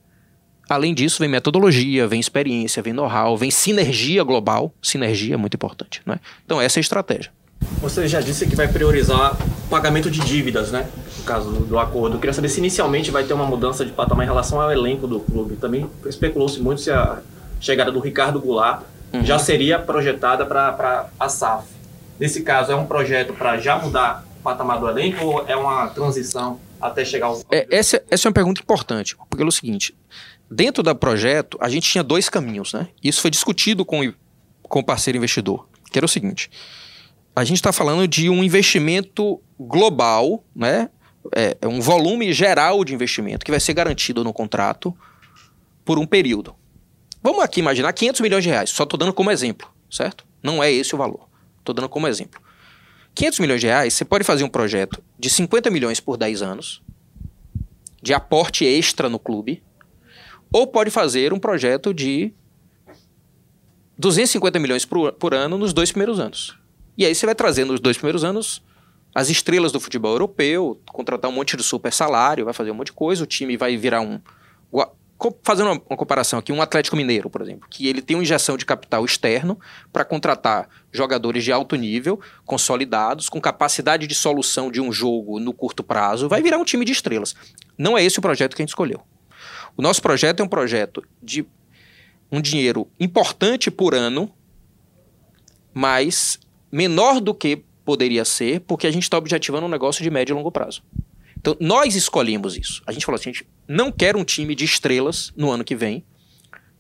Além 0.69 0.93
disso, 0.93 1.21
vem 1.21 1.31
metodologia, 1.31 2.07
vem 2.07 2.21
experiência, 2.21 2.83
vem 2.83 2.93
know-how, 2.93 3.39
vem 3.39 3.51
sinergia 3.51 4.23
global. 4.23 4.71
Sinergia 4.83 5.33
é 5.33 5.37
muito 5.39 5.55
importante, 5.55 6.03
né? 6.05 6.21
Então 6.45 6.61
essa 6.61 6.79
é 6.79 6.81
a 6.81 6.83
estratégia. 6.83 7.33
Você 7.81 8.07
já 8.07 8.21
disse 8.21 8.47
que 8.47 8.55
vai 8.55 8.69
priorizar 8.69 9.35
pagamento 9.71 10.11
de 10.11 10.21
dívidas, 10.21 10.71
né? 10.71 10.87
Caso 11.29 11.51
do, 11.51 11.61
do 11.61 11.79
acordo. 11.79 12.17
Eu 12.17 12.21
queria 12.21 12.35
saber 12.35 12.49
se 12.49 12.59
inicialmente 12.59 13.11
vai 13.11 13.25
ter 13.25 13.35
uma 13.35 13.47
mudança 13.47 13.85
de 13.85 13.93
patamar 13.93 14.25
em 14.25 14.29
relação 14.29 14.61
ao 14.61 14.73
elenco 14.73 15.07
do 15.07 15.21
clube. 15.21 15.57
Também 15.57 15.89
especulou-se 16.07 16.61
muito 16.61 16.81
se 16.81 16.91
a 16.91 17.21
chegada 17.61 17.93
do 17.93 18.01
Ricardo 18.01 18.41
Goulart 18.41 18.83
Uhum. 19.13 19.25
já 19.25 19.39
seria 19.39 19.79
projetada 19.79 20.45
para 20.45 21.09
a 21.19 21.29
SAF. 21.29 21.67
Nesse 22.19 22.43
caso, 22.43 22.73
é 22.73 22.77
um 22.77 22.87
projeto 22.87 23.33
para 23.33 23.57
já 23.59 23.79
mudar 23.79 24.25
o 24.39 24.43
patamar 24.43 24.79
do 24.79 24.89
elenco 24.89 25.25
ou 25.25 25.45
é 25.47 25.57
uma 25.57 25.87
transição 25.89 26.61
até 26.81 27.05
chegar 27.05 27.27
ao. 27.27 27.41
É, 27.51 27.67
essa, 27.71 28.03
essa 28.11 28.27
é 28.27 28.29
uma 28.29 28.35
pergunta 28.35 28.61
importante, 28.61 29.17
porque 29.31 29.43
é 29.43 29.47
o 29.47 29.51
seguinte: 29.51 29.97
dentro 30.51 30.83
do 30.83 30.95
projeto, 30.95 31.57
a 31.61 31.69
gente 31.69 31.89
tinha 31.89 32.05
dois 32.05 32.29
caminhos, 32.29 32.73
né? 32.73 32.89
Isso 33.03 33.21
foi 33.21 33.31
discutido 33.31 33.85
com, 33.85 34.13
com 34.63 34.81
o 34.81 34.85
parceiro 34.85 35.17
investidor, 35.17 35.67
que 35.91 35.99
era 35.99 36.05
o 36.05 36.09
seguinte: 36.09 36.51
a 37.35 37.45
gente 37.45 37.57
está 37.57 37.73
falando 37.73 38.07
de 38.07 38.29
um 38.29 38.43
investimento 38.45 39.41
global, 39.59 40.45
né? 40.55 40.91
É, 41.35 41.57
é 41.61 41.69
um 41.69 41.81
volume 41.81 42.33
geral 42.33 42.85
de 42.85 42.95
investimento 42.95 43.45
que 43.45 43.51
vai 43.51 43.61
ser 43.61 43.75
garantido 43.75 44.25
no 44.25 44.33
contrato 44.33 44.97
por 45.85 45.99
um 45.99 46.07
período. 46.07 46.55
Vamos 47.23 47.43
aqui 47.43 47.61
imaginar 47.61 47.93
500 47.93 48.21
milhões 48.21 48.45
de 48.45 48.51
reais, 48.51 48.71
só 48.71 48.85
estou 48.85 48.99
dando 48.99 49.13
como 49.13 49.31
exemplo, 49.31 49.69
certo? 49.91 50.25
Não 50.43 50.63
é 50.63 50.71
esse 50.71 50.95
o 50.95 50.99
valor, 50.99 51.29
estou 51.59 51.75
dando 51.75 51.89
como 51.89 52.07
exemplo. 52.07 52.41
500 53.15 53.39
milhões 53.41 53.61
de 53.61 53.67
reais, 53.67 53.95
você 53.95 54.05
pode 54.05 54.23
fazer 54.25 54.45
um 54.45 54.49
projeto 54.49 55.03
de 55.19 55.29
50 55.29 55.71
milhões 55.71 55.99
por 55.99 56.17
10 56.17 56.43
anos, 56.43 56.83
de 58.01 58.15
aporte 58.15 58.65
extra 58.65 59.09
no 59.09 59.19
clube, 59.19 59.63
ou 60.53 60.67
pode 60.67 60.91
fazer 60.91 61.33
um 61.33 61.39
projeto 61.39 61.93
de 61.93 62.33
250 63.99 64.59
milhões 64.59 64.85
por, 64.85 65.13
por 65.13 65.35
ano 65.35 65.59
nos 65.59 65.73
dois 65.73 65.91
primeiros 65.91 66.21
anos. 66.21 66.57
E 66.97 67.05
aí 67.05 67.15
você 67.15 67.27
vai 67.27 67.35
trazer 67.35 67.65
nos 67.65 67.81
dois 67.81 67.97
primeiros 67.97 68.25
anos 68.25 68.63
as 69.15 69.31
estrelas 69.31 69.73
do 69.73 69.81
futebol 69.81 70.13
europeu, 70.13 70.81
contratar 70.87 71.31
um 71.31 71.35
monte 71.35 71.57
de 71.57 71.63
super 71.63 71.93
salário, 71.93 72.45
vai 72.45 72.55
fazer 72.55 72.71
um 72.71 72.75
monte 72.75 72.87
de 72.87 72.93
coisa, 72.93 73.25
o 73.25 73.27
time 73.27 73.57
vai 73.57 73.77
virar 73.77 74.01
um. 74.01 74.21
Fazendo 75.43 75.73
uma, 75.73 75.83
uma 75.91 75.97
comparação 75.97 76.39
aqui, 76.39 76.53
um 76.53 76.63
Atlético 76.63 76.97
Mineiro, 76.97 77.29
por 77.29 77.43
exemplo, 77.43 77.69
que 77.69 77.89
ele 77.89 78.01
tem 78.01 78.17
uma 78.17 78.23
injeção 78.23 78.57
de 78.57 78.65
capital 78.65 79.05
externo 79.05 79.59
para 79.93 80.05
contratar 80.05 80.69
jogadores 80.93 81.43
de 81.43 81.51
alto 81.51 81.75
nível, 81.75 82.21
consolidados, 82.45 83.29
com 83.29 83.41
capacidade 83.41 84.07
de 84.07 84.15
solução 84.15 84.71
de 84.71 84.81
um 84.81 84.93
jogo 84.93 85.41
no 85.41 85.53
curto 85.53 85.83
prazo, 85.83 86.29
vai 86.29 86.41
virar 86.41 86.59
um 86.59 86.65
time 86.65 86.85
de 86.85 86.93
estrelas. 86.93 87.35
Não 87.77 87.99
é 87.99 88.05
esse 88.05 88.21
o 88.21 88.23
projeto 88.23 88.55
que 88.55 88.63
a 88.63 88.65
gente 88.65 88.71
escolheu. 88.71 89.03
O 89.77 89.83
nosso 89.83 90.01
projeto 90.01 90.41
é 90.41 90.45
um 90.45 90.49
projeto 90.49 91.03
de 91.21 91.45
um 92.31 92.41
dinheiro 92.41 92.87
importante 93.01 93.71
por 93.71 93.95
ano, 93.95 94.33
mas 95.75 96.39
menor 96.71 97.21
do 97.21 97.35
que 97.35 97.65
poderia 97.89 98.23
ser, 98.23 98.61
porque 98.61 98.87
a 98.87 98.91
gente 98.91 99.05
está 99.05 99.17
objetivando 99.17 99.65
um 99.65 99.69
negócio 99.71 100.03
de 100.03 100.11
médio 100.11 100.35
e 100.35 100.37
longo 100.37 100.53
prazo. 100.53 100.83
Então, 101.39 101.57
nós 101.59 101.95
escolhemos 101.95 102.55
isso. 102.55 102.83
A 102.87 102.93
gente 102.93 103.07
falou 103.07 103.19
assim: 103.19 103.31
a 103.31 103.33
gente 103.33 103.49
não 103.67 103.91
quer 103.91 104.15
um 104.15 104.23
time 104.23 104.55
de 104.55 104.67
estrelas 104.67 105.33
no 105.35 105.51
ano 105.51 105.65
que 105.65 105.75
vem 105.75 106.05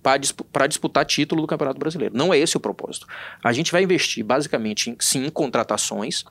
para 0.02 0.66
disputar 0.66 1.06
título 1.06 1.40
do 1.40 1.46
Campeonato 1.46 1.78
Brasileiro. 1.78 2.14
Não 2.14 2.34
é 2.34 2.38
esse 2.38 2.58
o 2.58 2.60
propósito. 2.60 3.06
A 3.42 3.54
gente 3.54 3.72
vai 3.72 3.82
investir 3.84 4.22
basicamente, 4.22 4.90
em, 4.90 4.96
sim, 5.00 5.24
em 5.24 5.30
contratações, 5.30 6.24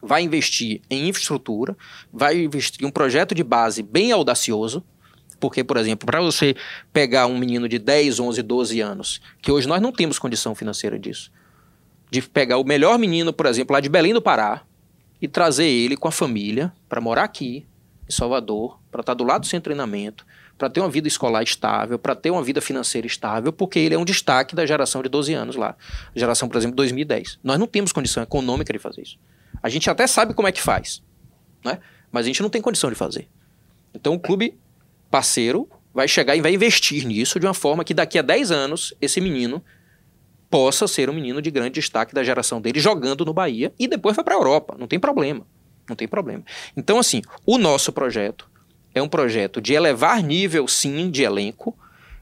vai 0.00 0.22
investir 0.22 0.80
em 0.88 1.08
infraestrutura, 1.08 1.76
vai 2.12 2.40
investir 2.44 2.84
em 2.84 2.86
um 2.86 2.92
projeto 2.92 3.34
de 3.34 3.42
base 3.42 3.82
bem 3.82 4.12
audacioso, 4.12 4.80
porque, 5.40 5.64
por 5.64 5.76
exemplo, 5.76 6.06
para 6.06 6.20
você 6.20 6.54
pegar 6.92 7.26
um 7.26 7.36
menino 7.36 7.68
de 7.68 7.80
10, 7.80 8.20
11, 8.20 8.42
12 8.42 8.80
anos, 8.80 9.20
que 9.42 9.50
hoje 9.50 9.66
nós 9.66 9.82
não 9.82 9.90
temos 9.90 10.20
condição 10.20 10.54
financeira 10.54 10.96
disso, 11.00 11.32
de 12.14 12.22
pegar 12.22 12.58
o 12.58 12.64
melhor 12.64 12.96
menino, 12.96 13.32
por 13.32 13.46
exemplo, 13.46 13.74
lá 13.74 13.80
de 13.80 13.88
Belém 13.88 14.14
do 14.14 14.22
Pará, 14.22 14.62
e 15.20 15.26
trazer 15.26 15.66
ele 15.66 15.96
com 15.96 16.06
a 16.06 16.12
família 16.12 16.72
para 16.88 17.00
morar 17.00 17.24
aqui, 17.24 17.66
em 18.08 18.12
Salvador, 18.12 18.78
para 18.90 19.00
estar 19.00 19.14
do 19.14 19.24
lado 19.24 19.42
do 19.42 19.48
de 19.48 19.60
treinamento, 19.60 20.24
para 20.56 20.70
ter 20.70 20.78
uma 20.78 20.88
vida 20.88 21.08
escolar 21.08 21.42
estável, 21.42 21.98
para 21.98 22.14
ter 22.14 22.30
uma 22.30 22.42
vida 22.42 22.60
financeira 22.60 23.04
estável, 23.04 23.52
porque 23.52 23.80
ele 23.80 23.96
é 23.96 23.98
um 23.98 24.04
destaque 24.04 24.54
da 24.54 24.64
geração 24.64 25.02
de 25.02 25.08
12 25.08 25.34
anos 25.34 25.56
lá. 25.56 25.74
Geração, 26.14 26.48
por 26.48 26.56
exemplo, 26.56 26.76
2010. 26.76 27.40
Nós 27.42 27.58
não 27.58 27.66
temos 27.66 27.90
condição 27.90 28.22
econômica 28.22 28.72
de 28.72 28.78
fazer 28.78 29.02
isso. 29.02 29.18
A 29.60 29.68
gente 29.68 29.90
até 29.90 30.06
sabe 30.06 30.34
como 30.34 30.46
é 30.46 30.52
que 30.52 30.62
faz, 30.62 31.02
né? 31.64 31.80
mas 32.12 32.26
a 32.26 32.28
gente 32.28 32.42
não 32.42 32.50
tem 32.50 32.62
condição 32.62 32.90
de 32.90 32.96
fazer. 32.96 33.28
Então 33.92 34.14
o 34.14 34.20
clube 34.20 34.56
parceiro 35.10 35.68
vai 35.92 36.06
chegar 36.06 36.36
e 36.36 36.40
vai 36.40 36.54
investir 36.54 37.04
nisso 37.04 37.40
de 37.40 37.46
uma 37.46 37.54
forma 37.54 37.82
que 37.82 37.94
daqui 37.94 38.18
a 38.18 38.22
10 38.22 38.52
anos 38.52 38.94
esse 39.00 39.20
menino 39.20 39.64
possa 40.50 40.86
ser 40.86 41.10
um 41.10 41.12
menino 41.12 41.42
de 41.42 41.50
grande 41.50 41.80
destaque 41.80 42.14
da 42.14 42.22
geração 42.22 42.60
dele 42.60 42.80
jogando 42.80 43.24
no 43.24 43.34
Bahia 43.34 43.72
e 43.78 43.88
depois 43.88 44.14
vai 44.16 44.24
para 44.24 44.34
a 44.34 44.38
Europa. 44.38 44.76
Não 44.78 44.86
tem 44.86 44.98
problema. 44.98 45.46
Não 45.88 45.96
tem 45.96 46.08
problema. 46.08 46.44
Então, 46.76 46.98
assim, 46.98 47.22
o 47.44 47.58
nosso 47.58 47.92
projeto 47.92 48.48
é 48.94 49.02
um 49.02 49.08
projeto 49.08 49.60
de 49.60 49.74
elevar 49.74 50.22
nível, 50.22 50.66
sim, 50.68 51.10
de 51.10 51.22
elenco, 51.22 51.76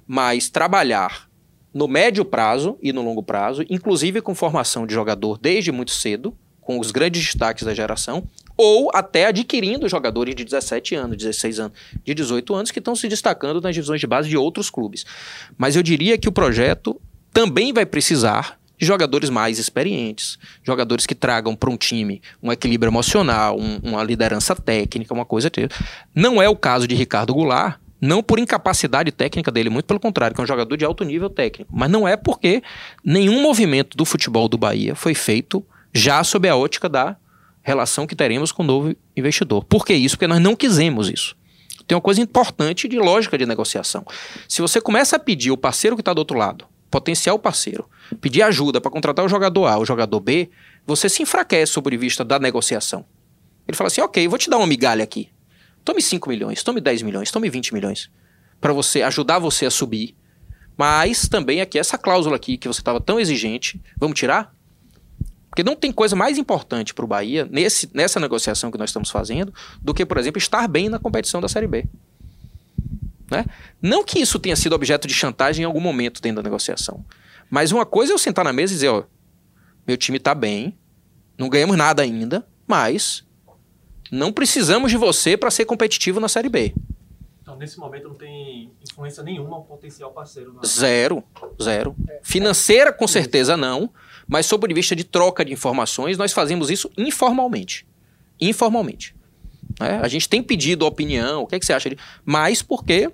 mas 0.07 0.49
trabalhar 0.49 1.29
no 1.73 1.87
médio 1.87 2.25
prazo 2.25 2.77
e 2.83 2.93
no 2.93 3.03
longo 3.03 3.23
prazo, 3.23 3.65
inclusive 3.71 4.21
com 4.21 4.35
formação 4.35 4.87
de 4.87 4.93
jogador 4.93 5.39
desde 5.39 5.73
muito 5.73 5.91
cedo, 5.91 6.37
com 6.61 6.79
os 6.79 6.91
grandes 6.91 7.25
destaques 7.25 7.65
da 7.65 7.75
geração, 7.75 8.27
ou 8.57 8.91
até 8.95 9.27
adquirindo 9.27 9.89
jogadores 9.89 10.35
de 10.35 10.45
17 10.45 10.95
anos, 10.95 11.17
16 11.17 11.59
anos, 11.59 11.79
de 12.05 12.15
18 12.15 12.55
anos 12.55 12.71
que 12.71 12.79
estão 12.79 12.95
se 12.95 13.09
destacando 13.09 13.61
nas 13.61 13.75
divisões 13.75 14.01
de 14.01 14.07
base 14.07 14.29
de 14.29 14.37
outros 14.37 14.71
clubes. 14.71 15.05
Mas 15.57 15.75
eu 15.75 15.83
diria 15.83 16.17
que 16.17 16.29
o 16.29 16.33
projeto 16.33 17.01
também 17.33 17.73
vai 17.73 17.87
precisar 17.87 18.59
de 18.79 18.87
jogadores 18.87 19.31
mais 19.31 19.59
experientes, 19.59 20.39
jogadores 20.65 21.07
que 21.07 21.15
tragam 21.15 21.55
para 21.55 21.71
um 21.71 21.77
time 21.77 22.21
um 22.43 22.51
equilíbrio 22.51 22.91
emocional, 22.91 23.57
um- 23.59 23.79
uma 23.83 24.03
liderança 24.03 24.57
técnica, 24.57 25.15
uma 25.15 25.25
coisa. 25.25 25.51
Não 26.15 26.43
é 26.43 26.49
o 26.49 26.57
caso 26.57 26.87
de 26.89 26.95
Ricardo 26.95 27.33
Goulart, 27.33 27.79
não 28.01 28.21
por 28.23 28.41
incapacidade 28.41 29.13
técnica 29.13 29.53
dele, 29.53 29.71
muito 29.71 29.87
pelo 29.87 30.01
contrário, 30.01 30.35
que 30.35 30.41
é 30.41 30.45
um 30.45 30.47
jogador 30.47 30.77
de 30.77 30.85
alto 30.85 31.05
nível 31.05 31.31
técnico, 31.31 31.71
mas 31.73 31.89
não 31.89 32.09
é 32.09 32.17
porque 32.17 32.61
nenhum 33.05 33.41
movimento 33.41 33.97
do 33.97 34.05
futebol 34.05 34.49
do 34.49 34.59
Bahia 34.59 34.97
foi 34.97 35.15
feito 35.15 35.65
já 35.95 36.25
sob 36.25 36.49
a 36.49 36.57
ótica 36.57 36.89
da 36.89 37.17
relação 37.63 38.05
que 38.09 38.17
teremos 38.17 38.51
com 38.51 38.65
o 38.65 38.67
novo 38.67 38.97
investidor. 39.17 39.63
Por 39.63 39.87
que 39.87 39.95
isso? 39.95 40.17
Porque 40.17 40.27
nós 40.27 40.41
não 40.41 40.57
quisemos 40.57 41.09
isso. 41.09 41.37
Tem 41.87 41.95
uma 41.95 42.03
coisa 42.03 42.21
importante 42.21 42.89
de 42.89 42.99
lógica 42.99 43.39
de 43.39 43.47
negociação. 43.47 44.05
Se 44.49 44.61
você 44.61 44.81
começa 44.81 45.15
a 45.15 45.19
pedir 45.21 45.53
o 45.53 45.57
parceiro 45.57 45.95
que 45.95 46.03
está 46.03 46.13
do 46.13 46.19
outro 46.19 46.37
lado, 46.37 46.65
potencial 46.93 47.39
parceiro, 47.39 47.89
pedir 48.21 48.43
ajuda 48.43 48.79
para 48.79 48.91
contratar 48.91 49.25
o 49.25 49.29
jogador 49.29 49.67
A, 49.67 49.79
o 49.79 49.85
jogador 49.87 50.21
B, 50.21 50.51
você 50.87 51.09
se 51.09 51.23
enfraquece 51.23 51.73
sob 51.73 51.97
vista 51.97 52.23
da 52.23 52.39
negociação. 52.39 53.07
Ele 53.67 53.77
fala 53.77 53.89
assim: 53.89 54.03
ok, 54.03 54.29
vou 54.29 54.39
te 54.39 54.51
dar 54.51 54.59
uma 54.59 54.67
migalha 54.67 55.03
aqui. 55.03 55.31
Tome 55.83 56.03
5 56.03 56.29
milhões, 56.29 56.63
tome 56.63 56.81
10 56.81 57.03
milhões, 57.03 57.31
tome 57.31 57.49
20 57.49 57.73
milhões. 57.73 58.11
Para 58.61 58.73
você 58.73 59.03
ajudar 59.03 59.39
você 59.39 59.67
a 59.67 59.71
subir. 59.71 60.15
Mas 60.77 61.29
também 61.29 61.61
aqui, 61.61 61.79
essa 61.79 61.99
cláusula 61.99 62.37
aqui 62.37 62.57
que 62.57 62.69
você 62.69 62.81
estava 62.81 63.01
tão 63.01 63.19
exigente, 63.19 63.81
vamos 63.99 64.19
tirar? 64.19 64.55
Porque 65.49 65.63
não 65.63 65.77
tem 65.77 65.93
coisa 65.93 66.15
mais 66.15 66.39
importante 66.39 66.95
para 66.95 67.05
o 67.05 67.09
Bahia, 67.09 67.47
nesse, 67.51 67.91
nessa 67.93 68.19
negociação 68.21 68.71
que 68.71 68.79
nós 68.79 68.91
estamos 68.91 69.11
fazendo, 69.11 69.53
do 69.83 69.93
que, 69.93 70.07
por 70.07 70.17
exemplo, 70.19 70.39
estar 70.39 70.67
bem 70.69 70.89
na 70.89 70.99
competição 70.99 71.41
da 71.41 71.49
Série 71.49 71.67
B. 71.67 71.85
Né? 73.33 73.47
Não 73.81 74.05
que 74.05 74.19
isso 74.19 74.39
tenha 74.39 74.55
sido 74.55 74.75
objeto 74.75 75.09
de 75.09 75.15
chantagem 75.15 75.63
em 75.63 75.67
algum 75.67 75.81
momento 75.81 76.21
dentro 76.21 76.37
da 76.37 76.43
negociação. 76.43 77.03
Mas 77.49 77.73
uma 77.73 77.87
coisa 77.87 78.13
é 78.13 78.15
eu 78.15 78.19
sentar 78.19 78.45
na 78.45 78.53
mesa 78.53 78.75
e 78.75 78.77
dizer, 78.77 78.89
ó, 78.89 79.05
meu 79.87 79.97
time 79.97 80.19
tá 80.19 80.35
bem, 80.35 80.77
não 81.39 81.49
ganhamos 81.49 81.75
nada 81.75 82.03
ainda, 82.03 82.47
mas 82.67 83.25
não 84.11 84.31
precisamos 84.31 84.91
de 84.91 84.99
você 84.99 85.35
para 85.35 85.51
ser 85.51 85.65
competitivo 85.65 86.21
na 86.21 86.29
Série 86.29 86.51
B. 86.51 86.75
Então, 87.41 87.57
nesse 87.57 87.79
momento, 87.79 88.09
não 88.09 88.15
tem 88.15 88.71
influência 88.87 89.23
nenhuma 89.23 89.57
ao 89.57 89.65
potencial 89.65 90.13
parceiro. 90.13 90.53
Na... 90.53 90.61
Zero, 90.67 91.25
zero. 91.61 91.97
Financeira, 92.23 92.93
com 92.93 93.09
certeza, 93.09 93.57
não. 93.57 93.91
Mas, 94.29 94.45
sob 94.45 94.71
o 94.71 94.75
vista 94.75 94.95
de 94.95 95.05
troca 95.05 95.43
de 95.43 95.55
informações, 95.55 96.19
nós 96.19 96.35
fazemos 96.35 96.71
isso 96.71 96.91
informalmente. 96.99 97.87
Informalmente. 98.39 99.17
Né? 99.79 100.01
A 100.03 100.09
gente 100.09 100.29
tem 100.29 100.43
pedido 100.43 100.87
opinião, 100.87 101.43
o 101.43 101.47
que, 101.47 101.55
é 101.55 101.59
que 101.59 101.67
você 101.67 101.73
acha? 101.73 101.95
Mas 102.25 102.63
porque 102.63 103.11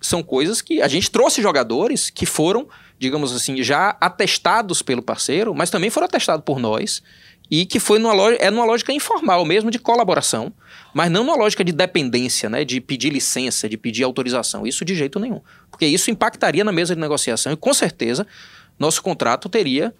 são 0.00 0.22
coisas 0.22 0.60
que 0.60 0.82
a 0.82 0.88
gente 0.88 1.10
trouxe 1.10 1.40
jogadores 1.40 2.10
que 2.10 2.26
foram, 2.26 2.68
digamos 2.98 3.34
assim, 3.34 3.62
já 3.62 3.96
atestados 4.00 4.82
pelo 4.82 5.02
parceiro, 5.02 5.54
mas 5.54 5.70
também 5.70 5.90
foram 5.90 6.06
atestados 6.06 6.44
por 6.44 6.58
nós 6.58 7.02
e 7.50 7.66
que 7.66 7.78
foi 7.78 7.98
numa 7.98 8.12
loja, 8.12 8.36
é 8.40 8.50
numa 8.50 8.64
lógica 8.64 8.92
informal 8.92 9.44
mesmo 9.44 9.70
de 9.70 9.78
colaboração, 9.78 10.52
mas 10.94 11.10
não 11.10 11.24
numa 11.24 11.36
lógica 11.36 11.64
de 11.64 11.72
dependência, 11.72 12.48
né, 12.48 12.64
de 12.64 12.80
pedir 12.80 13.10
licença, 13.10 13.68
de 13.68 13.76
pedir 13.76 14.02
autorização, 14.02 14.66
isso 14.66 14.84
de 14.84 14.94
jeito 14.94 15.18
nenhum, 15.18 15.40
porque 15.70 15.86
isso 15.86 16.10
impactaria 16.10 16.64
na 16.64 16.72
mesa 16.72 16.94
de 16.94 17.00
negociação 17.00 17.52
e 17.52 17.56
com 17.56 17.72
certeza 17.74 18.26
nosso 18.78 19.02
contrato 19.02 19.48
teria 19.48 19.94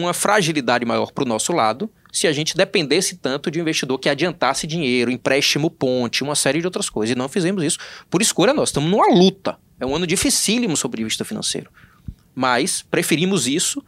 uma 0.00 0.12
fragilidade 0.14 0.84
maior 0.84 1.10
para 1.12 1.24
o 1.24 1.26
nosso 1.26 1.52
lado 1.52 1.90
se 2.12 2.26
a 2.28 2.32
gente 2.32 2.56
dependesse 2.56 3.16
tanto 3.16 3.50
de 3.50 3.58
um 3.58 3.62
investidor 3.62 3.98
que 3.98 4.08
adiantasse 4.08 4.66
dinheiro, 4.66 5.10
empréstimo 5.10 5.68
ponte, 5.70 6.22
uma 6.22 6.34
série 6.36 6.60
de 6.60 6.66
outras 6.66 6.88
coisas. 6.88 7.12
E 7.14 7.18
não 7.18 7.28
fizemos 7.28 7.62
isso 7.64 7.78
por 8.08 8.22
escolha 8.22 8.52
nossa. 8.54 8.70
Estamos 8.70 8.88
numa 8.90 9.08
luta. 9.12 9.56
É 9.80 9.84
um 9.86 9.96
ano 9.96 10.06
dificílimo 10.06 10.76
sob 10.76 11.02
o 11.02 11.04
vista 11.04 11.24
financeiro. 11.24 11.70
Mas 12.34 12.82
preferimos 12.82 13.46
isso 13.48 13.82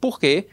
porque 0.00 0.46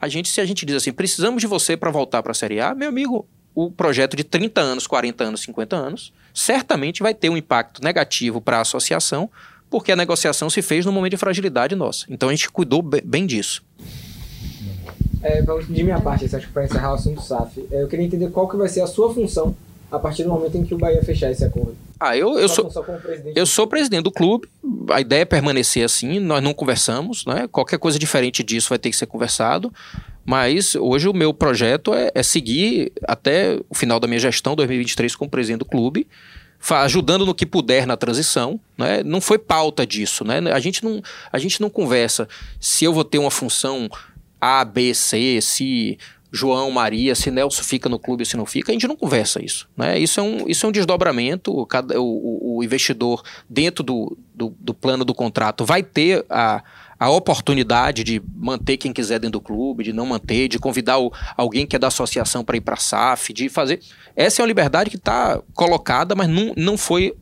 a 0.00 0.08
gente, 0.08 0.28
se 0.28 0.40
a 0.40 0.44
gente 0.44 0.66
diz 0.66 0.74
assim, 0.76 0.92
precisamos 0.92 1.40
de 1.40 1.46
você 1.46 1.76
para 1.76 1.90
voltar 1.90 2.22
para 2.22 2.32
a 2.32 2.34
Série 2.34 2.60
A, 2.60 2.74
meu 2.74 2.88
amigo, 2.88 3.28
o 3.54 3.70
projeto 3.70 4.16
de 4.16 4.24
30 4.24 4.60
anos, 4.60 4.86
40 4.86 5.22
anos, 5.22 5.40
50 5.42 5.76
anos, 5.76 6.12
certamente 6.34 7.02
vai 7.02 7.14
ter 7.14 7.28
um 7.28 7.36
impacto 7.36 7.82
negativo 7.82 8.40
para 8.40 8.58
a 8.58 8.62
associação, 8.62 9.30
porque 9.70 9.92
a 9.92 9.96
negociação 9.96 10.50
se 10.50 10.60
fez 10.62 10.84
no 10.84 10.90
momento 10.90 11.12
de 11.12 11.16
fragilidade 11.16 11.76
nossa. 11.76 12.06
Então 12.08 12.28
a 12.28 12.32
gente 12.32 12.50
cuidou 12.50 12.82
be- 12.82 13.00
bem 13.04 13.24
disso. 13.24 13.62
É, 15.22 15.40
de 15.40 15.84
minha 15.84 16.00
parte, 16.00 16.24
assim, 16.24 16.36
acho 16.36 16.46
que 16.46 16.52
para 16.52 16.64
encerrar 16.64 16.92
o 16.92 16.94
assunto 16.94 17.22
SAF, 17.22 17.64
é, 17.70 17.82
eu 17.82 17.88
queria 17.88 18.04
entender 18.04 18.30
qual 18.30 18.48
que 18.48 18.56
vai 18.56 18.68
ser 18.68 18.80
a 18.80 18.86
sua 18.86 19.12
função 19.12 19.54
a 19.90 19.98
partir 19.98 20.24
do 20.24 20.30
momento 20.30 20.56
em 20.56 20.64
que 20.64 20.74
o 20.74 20.78
Bahia 20.78 21.02
fechar 21.04 21.30
esse 21.30 21.44
acordo. 21.44 21.76
Ah, 22.00 22.16
eu, 22.16 22.38
eu 22.38 22.48
sou. 22.48 22.68
Eu 23.36 23.46
sou 23.46 23.66
presidente 23.66 24.04
do 24.04 24.10
clube, 24.10 24.48
a 24.90 25.00
ideia 25.00 25.20
é 25.20 25.24
permanecer 25.24 25.84
assim, 25.84 26.18
nós 26.18 26.42
não 26.42 26.54
conversamos, 26.54 27.24
né? 27.26 27.46
Qualquer 27.52 27.78
coisa 27.78 27.98
diferente 27.98 28.42
disso 28.42 28.70
vai 28.70 28.78
ter 28.78 28.90
que 28.90 28.96
ser 28.96 29.06
conversado, 29.06 29.72
mas 30.24 30.74
hoje 30.74 31.08
o 31.08 31.12
meu 31.12 31.34
projeto 31.34 31.92
é, 31.92 32.10
é 32.14 32.22
seguir 32.22 32.90
até 33.06 33.58
o 33.68 33.74
final 33.74 34.00
da 34.00 34.08
minha 34.08 34.18
gestão, 34.18 34.56
2023, 34.56 35.14
como 35.14 35.30
presidente 35.30 35.60
do 35.60 35.66
clube, 35.66 36.08
ajudando 36.70 37.26
no 37.26 37.34
que 37.34 37.44
puder 37.44 37.86
na 37.86 37.96
transição, 37.96 38.58
né? 38.78 39.02
Não 39.04 39.20
foi 39.20 39.38
pauta 39.38 39.86
disso, 39.86 40.24
né? 40.24 40.38
A 40.52 40.58
gente 40.58 40.82
não, 40.82 41.02
a 41.30 41.38
gente 41.38 41.60
não 41.60 41.68
conversa 41.68 42.26
se 42.58 42.84
eu 42.84 42.94
vou 42.94 43.04
ter 43.04 43.18
uma 43.18 43.30
função 43.30 43.90
A, 44.44 44.64
B, 44.64 44.92
C, 44.92 45.38
se 45.40 45.96
João, 46.32 46.70
Maria, 46.70 47.14
se 47.14 47.30
Nelson 47.30 47.62
fica 47.62 47.88
no 47.88 47.98
clube 47.98 48.24
se 48.24 48.36
não 48.38 48.46
fica, 48.46 48.72
a 48.72 48.74
gente 48.74 48.88
não 48.88 48.96
conversa 48.96 49.44
isso. 49.44 49.68
Né? 49.76 49.98
Isso, 49.98 50.18
é 50.18 50.22
um, 50.22 50.48
isso 50.48 50.64
é 50.66 50.68
um 50.68 50.72
desdobramento. 50.72 51.64
Cada, 51.66 52.00
o, 52.00 52.04
o- 52.04 52.56
o 52.58 52.64
investidor, 52.64 53.22
dentro 53.48 53.84
do, 53.84 54.16
do, 54.34 54.54
do 54.58 54.72
plano 54.74 55.04
do 55.04 55.14
contrato, 55.14 55.64
vai 55.64 55.82
ter 55.82 56.24
a, 56.30 56.62
a 56.98 57.10
oportunidade 57.10 58.02
de 58.02 58.22
manter 58.34 58.78
quem 58.78 58.92
quiser 58.94 59.18
dentro 59.18 59.38
do 59.38 59.40
clube, 59.42 59.84
de 59.84 59.92
não 59.92 60.06
manter, 60.06 60.48
de 60.48 60.58
convidar 60.58 60.98
o- 60.98 61.12
alguém 61.36 61.66
que 61.66 61.76
é 61.76 61.78
da 61.78 61.88
associação 61.88 62.42
para 62.42 62.56
ir 62.56 62.62
para 62.62 62.74
a 62.74 62.78
SAF, 62.78 63.30
de 63.34 63.50
fazer. 63.50 63.80
Essa 64.16 64.40
é 64.40 64.42
uma 64.42 64.48
liberdade 64.48 64.88
que 64.88 64.96
está 64.96 65.38
colocada, 65.54 66.14
mas 66.14 66.28
não, 66.30 66.54
não 66.56 66.78
foi 66.78 67.14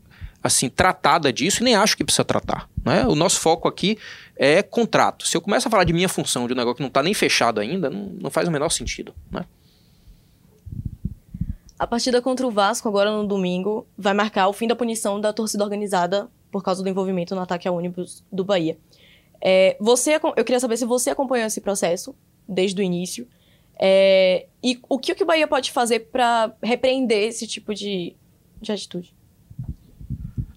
assim 0.42 0.68
tratada 0.70 1.30
disso 1.33 1.62
e 1.62 1.64
nem 1.64 1.74
acho 1.74 1.96
que 1.96 2.04
precisa 2.04 2.24
tratar. 2.24 2.68
Né? 2.85 3.04
O 3.06 3.14
nosso 3.14 3.38
foco 3.40 3.68
aqui 3.68 3.98
é 4.42 4.62
contrato. 4.62 5.26
Se 5.26 5.37
eu 5.37 5.40
começo 5.42 5.68
a 5.68 5.70
falar 5.70 5.85
de 5.85 5.92
minha 5.92 6.09
função, 6.09 6.46
de 6.46 6.55
um 6.55 6.57
negócio 6.57 6.76
que 6.76 6.83
não 6.83 6.88
está 6.88 7.03
nem 7.03 7.12
fechado 7.12 7.61
ainda, 7.61 7.90
não, 7.90 8.07
não 8.07 8.31
faz 8.31 8.48
o 8.48 8.50
menor 8.50 8.70
sentido. 8.70 9.14
Né? 9.31 9.44
A 11.79 11.87
partida 11.87 12.22
contra 12.22 12.46
o 12.46 12.50
Vasco, 12.50 12.88
agora 12.88 13.14
no 13.14 13.26
domingo, 13.26 13.87
vai 13.98 14.14
marcar 14.14 14.48
o 14.48 14.55
fim 14.55 14.66
da 14.66 14.74
punição 14.74 15.20
da 15.20 15.31
torcida 15.31 15.62
organizada 15.62 16.31
por 16.50 16.62
causa 16.64 16.83
do 16.83 16.88
envolvimento 16.88 17.35
no 17.35 17.42
ataque 17.42 17.68
a 17.68 17.70
ônibus 17.70 18.24
do 18.33 18.42
Bahia. 18.42 18.79
É, 19.42 19.76
você, 19.79 20.14
eu 20.14 20.44
queria 20.44 20.59
saber 20.59 20.79
se 20.79 20.87
você 20.87 21.11
acompanhou 21.11 21.46
esse 21.46 21.61
processo 21.61 22.16
desde 22.48 22.81
o 22.81 22.83
início. 22.83 23.29
é, 23.79 24.46
e 24.62 24.81
o 24.88 24.98
que, 24.98 25.12
o 25.12 25.14
que 25.14 25.22
o 25.22 25.26
Bahia 25.26 25.46
pode 25.46 25.70
fazer 25.70 26.00
para 26.11 26.50
repreender 26.62 27.29
esse 27.29 27.46
tipo 27.46 27.74
de, 27.74 28.16
de 28.59 28.72
atitude? 28.72 29.14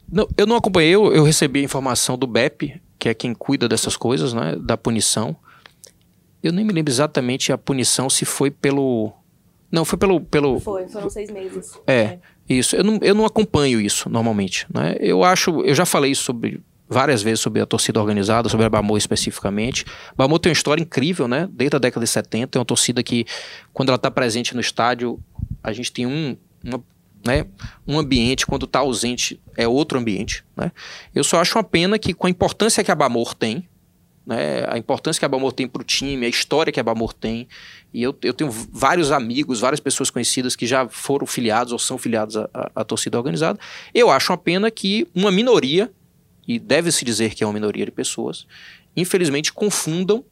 Não, 0.09 0.25
eu 0.37 0.47
não 0.47 0.55
acompanhei, 0.55 0.91
eu, 0.91 1.13
eu 1.13 1.23
recebi 1.23 1.59
a 1.59 1.63
informação 1.63 2.17
do 2.17 2.27
BEP, 2.27 2.81
que 3.03 3.09
é 3.09 3.13
quem 3.13 3.33
cuida 3.33 3.67
dessas 3.67 3.97
coisas, 3.97 4.31
né, 4.31 4.55
da 4.55 4.77
punição. 4.77 5.35
Eu 6.41 6.53
nem 6.53 6.63
me 6.63 6.71
lembro 6.71 6.89
exatamente 6.89 7.51
a 7.51 7.57
punição, 7.57 8.09
se 8.09 8.23
foi 8.23 8.49
pelo... 8.49 9.11
Não, 9.69 9.83
foi 9.83 9.99
pelo... 9.99 10.21
pelo 10.21 10.57
Foi, 10.57 10.87
foram 10.87 11.09
seis 11.09 11.29
meses. 11.29 11.77
É, 11.85 12.19
isso. 12.47 12.77
Eu 12.77 12.83
não, 12.85 12.99
eu 13.01 13.13
não 13.13 13.25
acompanho 13.25 13.81
isso 13.81 14.09
normalmente. 14.09 14.65
Né? 14.73 14.95
Eu 15.01 15.21
acho, 15.21 15.51
eu 15.65 15.75
já 15.75 15.85
falei 15.85 16.15
sobre 16.15 16.63
várias 16.87 17.21
vezes 17.21 17.41
sobre 17.41 17.59
a 17.59 17.65
torcida 17.65 17.99
organizada, 17.99 18.47
sobre 18.47 18.65
a 18.65 18.69
Bamor 18.69 18.97
especificamente. 18.97 19.83
Bamor 20.15 20.39
tem 20.39 20.49
uma 20.49 20.53
história 20.53 20.81
incrível, 20.81 21.27
né? 21.27 21.49
Desde 21.51 21.75
a 21.75 21.79
década 21.79 22.05
de 22.05 22.09
70, 22.09 22.57
é 22.57 22.59
uma 22.59 22.63
torcida 22.63 23.03
que, 23.03 23.25
quando 23.73 23.89
ela 23.89 23.97
está 23.97 24.09
presente 24.09 24.55
no 24.55 24.61
estádio, 24.61 25.19
a 25.61 25.73
gente 25.73 25.91
tem 25.91 26.05
um, 26.05 26.37
uma, 26.63 26.81
né, 27.25 27.45
um 27.87 27.97
ambiente, 27.97 28.45
quando 28.45 28.65
está 28.65 28.79
ausente, 28.79 29.39
é 29.55 29.67
outro 29.67 29.97
ambiente. 29.97 30.43
Né? 30.55 30.71
Eu 31.15 31.23
só 31.23 31.39
acho 31.39 31.57
uma 31.57 31.63
pena 31.63 31.97
que, 31.97 32.13
com 32.13 32.27
a 32.27 32.29
importância 32.29 32.83
que 32.83 32.91
a 32.91 32.95
Bamor 32.95 33.33
tem, 33.33 33.67
né, 34.25 34.65
a 34.67 34.77
importância 34.77 35.19
que 35.19 35.25
a 35.25 35.29
Bamor 35.29 35.51
tem 35.51 35.67
para 35.67 35.81
o 35.81 35.85
time, 35.85 36.25
a 36.25 36.29
história 36.29 36.71
que 36.71 36.79
a 36.79 36.83
Bamor 36.83 37.13
tem. 37.13 37.47
E 37.93 38.01
eu, 38.01 38.17
eu 38.21 38.33
tenho 38.33 38.49
vários 38.51 39.11
amigos, 39.11 39.59
várias 39.59 39.79
pessoas 39.79 40.09
conhecidas 40.09 40.55
que 40.55 40.65
já 40.65 40.87
foram 40.87 41.25
filiados 41.25 41.71
ou 41.73 41.79
são 41.79 41.97
filiados 41.97 42.35
à, 42.35 42.83
torcida 42.83 43.17
organizada. 43.17 43.59
Eu 43.93 44.09
acho 44.09 44.31
uma 44.31 44.37
pena 44.37 44.71
que 44.71 45.07
uma 45.13 45.31
minoria, 45.31 45.91
e 46.47 46.59
deve-se 46.59 47.05
dizer 47.05 47.33
que 47.33 47.43
é 47.43 47.47
uma 47.47 47.53
minoria 47.53 47.85
de 47.85 47.91
pessoas, 47.91 48.47
infelizmente 48.95 49.51
confundam 49.51 50.23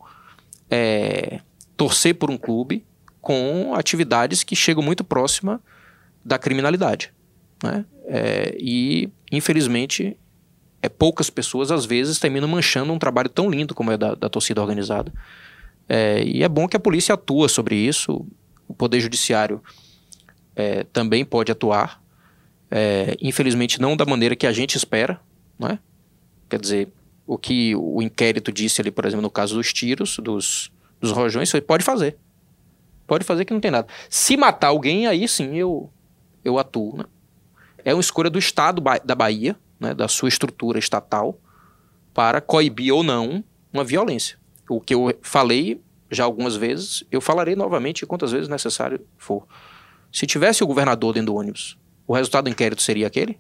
é, 0.69 1.41
torcer 1.75 2.15
por 2.15 2.29
um 2.29 2.37
clube 2.37 2.85
com 3.21 3.73
atividades 3.75 4.43
que 4.43 4.55
chegam 4.55 4.83
muito 4.83 5.03
próxima 5.03 5.61
da 6.23 6.37
criminalidade. 6.37 7.13
Né? 7.63 7.85
É, 8.05 8.55
e, 8.59 9.09
infelizmente, 9.31 10.17
é, 10.81 10.89
poucas 10.89 11.29
pessoas, 11.29 11.71
às 11.71 11.85
vezes, 11.85 12.19
terminam 12.19 12.47
manchando 12.47 12.91
um 12.91 12.99
trabalho 12.99 13.29
tão 13.29 13.49
lindo 13.49 13.75
como 13.75 13.91
é 13.91 13.97
da, 13.97 14.15
da 14.15 14.29
torcida 14.29 14.61
organizada. 14.61 15.11
É, 15.87 16.23
e 16.23 16.43
é 16.43 16.49
bom 16.49 16.67
que 16.67 16.77
a 16.77 16.79
polícia 16.79 17.13
atua 17.13 17.49
sobre 17.49 17.75
isso, 17.75 18.25
o 18.67 18.73
Poder 18.73 18.99
Judiciário 18.99 19.61
é, 20.55 20.83
também 20.85 21.25
pode 21.25 21.51
atuar, 21.51 22.01
é, 22.69 23.15
infelizmente 23.21 23.81
não 23.81 23.97
da 23.97 24.05
maneira 24.05 24.35
que 24.35 24.47
a 24.47 24.53
gente 24.53 24.75
espera, 24.75 25.19
não 25.59 25.67
é? 25.69 25.79
Quer 26.49 26.59
dizer, 26.59 26.87
o 27.27 27.37
que 27.37 27.75
o 27.75 28.01
inquérito 28.01 28.51
disse 28.51 28.81
ali, 28.81 28.91
por 28.91 29.05
exemplo, 29.05 29.21
no 29.21 29.29
caso 29.29 29.55
dos 29.55 29.71
tiros, 29.71 30.17
dos, 30.19 30.71
dos 30.99 31.11
rojões, 31.11 31.51
pode 31.65 31.83
fazer. 31.83 32.17
Pode 33.05 33.25
fazer 33.25 33.45
que 33.45 33.53
não 33.53 33.59
tem 33.59 33.71
nada. 33.71 33.87
Se 34.09 34.37
matar 34.37 34.67
alguém, 34.67 35.07
aí 35.07 35.27
sim 35.27 35.55
eu, 35.55 35.89
eu 36.43 36.57
atuo. 36.57 36.97
Né? 36.97 37.05
É 37.83 37.93
uma 37.93 38.01
escolha 38.01 38.29
do 38.29 38.39
Estado 38.39 38.81
da 39.03 39.15
Bahia, 39.15 39.55
né, 39.79 39.93
da 39.93 40.07
sua 40.07 40.29
estrutura 40.29 40.77
estatal, 40.79 41.39
para 42.13 42.41
coibir 42.41 42.93
ou 42.93 43.03
não 43.03 43.43
uma 43.73 43.83
violência. 43.83 44.37
O 44.69 44.79
que 44.79 44.93
eu 44.93 45.17
falei 45.21 45.81
já 46.09 46.25
algumas 46.25 46.55
vezes, 46.55 47.03
eu 47.09 47.21
falarei 47.21 47.55
novamente 47.55 48.05
quantas 48.05 48.31
vezes 48.31 48.49
necessário 48.49 49.05
for. 49.17 49.47
Se 50.11 50.27
tivesse 50.27 50.63
o 50.63 50.67
governador 50.67 51.13
dentro 51.13 51.27
do 51.27 51.35
ônibus, 51.35 51.77
o 52.05 52.13
resultado 52.13 52.45
do 52.45 52.49
inquérito 52.49 52.81
seria 52.81 53.07
aquele? 53.07 53.39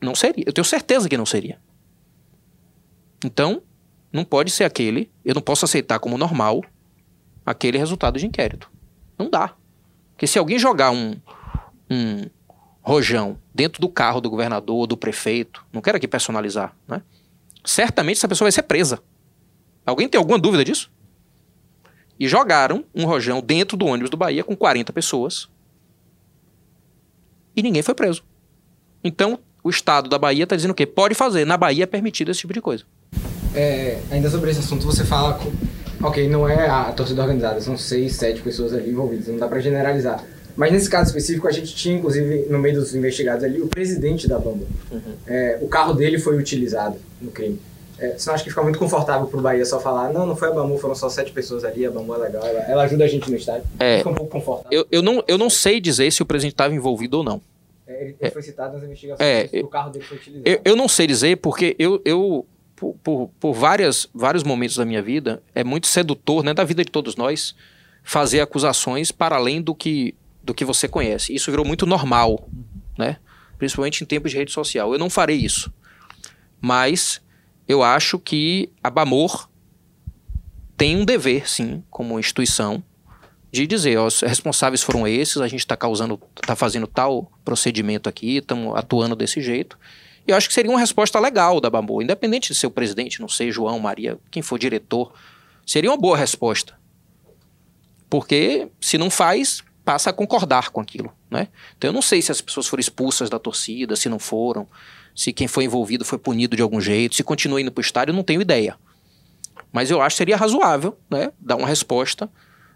Não 0.00 0.14
seria. 0.14 0.44
Eu 0.46 0.52
tenho 0.52 0.64
certeza 0.64 1.08
que 1.08 1.16
não 1.16 1.26
seria. 1.26 1.60
Então, 3.24 3.62
não 4.12 4.24
pode 4.24 4.50
ser 4.50 4.64
aquele. 4.64 5.10
Eu 5.24 5.34
não 5.34 5.42
posso 5.42 5.64
aceitar 5.64 5.98
como 5.98 6.16
normal 6.16 6.62
aquele 7.44 7.78
resultado 7.78 8.18
de 8.18 8.26
inquérito. 8.26 8.70
Não 9.18 9.28
dá. 9.28 9.56
Porque 10.22 10.28
se 10.28 10.38
alguém 10.38 10.56
jogar 10.56 10.92
um, 10.92 11.16
um 11.90 12.30
rojão 12.80 13.36
dentro 13.52 13.80
do 13.80 13.88
carro 13.88 14.20
do 14.20 14.30
governador 14.30 14.86
do 14.86 14.96
prefeito, 14.96 15.66
não 15.72 15.82
quero 15.82 15.96
aqui 15.96 16.06
personalizar, 16.06 16.76
né? 16.86 17.02
Certamente 17.64 18.18
essa 18.18 18.28
pessoa 18.28 18.44
vai 18.44 18.52
ser 18.52 18.62
presa. 18.62 19.00
Alguém 19.84 20.08
tem 20.08 20.20
alguma 20.20 20.38
dúvida 20.38 20.64
disso? 20.64 20.92
E 22.20 22.28
jogaram 22.28 22.84
um 22.94 23.04
rojão 23.04 23.40
dentro 23.40 23.76
do 23.76 23.84
ônibus 23.84 24.10
do 24.10 24.16
Bahia 24.16 24.44
com 24.44 24.54
40 24.54 24.92
pessoas. 24.92 25.48
E 27.56 27.60
ninguém 27.60 27.82
foi 27.82 27.92
preso. 27.92 28.22
Então, 29.02 29.40
o 29.60 29.70
Estado 29.70 30.08
da 30.08 30.20
Bahia 30.20 30.44
está 30.44 30.54
dizendo 30.54 30.70
o 30.70 30.74
quê? 30.74 30.86
Pode 30.86 31.16
fazer. 31.16 31.44
Na 31.44 31.56
Bahia 31.56 31.82
é 31.82 31.86
permitido 31.86 32.30
esse 32.30 32.38
tipo 32.38 32.52
de 32.52 32.60
coisa. 32.60 32.84
É, 33.56 34.00
ainda 34.08 34.30
sobre 34.30 34.52
esse 34.52 34.60
assunto, 34.60 34.86
você 34.86 35.04
fala. 35.04 35.40
Ok, 36.02 36.28
não 36.28 36.48
é 36.48 36.68
a 36.68 36.92
torcida 36.92 37.22
organizada, 37.22 37.60
são 37.60 37.76
seis, 37.78 38.16
sete 38.16 38.40
pessoas 38.42 38.72
ali 38.72 38.90
envolvidas, 38.90 39.28
não 39.28 39.38
dá 39.38 39.46
pra 39.46 39.60
generalizar. 39.60 40.24
Mas 40.56 40.72
nesse 40.72 40.90
caso 40.90 41.08
específico, 41.08 41.48
a 41.48 41.52
gente 41.52 41.74
tinha, 41.74 41.96
inclusive, 41.96 42.46
no 42.50 42.58
meio 42.58 42.74
dos 42.74 42.94
investigados 42.94 43.44
ali, 43.44 43.60
o 43.60 43.68
presidente 43.68 44.28
da 44.28 44.38
banda. 44.38 44.66
É, 45.26 45.58
o 45.62 45.68
carro 45.68 45.94
dele 45.94 46.18
foi 46.18 46.36
utilizado 46.36 46.98
no 47.20 47.30
crime. 47.30 47.58
É, 47.98 48.18
você 48.18 48.28
não 48.28 48.34
acha 48.34 48.42
que 48.42 48.50
fica 48.50 48.62
muito 48.62 48.78
confortável 48.78 49.28
pro 49.28 49.40
Bahia 49.40 49.64
só 49.64 49.78
falar, 49.78 50.12
não, 50.12 50.26
não 50.26 50.34
foi 50.34 50.48
a 50.48 50.50
Bamu, 50.50 50.76
foram 50.76 50.94
só 50.94 51.08
sete 51.08 51.30
pessoas 51.30 51.64
ali, 51.64 51.86
a 51.86 51.90
Bamu 51.90 52.14
é 52.16 52.18
legal, 52.18 52.44
ela, 52.44 52.60
ela 52.60 52.82
ajuda 52.82 53.04
a 53.04 53.08
gente 53.08 53.30
no 53.30 53.36
estádio. 53.36 53.64
É. 53.78 53.98
Fica 53.98 54.10
um 54.10 54.14
pouco 54.14 54.30
confortável. 54.32 54.70
Eu, 54.72 54.86
eu, 54.90 55.02
não, 55.02 55.22
eu 55.28 55.38
não 55.38 55.48
sei 55.48 55.80
dizer 55.80 56.10
se 56.10 56.20
o 56.20 56.26
presidente 56.26 56.54
estava 56.54 56.74
envolvido 56.74 57.18
ou 57.18 57.24
não. 57.24 57.40
É, 57.86 58.02
ele, 58.02 58.16
ele 58.20 58.30
foi 58.30 58.42
citado 58.42 58.74
nas 58.74 58.82
investigações, 58.82 59.28
É, 59.52 59.60
o 59.60 59.68
carro 59.68 59.90
dele 59.90 60.04
foi 60.04 60.16
utilizado. 60.16 60.48
Eu, 60.48 60.60
eu 60.64 60.76
não 60.76 60.88
sei 60.88 61.06
dizer 61.06 61.36
porque 61.36 61.76
eu, 61.78 62.02
eu 62.04 62.44
por, 62.82 62.96
por, 63.04 63.30
por 63.38 63.52
várias, 63.52 64.08
vários 64.12 64.42
momentos 64.42 64.76
da 64.76 64.84
minha 64.84 65.00
vida, 65.00 65.40
é 65.54 65.62
muito 65.62 65.86
sedutor, 65.86 66.42
né, 66.42 66.52
da 66.52 66.64
vida 66.64 66.84
de 66.84 66.90
todos 66.90 67.14
nós, 67.14 67.54
fazer 68.02 68.40
acusações 68.40 69.12
para 69.12 69.36
além 69.36 69.62
do 69.62 69.72
que, 69.72 70.16
do 70.42 70.52
que 70.52 70.64
você 70.64 70.88
conhece. 70.88 71.32
Isso 71.32 71.48
virou 71.52 71.64
muito 71.64 71.86
normal, 71.86 72.48
né? 72.98 73.18
principalmente 73.56 74.02
em 74.02 74.06
tempos 74.06 74.32
de 74.32 74.36
rede 74.36 74.50
social. 74.50 74.92
Eu 74.92 74.98
não 74.98 75.08
farei 75.08 75.36
isso. 75.36 75.72
Mas 76.60 77.20
eu 77.68 77.84
acho 77.84 78.18
que 78.18 78.68
a 78.82 78.90
Bamor 78.90 79.48
tem 80.76 80.96
um 80.96 81.04
dever, 81.04 81.48
sim, 81.48 81.84
como 81.88 82.18
instituição, 82.18 82.82
de 83.52 83.64
dizer, 83.64 83.96
ó, 83.96 84.06
os 84.06 84.22
responsáveis 84.22 84.82
foram 84.82 85.06
esses, 85.06 85.36
a 85.36 85.46
gente 85.46 85.60
está 85.60 85.76
causando, 85.76 86.20
está 86.40 86.56
fazendo 86.56 86.88
tal 86.88 87.30
procedimento 87.44 88.08
aqui, 88.08 88.38
estamos 88.38 88.74
atuando 88.74 89.14
desse 89.14 89.40
jeito. 89.40 89.78
E 90.26 90.30
eu 90.30 90.36
acho 90.36 90.48
que 90.48 90.54
seria 90.54 90.70
uma 90.70 90.78
resposta 90.78 91.18
legal 91.18 91.60
da 91.60 91.68
Bambu, 91.68 92.02
independente 92.02 92.52
de 92.52 92.58
ser 92.58 92.66
o 92.66 92.70
presidente, 92.70 93.20
não 93.20 93.28
sei, 93.28 93.50
João, 93.50 93.78
Maria, 93.78 94.18
quem 94.30 94.42
for 94.42 94.58
diretor. 94.58 95.12
Seria 95.66 95.90
uma 95.90 95.96
boa 95.96 96.16
resposta. 96.16 96.78
Porque 98.08 98.68
se 98.80 98.98
não 98.98 99.10
faz, 99.10 99.62
passa 99.84 100.10
a 100.10 100.12
concordar 100.12 100.70
com 100.70 100.80
aquilo, 100.80 101.12
né? 101.30 101.48
Então 101.76 101.88
eu 101.88 101.94
não 101.94 102.02
sei 102.02 102.22
se 102.22 102.30
as 102.30 102.40
pessoas 102.40 102.66
foram 102.66 102.80
expulsas 102.80 103.28
da 103.28 103.38
torcida, 103.38 103.96
se 103.96 104.08
não 104.08 104.18
foram, 104.18 104.68
se 105.14 105.32
quem 105.32 105.48
foi 105.48 105.64
envolvido 105.64 106.04
foi 106.04 106.18
punido 106.18 106.56
de 106.56 106.62
algum 106.62 106.80
jeito, 106.80 107.14
se 107.14 107.24
continua 107.24 107.60
indo 107.60 107.72
para 107.72 107.80
o 107.80 107.84
estádio, 107.84 108.14
não 108.14 108.22
tenho 108.22 108.40
ideia. 108.40 108.76
Mas 109.72 109.90
eu 109.90 110.00
acho 110.00 110.14
que 110.14 110.18
seria 110.18 110.36
razoável, 110.36 110.96
né, 111.10 111.32
dar 111.40 111.56
uma 111.56 111.66
resposta 111.66 112.30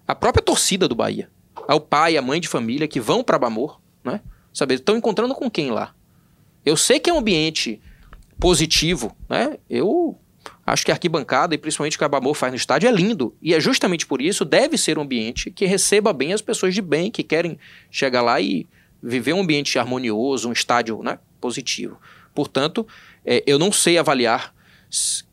à 0.06 0.14
própria 0.14 0.42
torcida 0.42 0.88
do 0.88 0.94
Bahia, 0.94 1.30
ao 1.68 1.80
pai, 1.80 2.16
à 2.16 2.22
mãe 2.22 2.40
de 2.40 2.48
família 2.48 2.88
que 2.88 3.00
vão 3.00 3.22
para 3.22 3.38
Bamor, 3.38 3.80
né? 4.02 4.20
Saber, 4.52 4.76
estão 4.76 4.96
encontrando 4.96 5.34
com 5.34 5.50
quem 5.50 5.70
lá? 5.70 5.94
Eu 6.66 6.76
sei 6.76 6.98
que 6.98 7.08
é 7.08 7.12
um 7.12 7.18
ambiente 7.18 7.80
positivo, 8.40 9.16
né? 9.28 9.56
Eu 9.70 10.18
acho 10.66 10.84
que 10.84 10.90
a 10.90 10.94
arquibancada 10.94 11.54
e 11.54 11.58
principalmente 11.58 11.94
o 11.94 11.98
que 11.98 12.04
a 12.04 12.08
Bamor 12.08 12.34
faz 12.34 12.52
no 12.52 12.56
estádio 12.56 12.88
é 12.88 12.92
lindo. 12.92 13.36
E 13.40 13.54
é 13.54 13.60
justamente 13.60 14.04
por 14.04 14.20
isso 14.20 14.44
deve 14.44 14.76
ser 14.76 14.98
um 14.98 15.02
ambiente 15.02 15.48
que 15.48 15.64
receba 15.64 16.12
bem 16.12 16.32
as 16.32 16.42
pessoas 16.42 16.74
de 16.74 16.82
bem, 16.82 17.08
que 17.08 17.22
querem 17.22 17.56
chegar 17.88 18.20
lá 18.20 18.40
e 18.40 18.66
viver 19.00 19.32
um 19.32 19.42
ambiente 19.42 19.78
harmonioso, 19.78 20.48
um 20.48 20.52
estádio 20.52 21.00
né, 21.04 21.20
positivo. 21.40 22.00
Portanto, 22.34 22.84
é, 23.24 23.44
eu 23.46 23.60
não 23.60 23.70
sei 23.70 23.96
avaliar 23.96 24.52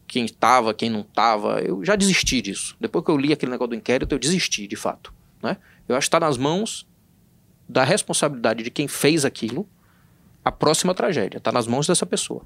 quem 0.07 0.25
estava, 0.25 0.71
quem 0.71 0.91
não 0.91 1.01
estava. 1.01 1.61
Eu 1.61 1.83
já 1.83 1.95
desisti 1.95 2.43
disso. 2.43 2.77
Depois 2.79 3.03
que 3.03 3.09
eu 3.09 3.17
li 3.17 3.33
aquele 3.33 3.51
negócio 3.51 3.69
do 3.69 3.75
inquérito, 3.75 4.13
eu 4.13 4.19
desisti, 4.19 4.67
de 4.67 4.75
fato. 4.75 5.11
Né? 5.41 5.57
Eu 5.89 5.95
acho 5.95 6.05
que 6.05 6.15
está 6.15 6.19
nas 6.19 6.37
mãos 6.37 6.87
da 7.67 7.83
responsabilidade 7.83 8.63
de 8.63 8.69
quem 8.69 8.87
fez 8.87 9.25
aquilo 9.25 9.67
a 10.43 10.51
próxima 10.51 10.93
tragédia. 10.93 11.37
Está 11.37 11.51
nas 11.51 11.67
mãos 11.67 11.87
dessa 11.87 12.05
pessoa. 12.05 12.43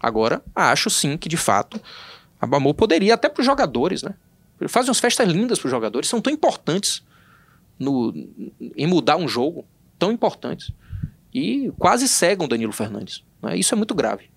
Agora, 0.00 0.42
acho 0.54 0.90
sim 0.90 1.16
que, 1.16 1.28
de 1.28 1.36
fato, 1.36 1.80
a 2.40 2.46
Bamor 2.46 2.74
poderia, 2.74 3.14
até 3.14 3.28
para 3.28 3.40
os 3.40 3.46
jogadores, 3.46 4.02
né? 4.02 4.14
Fazem 4.68 4.88
umas 4.88 5.00
festas 5.00 5.28
lindas 5.28 5.58
para 5.58 5.66
os 5.66 5.70
jogadores, 5.70 6.08
são 6.08 6.20
tão 6.20 6.32
importantes 6.32 7.02
no, 7.78 8.12
em 8.74 8.86
mudar 8.86 9.16
um 9.16 9.28
jogo, 9.28 9.66
tão 9.98 10.10
importantes. 10.10 10.72
E 11.32 11.70
quase 11.78 12.08
cegam 12.08 12.48
Danilo 12.48 12.72
Fernandes. 12.72 13.22
Né? 13.42 13.58
Isso 13.58 13.74
é 13.74 13.76
muito 13.76 13.94
grave 13.94 14.30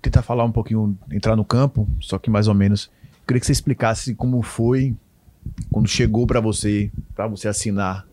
tentar 0.00 0.22
falar 0.22 0.44
um 0.44 0.52
pouquinho, 0.52 0.98
entrar 1.10 1.36
no 1.36 1.44
campo, 1.44 1.88
só 2.00 2.18
que 2.18 2.30
mais 2.30 2.48
ou 2.48 2.54
menos. 2.54 2.90
Queria 3.26 3.40
que 3.40 3.46
você 3.46 3.52
explicasse 3.52 4.14
como 4.14 4.42
foi 4.42 4.94
quando 5.70 5.88
chegou 5.88 6.26
para 6.26 6.40
você, 6.40 6.90
para 7.14 7.26
você 7.26 7.48
assinar 7.48 8.06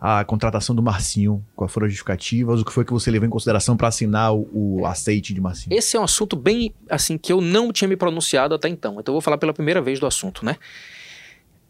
a 0.00 0.24
contratação 0.24 0.74
do 0.74 0.82
Marcinho, 0.82 1.44
quais 1.54 1.72
foram 1.72 1.86
as 1.86 1.92
justificativas, 1.92 2.60
o 2.60 2.64
que 2.64 2.72
foi 2.72 2.84
que 2.84 2.92
você 2.92 3.10
levou 3.10 3.26
em 3.26 3.30
consideração 3.30 3.76
para 3.76 3.88
assinar 3.88 4.34
o, 4.34 4.48
o, 4.52 4.86
aceite 4.86 5.32
de 5.32 5.40
Marcinho? 5.40 5.74
Esse 5.76 5.96
é 5.96 6.00
um 6.00 6.04
assunto 6.04 6.36
bem 6.36 6.74
assim 6.88 7.16
que 7.16 7.32
eu 7.32 7.40
não 7.40 7.72
tinha 7.72 7.88
me 7.88 7.96
pronunciado 7.96 8.54
até 8.54 8.68
então. 8.68 9.00
Então 9.00 9.12
eu 9.12 9.14
vou 9.14 9.20
falar 9.20 9.38
pela 9.38 9.54
primeira 9.54 9.80
vez 9.80 9.98
do 9.98 10.06
assunto, 10.06 10.44
né? 10.44 10.56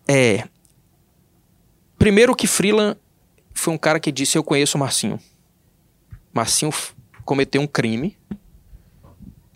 É 0.09 0.45
primeiro 1.99 2.35
que 2.35 2.47
Freeland 2.47 2.99
foi 3.55 3.73
um 3.73 3.79
cara 3.79 3.99
que 3.99 4.13
disse 4.13 4.37
eu 4.37 4.45
conheço 4.45 4.77
o 4.77 4.81
Marcinho. 4.81 5.19
Marcinho 6.33 6.73
cometeu 7.25 7.61
um 7.63 7.67
crime 7.67 8.17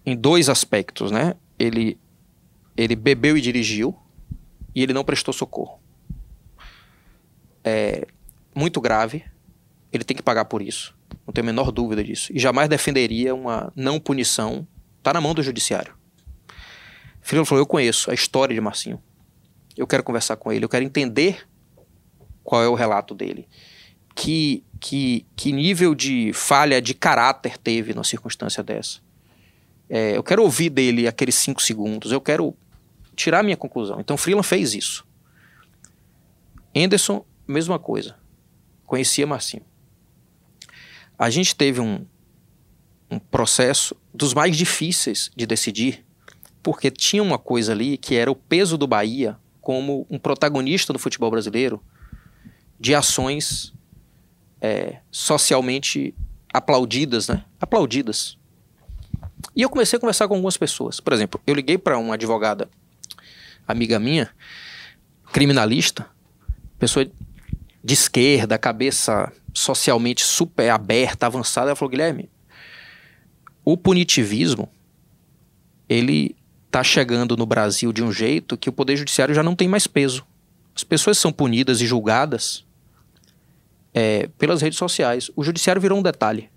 em 0.07 0.17
dois 0.17 0.49
aspectos, 0.49 1.11
né? 1.11 1.35
Ele, 1.59 1.99
ele 2.77 2.97
bebeu 2.97 3.37
e 3.37 3.41
dirigiu 3.41 3.97
e 4.75 4.83
ele 4.83 4.93
não 4.93 5.05
prestou 5.05 5.35
socorro. 5.35 5.79
É 7.63 8.07
muito 8.55 8.81
grave. 8.81 9.25
Ele 9.93 10.05
tem 10.05 10.17
que 10.17 10.23
pagar 10.23 10.45
por 10.45 10.63
isso. 10.63 10.95
Não 11.27 11.33
tenho 11.33 11.45
a 11.45 11.51
menor 11.53 11.71
dúvida 11.71 12.03
disso. 12.03 12.33
E 12.33 12.39
jamais 12.39 12.69
defenderia 12.69 13.35
uma 13.35 13.73
não 13.75 13.99
punição. 13.99 14.67
Está 14.99 15.13
na 15.13 15.21
mão 15.21 15.35
do 15.35 15.43
judiciário. 15.43 15.95
Filho 17.21 17.45
falou: 17.45 17.63
Eu 17.63 17.67
conheço 17.67 18.11
a 18.11 18.15
história 18.15 18.55
de 18.55 18.61
Marcinho. 18.61 19.03
Eu 19.77 19.87
quero 19.87 20.03
conversar 20.03 20.37
com 20.37 20.53
ele. 20.53 20.65
Eu 20.65 20.69
quero 20.69 20.85
entender 20.85 21.47
qual 22.45 22.63
é 22.63 22.69
o 22.69 22.75
relato 22.75 23.15
dele. 23.15 23.49
Que, 24.15 24.65
que, 24.79 25.27
que 25.37 25.53
nível 25.53 25.95
de 25.95 26.33
falha 26.33 26.81
de 26.81 26.95
caráter 26.95 27.57
teve 27.57 27.95
numa 27.95 28.05
circunstância 28.05 28.63
dessa 28.63 29.01
é, 29.91 30.17
eu 30.17 30.23
quero 30.23 30.45
ouvir 30.45 30.71
dele 30.71 31.09
aqueles 31.09 31.35
cinco 31.35 31.61
segundos, 31.61 32.13
eu 32.13 32.21
quero 32.21 32.57
tirar 33.17 33.43
minha 33.43 33.57
conclusão. 33.57 33.99
Então 33.99 34.17
Freeland 34.17 34.47
fez 34.47 34.73
isso. 34.73 35.05
Anderson, 36.75 37.25
mesma 37.47 37.77
coisa. 37.77 38.17
Conhecia 38.91 39.25
Marcinho. 39.25 39.63
A 41.17 41.31
gente 41.31 41.55
teve 41.55 41.81
um, 41.81 42.05
um 43.09 43.21
processo 43.21 43.95
dos 44.13 44.35
mais 44.35 44.57
difíceis 44.57 45.31
de 45.37 45.47
decidir, 45.47 46.05
porque 46.61 46.91
tinha 46.91 47.23
uma 47.23 47.39
coisa 47.39 47.71
ali 47.71 47.97
que 47.97 48.17
era 48.17 48.29
o 48.29 48.35
peso 48.35 48.77
do 48.77 48.89
Bahia 48.89 49.39
como 49.61 50.09
um 50.11 50.19
protagonista 50.19 50.93
do 50.93 50.99
futebol 50.99 51.31
brasileiro 51.31 51.81
de 52.81 52.93
ações 52.93 53.73
é, 54.61 54.99
socialmente 55.09 56.13
aplaudidas, 56.53 57.29
né? 57.29 57.45
Aplaudidas. 57.61 58.37
E 59.55 59.63
eu 59.63 59.71
comecei 59.71 59.99
a 59.99 60.01
conversar 60.01 60.27
com 60.27 60.35
algumas 60.35 60.57
pessoas. 60.57 60.99
Por 60.99 61.13
exemplo, 61.13 61.41
eu 61.47 61.55
liguei 61.55 61.79
para 61.79 61.97
uma 61.97 62.15
advogada, 62.15 62.69
amiga 63.69 64.01
minha, 64.01 64.35
criminalista, 65.33 66.11
pessoa 66.77 67.09
de 67.83 67.95
esquerda, 67.95 68.59
cabeça 68.59 69.33
socialmente 69.55 70.25
super 70.25 70.71
aberta, 70.71 71.27
avançada. 71.27 71.69
Ela 71.69 71.77
falou: 71.77 71.91
Guilherme, 71.91 72.31
o 73.65 73.77
punitivismo 73.77 74.69
ele 75.89 76.37
está 76.67 76.85
chegando 76.85 77.37
no 77.37 77.45
Brasil 77.45 77.93
de 77.93 78.03
um 78.03 78.13
jeito 78.13 78.57
que 78.57 78.69
o 78.69 78.73
poder 78.73 78.97
judiciário 78.97 79.35
já 79.35 79.43
não 79.43 79.57
tem 79.57 79.67
mais 79.67 79.87
peso. 79.87 80.25
As 80.75 80.85
pessoas 80.85 81.19
são 81.19 81.33
punidas 81.33 81.81
e 81.81 81.87
julgadas 81.87 82.65
é, 83.93 84.29
pelas 84.39 84.63
redes 84.63 84.79
sociais. 84.79 85.31
O 85.35 85.43
judiciário 85.43 85.83
virou 85.83 85.99
um 85.99 86.03
detalhe. 86.03 86.49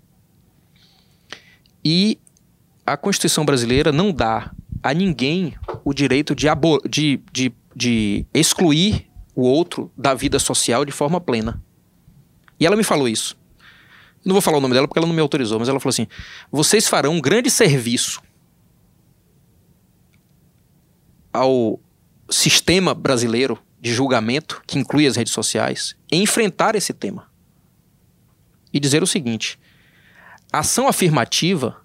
E 1.84 2.18
a 2.86 2.96
Constituição 2.96 3.44
brasileira 3.44 3.90
não 3.90 4.12
dá 4.12 4.52
a 4.82 4.94
ninguém 4.94 5.54
o 5.84 5.92
direito 5.92 6.34
de, 6.34 6.46
de, 6.88 7.20
de, 7.32 7.52
de 7.74 8.26
excluir 8.32 9.10
o 9.34 9.42
outro 9.42 9.90
da 9.96 10.14
vida 10.14 10.38
social 10.38 10.84
de 10.84 10.92
forma 10.92 11.20
plena. 11.20 11.62
E 12.58 12.66
ela 12.66 12.76
me 12.76 12.84
falou 12.84 13.08
isso. 13.08 13.36
Não 14.24 14.32
vou 14.32 14.40
falar 14.40 14.58
o 14.58 14.60
nome 14.60 14.74
dela 14.74 14.88
porque 14.88 14.98
ela 14.98 15.06
não 15.06 15.14
me 15.14 15.20
autorizou, 15.20 15.58
mas 15.58 15.68
ela 15.68 15.80
falou 15.80 15.90
assim: 15.90 16.06
vocês 16.50 16.88
farão 16.88 17.14
um 17.14 17.20
grande 17.20 17.50
serviço 17.50 18.22
ao 21.32 21.80
sistema 22.30 22.94
brasileiro 22.94 23.58
de 23.80 23.92
julgamento, 23.92 24.62
que 24.66 24.78
inclui 24.78 25.06
as 25.06 25.16
redes 25.16 25.32
sociais, 25.32 25.94
em 26.10 26.22
enfrentar 26.22 26.74
esse 26.74 26.92
tema. 26.92 27.30
E 28.72 28.80
dizer 28.80 29.02
o 29.02 29.06
seguinte: 29.06 29.58
ação 30.52 30.88
afirmativa 30.88 31.84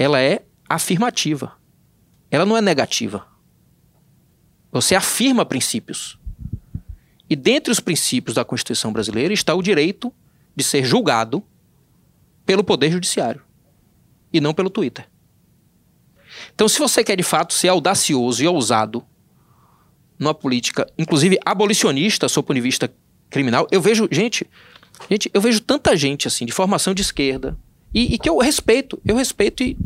ela 0.00 0.18
é 0.18 0.46
afirmativa. 0.66 1.58
Ela 2.30 2.46
não 2.46 2.56
é 2.56 2.62
negativa. 2.62 3.26
Você 4.72 4.94
afirma 4.94 5.44
princípios. 5.44 6.18
E 7.30 7.36
dentre 7.36 7.70
os 7.72 7.78
princípios 7.78 8.34
da 8.34 8.44
Constituição 8.44 8.92
brasileira 8.92 9.32
está 9.32 9.54
o 9.54 9.62
direito 9.62 10.12
de 10.54 10.64
ser 10.64 10.84
julgado 10.84 11.42
pelo 12.44 12.64
Poder 12.64 12.90
Judiciário 12.90 13.40
e 14.32 14.40
não 14.40 14.52
pelo 14.52 14.68
Twitter. 14.68 15.08
Então, 16.52 16.68
se 16.68 16.78
você 16.78 17.04
quer 17.04 17.16
de 17.16 17.22
fato 17.22 17.54
ser 17.54 17.68
audacioso 17.68 18.42
e 18.42 18.48
ousado 18.48 19.04
numa 20.18 20.34
política, 20.34 20.86
inclusive 20.98 21.38
abolicionista, 21.46 22.28
sob 22.28 22.44
o 22.44 22.46
ponto 22.48 22.56
de 22.56 22.60
vista 22.60 22.92
criminal, 23.30 23.66
eu 23.70 23.80
vejo, 23.80 24.08
gente, 24.10 24.44
gente, 25.08 25.30
eu 25.32 25.40
vejo 25.40 25.60
tanta 25.60 25.96
gente 25.96 26.26
assim, 26.26 26.44
de 26.44 26.52
formação 26.52 26.92
de 26.92 27.02
esquerda, 27.02 27.56
e, 27.94 28.14
e 28.14 28.18
que 28.18 28.28
eu 28.28 28.38
respeito, 28.38 29.00
eu 29.04 29.16
respeito 29.16 29.62
e, 29.62 29.78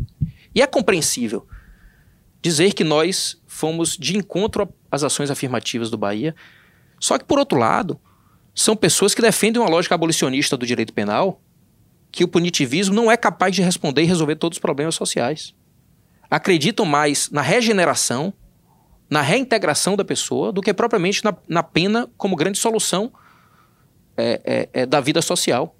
e 0.53 0.61
é 0.61 0.67
compreensível 0.67 1.47
dizer 2.41 2.73
que 2.73 2.83
nós 2.83 3.41
fomos 3.47 3.97
de 3.97 4.15
encontro 4.15 4.71
às 4.91 5.03
ações 5.03 5.31
afirmativas 5.31 5.89
do 5.89 5.97
Bahia. 5.97 6.35
Só 7.05 7.19
que, 7.19 7.25
por 7.25 7.37
outro 7.37 7.59
lado, 7.59 7.99
são 8.55 8.75
pessoas 8.75 9.13
que 9.13 9.21
defendem 9.21 9.61
uma 9.61 9.69
lógica 9.69 9.93
abolicionista 9.93 10.57
do 10.57 10.65
direito 10.65 10.91
penal, 10.91 11.39
que 12.11 12.23
o 12.23 12.27
punitivismo 12.27 12.95
não 12.95 13.11
é 13.11 13.15
capaz 13.15 13.55
de 13.55 13.61
responder 13.61 14.01
e 14.01 14.05
resolver 14.05 14.37
todos 14.37 14.55
os 14.55 14.59
problemas 14.59 14.95
sociais. 14.95 15.53
Acreditam 16.31 16.83
mais 16.83 17.29
na 17.29 17.43
regeneração, 17.43 18.33
na 19.07 19.21
reintegração 19.21 19.95
da 19.95 20.03
pessoa, 20.03 20.51
do 20.51 20.63
que 20.63 20.73
propriamente 20.73 21.23
na, 21.23 21.37
na 21.47 21.61
pena 21.61 22.09
como 22.17 22.35
grande 22.35 22.57
solução 22.57 23.13
é, 24.17 24.41
é, 24.43 24.81
é, 24.81 24.85
da 24.87 24.99
vida 24.99 25.21
social. 25.21 25.75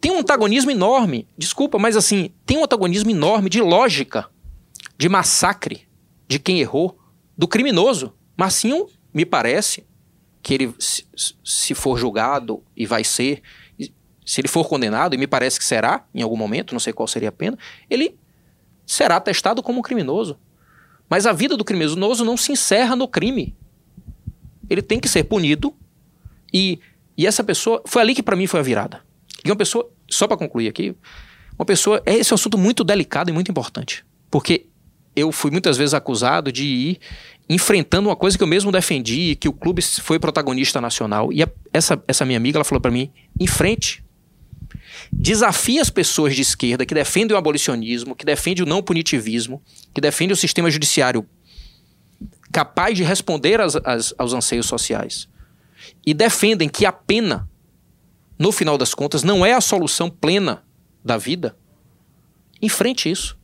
Tem 0.00 0.10
um 0.10 0.18
antagonismo 0.18 0.72
enorme, 0.72 1.28
desculpa, 1.38 1.78
mas 1.78 1.96
assim, 1.96 2.32
tem 2.44 2.58
um 2.58 2.64
antagonismo 2.64 3.12
enorme 3.12 3.48
de 3.48 3.62
lógica, 3.62 4.26
de 4.98 5.08
massacre 5.08 5.86
de 6.26 6.40
quem 6.40 6.58
errou, 6.58 6.98
do 7.36 7.46
criminoso. 7.46 8.12
Marcinho, 8.36 8.88
me 9.14 9.24
parece 9.24 9.86
que 10.48 10.54
ele, 10.54 10.74
se, 10.78 11.74
for 11.74 11.98
julgado, 11.98 12.64
e 12.74 12.86
vai 12.86 13.04
ser, 13.04 13.42
se 14.24 14.40
ele 14.40 14.48
for 14.48 14.66
condenado, 14.66 15.14
e 15.14 15.18
me 15.18 15.26
parece 15.26 15.58
que 15.58 15.64
será, 15.64 16.06
em 16.14 16.22
algum 16.22 16.38
momento, 16.38 16.72
não 16.72 16.80
sei 16.80 16.90
qual 16.90 17.06
seria 17.06 17.28
a 17.28 17.32
pena, 17.32 17.58
ele 17.90 18.18
será 18.86 19.20
testado 19.20 19.62
como 19.62 19.80
um 19.80 19.82
criminoso. 19.82 20.38
Mas 21.06 21.26
a 21.26 21.34
vida 21.34 21.54
do 21.54 21.66
criminoso 21.66 22.24
não 22.24 22.34
se 22.34 22.50
encerra 22.50 22.96
no 22.96 23.06
crime. 23.06 23.54
Ele 24.70 24.80
tem 24.80 24.98
que 24.98 25.06
ser 25.06 25.24
punido 25.24 25.74
e, 26.50 26.80
e 27.14 27.26
essa 27.26 27.44
pessoa. 27.44 27.82
Foi 27.84 28.00
ali 28.00 28.14
que 28.14 28.22
para 28.22 28.34
mim 28.34 28.46
foi 28.46 28.60
a 28.60 28.62
virada. 28.62 29.02
E 29.44 29.50
uma 29.50 29.56
pessoa, 29.56 29.90
só 30.08 30.26
para 30.26 30.38
concluir 30.38 30.68
aqui, 30.68 30.96
uma 31.58 31.66
pessoa. 31.66 32.02
Esse 32.06 32.32
é 32.32 32.34
um 32.34 32.36
assunto 32.36 32.56
muito 32.56 32.82
delicado 32.82 33.28
e 33.28 33.34
muito 33.34 33.50
importante. 33.50 34.02
Porque 34.30 34.67
eu 35.18 35.32
fui 35.32 35.50
muitas 35.50 35.76
vezes 35.76 35.94
acusado 35.94 36.52
de 36.52 36.64
ir 36.64 37.00
enfrentando 37.48 38.08
uma 38.08 38.16
coisa 38.16 38.36
que 38.36 38.42
eu 38.42 38.48
mesmo 38.48 38.70
defendi, 38.70 39.34
que 39.36 39.48
o 39.48 39.52
clube 39.52 39.80
foi 39.80 40.18
protagonista 40.18 40.80
nacional. 40.80 41.32
E 41.32 41.42
a, 41.42 41.48
essa, 41.72 42.02
essa 42.06 42.24
minha 42.24 42.36
amiga 42.36 42.58
ela 42.58 42.64
falou 42.64 42.80
para 42.80 42.90
mim: 42.90 43.10
em 43.38 43.46
frente. 43.46 44.04
Desafie 45.10 45.78
as 45.78 45.88
pessoas 45.88 46.36
de 46.36 46.42
esquerda 46.42 46.84
que 46.84 46.94
defendem 46.94 47.34
o 47.34 47.38
abolicionismo, 47.38 48.14
que 48.14 48.26
defendem 48.26 48.64
o 48.64 48.68
não 48.68 48.82
punitivismo, 48.82 49.62
que 49.94 50.00
defendem 50.00 50.34
o 50.34 50.36
sistema 50.36 50.70
judiciário 50.70 51.26
capaz 52.52 52.96
de 52.96 53.04
responder 53.04 53.60
às, 53.60 53.76
às, 53.76 54.14
aos 54.18 54.32
anseios 54.32 54.66
sociais. 54.66 55.28
E 56.04 56.12
defendem 56.12 56.68
que 56.68 56.84
a 56.84 56.92
pena, 56.92 57.48
no 58.38 58.52
final 58.52 58.76
das 58.76 58.92
contas, 58.92 59.22
não 59.22 59.46
é 59.46 59.54
a 59.54 59.60
solução 59.60 60.10
plena 60.10 60.62
da 61.04 61.16
vida. 61.16 61.56
Enfrente 62.60 63.10
isso. 63.10 63.37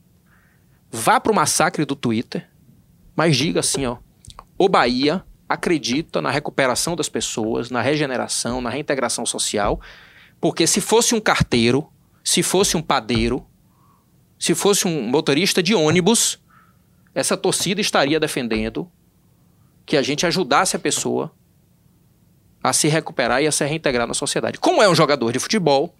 Vá 0.96 1.18
para 1.18 1.32
o 1.32 1.34
massacre 1.34 1.84
do 1.84 1.96
Twitter, 1.96 2.48
mas 3.16 3.36
diga 3.36 3.58
assim, 3.58 3.84
ó, 3.84 3.96
o 4.56 4.68
Bahia 4.68 5.24
acredita 5.48 6.22
na 6.22 6.30
recuperação 6.30 6.94
das 6.94 7.08
pessoas, 7.08 7.68
na 7.68 7.82
regeneração, 7.82 8.60
na 8.60 8.70
reintegração 8.70 9.26
social, 9.26 9.80
porque 10.40 10.68
se 10.68 10.80
fosse 10.80 11.12
um 11.12 11.20
carteiro, 11.20 11.90
se 12.22 12.44
fosse 12.44 12.76
um 12.76 12.80
padeiro, 12.80 13.44
se 14.38 14.54
fosse 14.54 14.86
um 14.86 15.02
motorista 15.08 15.60
de 15.60 15.74
ônibus, 15.74 16.40
essa 17.12 17.36
torcida 17.36 17.80
estaria 17.80 18.20
defendendo 18.20 18.88
que 19.84 19.96
a 19.96 20.02
gente 20.02 20.24
ajudasse 20.24 20.76
a 20.76 20.78
pessoa 20.78 21.32
a 22.62 22.72
se 22.72 22.86
recuperar 22.86 23.42
e 23.42 23.48
a 23.48 23.52
se 23.52 23.66
reintegrar 23.66 24.06
na 24.06 24.14
sociedade. 24.14 24.60
Como 24.60 24.80
é 24.80 24.88
um 24.88 24.94
jogador 24.94 25.32
de 25.32 25.40
futebol, 25.40 25.92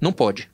não 0.00 0.10
pode. 0.10 0.53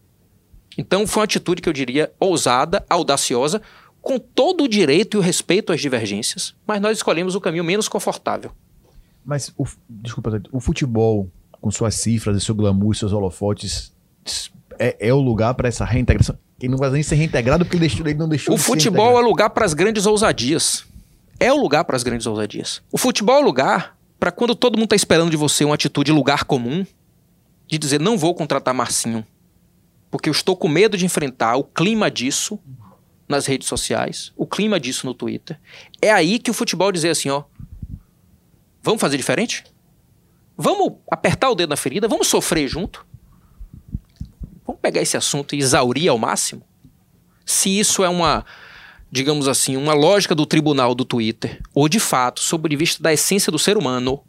Então 0.78 1.06
foi 1.06 1.20
uma 1.20 1.24
atitude 1.24 1.60
que 1.60 1.68
eu 1.68 1.72
diria 1.72 2.12
ousada, 2.18 2.84
audaciosa, 2.88 3.60
com 4.00 4.18
todo 4.18 4.64
o 4.64 4.68
direito 4.68 5.16
e 5.16 5.18
o 5.18 5.20
respeito 5.20 5.72
às 5.72 5.80
divergências, 5.80 6.54
mas 6.66 6.80
nós 6.80 6.96
escolhemos 6.96 7.34
o 7.34 7.40
caminho 7.40 7.64
menos 7.64 7.88
confortável. 7.88 8.50
Mas, 9.24 9.52
o, 9.58 9.66
desculpa, 9.88 10.42
o 10.50 10.60
futebol, 10.60 11.28
com 11.60 11.70
suas 11.70 11.94
cifras 11.96 12.36
e 12.36 12.40
seu 12.40 12.54
glamour, 12.54 12.94
seus 12.94 13.12
holofotes, 13.12 13.92
é, 14.78 14.96
é 15.08 15.12
o 15.12 15.20
lugar 15.20 15.54
para 15.54 15.68
essa 15.68 15.84
reintegração? 15.84 16.38
Quem 16.58 16.68
não 16.68 16.78
vai 16.78 16.90
nem 16.90 17.02
ser 17.02 17.16
reintegrado 17.16 17.64
porque 17.64 17.76
ele, 17.76 17.86
deixou, 17.86 18.06
ele 18.06 18.18
não 18.18 18.28
deixou 18.28 18.54
O 18.54 18.56
de 18.56 18.62
futebol 18.62 19.18
é 19.18 19.22
lugar 19.22 19.50
para 19.50 19.64
as 19.64 19.74
grandes 19.74 20.06
ousadias. 20.06 20.84
É 21.38 21.52
o 21.52 21.56
lugar 21.56 21.84
para 21.84 21.96
as 21.96 22.02
grandes 22.02 22.26
ousadias. 22.26 22.82
O 22.90 22.98
futebol 22.98 23.38
é 23.38 23.44
lugar 23.44 23.96
para 24.18 24.30
quando 24.30 24.54
todo 24.54 24.76
mundo 24.76 24.84
está 24.84 24.96
esperando 24.96 25.30
de 25.30 25.36
você 25.36 25.64
uma 25.64 25.74
atitude 25.74 26.12
lugar 26.12 26.44
comum, 26.44 26.84
de 27.66 27.78
dizer 27.78 27.98
não 28.00 28.18
vou 28.18 28.34
contratar 28.34 28.74
Marcinho, 28.74 29.24
porque 30.10 30.28
eu 30.28 30.32
estou 30.32 30.56
com 30.56 30.68
medo 30.68 30.96
de 30.96 31.04
enfrentar 31.04 31.56
o 31.56 31.64
clima 31.64 32.10
disso 32.10 32.58
nas 33.28 33.46
redes 33.46 33.68
sociais, 33.68 34.32
o 34.36 34.46
clima 34.46 34.80
disso 34.80 35.06
no 35.06 35.14
Twitter. 35.14 35.58
É 36.02 36.10
aí 36.10 36.38
que 36.38 36.50
o 36.50 36.54
futebol 36.54 36.90
dizer 36.90 37.10
assim, 37.10 37.30
ó, 37.30 37.44
vamos 38.82 39.00
fazer 39.00 39.16
diferente? 39.16 39.64
Vamos 40.56 40.94
apertar 41.10 41.48
o 41.48 41.54
dedo 41.54 41.70
na 41.70 41.76
ferida, 41.76 42.08
vamos 42.08 42.26
sofrer 42.26 42.68
junto? 42.68 43.06
Vamos 44.66 44.80
pegar 44.82 45.00
esse 45.00 45.16
assunto 45.16 45.54
e 45.54 45.58
exaurir 45.58 46.10
ao 46.10 46.18
máximo? 46.18 46.62
Se 47.46 47.78
isso 47.78 48.02
é 48.02 48.08
uma, 48.08 48.44
digamos 49.10 49.46
assim, 49.46 49.76
uma 49.76 49.94
lógica 49.94 50.34
do 50.34 50.44
tribunal 50.44 50.94
do 50.94 51.04
Twitter, 51.04 51.62
ou 51.72 51.88
de 51.88 52.00
fato, 52.00 52.40
sob 52.40 52.76
vista 52.76 53.02
da 53.02 53.12
essência 53.12 53.52
do 53.52 53.58
ser 53.58 53.76
humano 53.76 54.22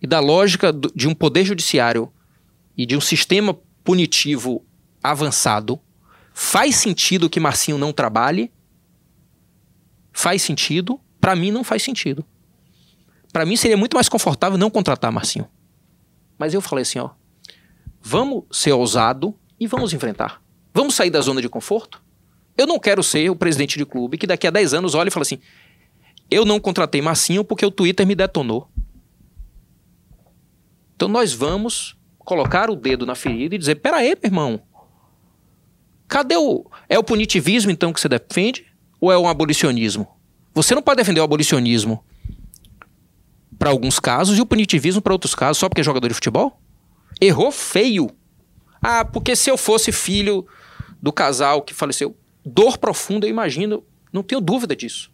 e 0.00 0.06
da 0.06 0.20
lógica 0.20 0.72
de 0.72 1.08
um 1.08 1.14
poder 1.14 1.44
judiciário 1.44 2.12
e 2.76 2.84
de 2.84 2.96
um 2.96 3.00
sistema 3.00 3.58
punitivo 3.82 4.64
avançado, 5.02 5.80
faz 6.32 6.76
sentido 6.76 7.30
que 7.30 7.40
Marcinho 7.40 7.78
não 7.78 7.92
trabalhe? 7.92 8.52
Faz 10.12 10.42
sentido? 10.42 11.00
Para 11.20 11.36
mim 11.36 11.50
não 11.50 11.62
faz 11.64 11.82
sentido. 11.82 12.24
Para 13.32 13.46
mim 13.46 13.56
seria 13.56 13.76
muito 13.76 13.94
mais 13.94 14.08
confortável 14.08 14.58
não 14.58 14.70
contratar 14.70 15.12
Marcinho. 15.12 15.48
Mas 16.38 16.54
eu 16.54 16.60
falei 16.60 16.82
assim, 16.82 16.98
ó, 16.98 17.10
vamos 18.00 18.44
ser 18.50 18.72
ousado 18.72 19.34
e 19.58 19.66
vamos 19.66 19.92
enfrentar. 19.92 20.42
Vamos 20.72 20.94
sair 20.94 21.10
da 21.10 21.20
zona 21.20 21.42
de 21.42 21.48
conforto? 21.48 22.02
Eu 22.56 22.66
não 22.66 22.78
quero 22.78 23.02
ser 23.02 23.30
o 23.30 23.36
presidente 23.36 23.78
de 23.78 23.86
clube 23.86 24.18
que 24.18 24.26
daqui 24.26 24.46
a 24.46 24.50
10 24.50 24.74
anos 24.74 24.94
olha 24.94 25.08
e 25.08 25.10
fala 25.10 25.22
assim: 25.22 25.38
eu 26.30 26.44
não 26.44 26.60
contratei 26.60 27.02
Marcinho 27.02 27.44
porque 27.44 27.66
o 27.66 27.70
Twitter 27.70 28.06
me 28.06 28.14
detonou. 28.14 28.70
Então 30.94 31.08
nós 31.08 31.32
vamos 31.32 31.96
colocar 32.18 32.70
o 32.70 32.76
dedo 32.76 33.04
na 33.04 33.14
ferida 33.14 33.54
e 33.54 33.58
dizer: 33.58 33.76
peraí, 33.76 34.08
meu 34.10 34.18
irmão. 34.24 34.62
Cadê 36.10 36.36
o. 36.36 36.66
É 36.88 36.98
o 36.98 37.04
punitivismo 37.04 37.70
então 37.70 37.92
que 37.92 38.00
você 38.00 38.08
defende? 38.08 38.66
Ou 39.00 39.12
é 39.12 39.16
o 39.16 39.28
abolicionismo? 39.28 40.08
Você 40.52 40.74
não 40.74 40.82
pode 40.82 40.96
defender 40.96 41.20
o 41.20 41.22
abolicionismo 41.22 42.04
para 43.56 43.70
alguns 43.70 44.00
casos 44.00 44.36
e 44.36 44.40
o 44.40 44.46
punitivismo 44.46 45.00
para 45.00 45.12
outros 45.12 45.36
casos, 45.36 45.58
só 45.58 45.68
porque 45.68 45.82
é 45.82 45.84
jogador 45.84 46.08
de 46.08 46.14
futebol? 46.14 46.60
Errou 47.20 47.52
feio. 47.52 48.10
Ah, 48.82 49.04
porque 49.04 49.36
se 49.36 49.48
eu 49.48 49.56
fosse 49.56 49.92
filho 49.92 50.44
do 51.00 51.12
casal 51.12 51.62
que 51.62 51.72
faleceu, 51.72 52.16
dor 52.44 52.76
profunda, 52.76 53.24
eu 53.24 53.30
imagino, 53.30 53.84
não 54.12 54.24
tenho 54.24 54.40
dúvida 54.40 54.74
disso. 54.74 55.12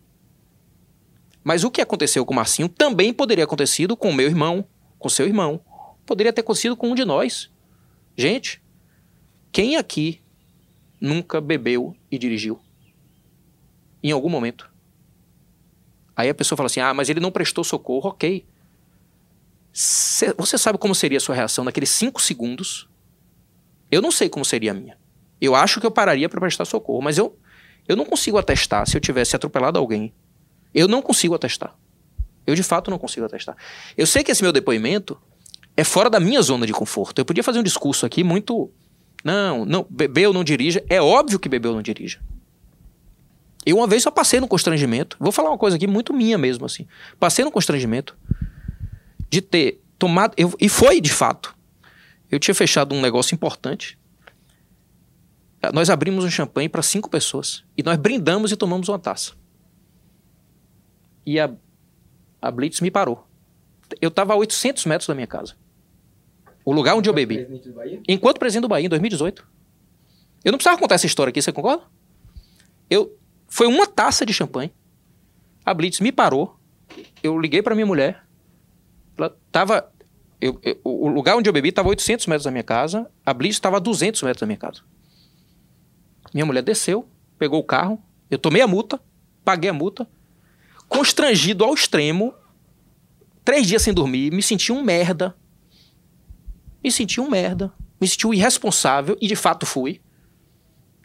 Mas 1.44 1.62
o 1.62 1.70
que 1.70 1.82
aconteceu 1.82 2.24
com 2.24 2.32
o 2.32 2.36
Marcinho 2.36 2.70
também 2.70 3.12
poderia 3.12 3.42
ter 3.42 3.48
acontecido 3.48 3.98
com 3.98 4.08
o 4.08 4.14
meu 4.14 4.26
irmão, 4.26 4.64
com 4.98 5.10
seu 5.10 5.26
irmão. 5.26 5.60
Poderia 6.06 6.32
ter 6.32 6.40
acontecido 6.40 6.74
com 6.74 6.92
um 6.92 6.94
de 6.94 7.04
nós. 7.04 7.50
Gente, 8.16 8.62
quem 9.52 9.76
aqui 9.76 10.22
nunca 11.00 11.40
bebeu 11.40 11.96
e 12.10 12.18
dirigiu? 12.18 12.60
Em 14.02 14.10
algum 14.12 14.28
momento. 14.28 14.70
Aí 16.14 16.28
a 16.28 16.34
pessoa 16.34 16.56
fala 16.56 16.66
assim: 16.66 16.80
ah, 16.80 16.94
mas 16.94 17.08
ele 17.08 17.20
não 17.20 17.30
prestou 17.30 17.62
socorro, 17.64 18.10
ok. 18.10 18.44
Cê- 19.72 20.34
você 20.36 20.56
sabe 20.56 20.78
como 20.78 20.94
seria 20.94 21.18
a 21.18 21.20
sua 21.20 21.34
reação 21.34 21.64
naqueles 21.64 21.90
cinco 21.90 22.20
segundos? 22.20 22.88
Eu 23.90 24.00
não 24.00 24.10
sei 24.10 24.28
como 24.28 24.44
seria 24.44 24.70
a 24.70 24.74
minha. 24.74 24.98
Eu 25.40 25.54
acho 25.54 25.80
que 25.80 25.86
eu 25.86 25.90
pararia 25.90 26.28
para 26.28 26.40
prestar 26.40 26.64
socorro, 26.64 27.02
mas 27.02 27.18
eu, 27.18 27.38
eu 27.86 27.94
não 27.94 28.04
consigo 28.04 28.38
atestar 28.38 28.88
se 28.88 28.96
eu 28.96 29.00
tivesse 29.00 29.36
atropelado 29.36 29.78
alguém. 29.78 30.12
Eu 30.74 30.88
não 30.88 31.02
consigo 31.02 31.34
atestar. 31.34 31.76
Eu 32.46 32.54
de 32.54 32.62
fato 32.62 32.90
não 32.90 32.98
consigo 32.98 33.26
atestar. 33.26 33.56
Eu 33.96 34.06
sei 34.06 34.24
que 34.24 34.30
esse 34.30 34.42
meu 34.42 34.52
depoimento 34.52 35.20
é 35.76 35.84
fora 35.84 36.08
da 36.08 36.18
minha 36.18 36.40
zona 36.40 36.66
de 36.66 36.72
conforto. 36.72 37.18
Eu 37.20 37.24
podia 37.24 37.42
fazer 37.42 37.58
um 37.58 37.62
discurso 37.62 38.06
aqui 38.06 38.24
muito. 38.24 38.70
Não, 39.26 39.64
não, 39.64 39.84
bebeu, 39.90 40.32
não 40.32 40.44
dirija. 40.44 40.84
É 40.88 41.02
óbvio 41.02 41.40
que 41.40 41.48
bebeu, 41.48 41.74
não 41.74 41.82
dirija. 41.82 42.20
Eu 43.66 43.78
uma 43.78 43.86
vez 43.88 44.04
só 44.04 44.10
passei 44.12 44.38
no 44.38 44.46
constrangimento. 44.46 45.16
Vou 45.18 45.32
falar 45.32 45.50
uma 45.50 45.58
coisa 45.58 45.76
aqui 45.76 45.88
muito 45.88 46.14
minha 46.14 46.38
mesmo, 46.38 46.64
assim. 46.64 46.86
Passei 47.18 47.44
no 47.44 47.50
constrangimento 47.50 48.16
de 49.28 49.40
ter 49.40 49.82
tomado. 49.98 50.32
Eu, 50.36 50.54
e 50.60 50.68
foi 50.68 51.00
de 51.00 51.12
fato. 51.12 51.56
Eu 52.30 52.38
tinha 52.38 52.54
fechado 52.54 52.94
um 52.94 53.00
negócio 53.00 53.34
importante. 53.34 53.98
Nós 55.74 55.90
abrimos 55.90 56.24
um 56.24 56.30
champanhe 56.30 56.68
para 56.68 56.80
cinco 56.80 57.10
pessoas. 57.10 57.64
E 57.76 57.82
nós 57.82 57.96
brindamos 57.96 58.52
e 58.52 58.56
tomamos 58.56 58.88
uma 58.88 58.98
taça. 58.98 59.32
E 61.26 61.40
a, 61.40 61.50
a 62.40 62.48
Blitz 62.52 62.80
me 62.80 62.92
parou. 62.92 63.26
Eu 64.00 64.10
estava 64.10 64.34
a 64.34 64.36
800 64.36 64.86
metros 64.86 65.08
da 65.08 65.16
minha 65.16 65.26
casa. 65.26 65.56
O 66.66 66.72
lugar 66.72 66.94
onde 66.96 67.08
eu 67.08 67.14
bebi. 67.14 67.36
Enquanto 68.08 68.38
presidente 68.38 68.62
do 68.62 68.68
Bahia, 68.68 68.84
em 68.86 68.88
2018. 68.90 69.46
Eu 70.44 70.50
não 70.52 70.58
precisava 70.58 70.78
contar 70.78 70.96
essa 70.96 71.06
história 71.06 71.30
aqui, 71.30 71.40
você 71.40 71.52
concorda? 71.52 71.84
Eu, 72.90 73.16
foi 73.46 73.66
uma 73.68 73.86
taça 73.86 74.26
de 74.26 74.32
champanhe. 74.34 74.72
A 75.64 75.72
Blitz 75.72 76.00
me 76.00 76.10
parou. 76.12 76.58
Eu 77.22 77.38
liguei 77.38 77.62
para 77.62 77.74
minha 77.74 77.86
mulher. 77.86 78.24
Ela 79.16 79.34
tava. 79.50 79.90
eu- 80.40 80.60
eu- 80.62 80.78
o 80.84 81.08
lugar 81.08 81.36
onde 81.36 81.48
eu 81.48 81.52
bebi 81.52 81.70
estava 81.70 81.88
a 81.88 81.90
800 81.90 82.26
metros 82.26 82.44
da 82.44 82.50
minha 82.50 82.62
casa. 82.64 83.10
A 83.24 83.32
Blitz 83.32 83.56
estava 83.56 83.76
a 83.78 83.80
200 83.80 84.20
metros 84.22 84.40
da 84.40 84.46
minha 84.46 84.58
casa. 84.58 84.82
Minha 86.34 86.44
mulher 86.44 86.62
desceu, 86.62 87.08
pegou 87.38 87.58
o 87.60 87.64
carro. 87.64 87.98
Eu 88.30 88.38
tomei 88.38 88.60
a 88.60 88.66
multa, 88.66 89.00
paguei 89.44 89.70
a 89.70 89.72
multa. 89.72 90.06
Constrangido 90.88 91.64
ao 91.64 91.72
extremo. 91.72 92.34
Três 93.44 93.66
dias 93.66 93.82
sem 93.82 93.94
dormir, 93.94 94.32
me 94.32 94.42
senti 94.42 94.72
um 94.72 94.82
merda. 94.82 95.34
Me 96.86 96.92
senti 96.92 97.20
um 97.20 97.28
merda. 97.28 97.72
Me 98.00 98.06
senti 98.06 98.28
um 98.28 98.32
irresponsável, 98.32 99.18
e 99.20 99.26
de 99.26 99.34
fato 99.34 99.66
fui. 99.66 100.00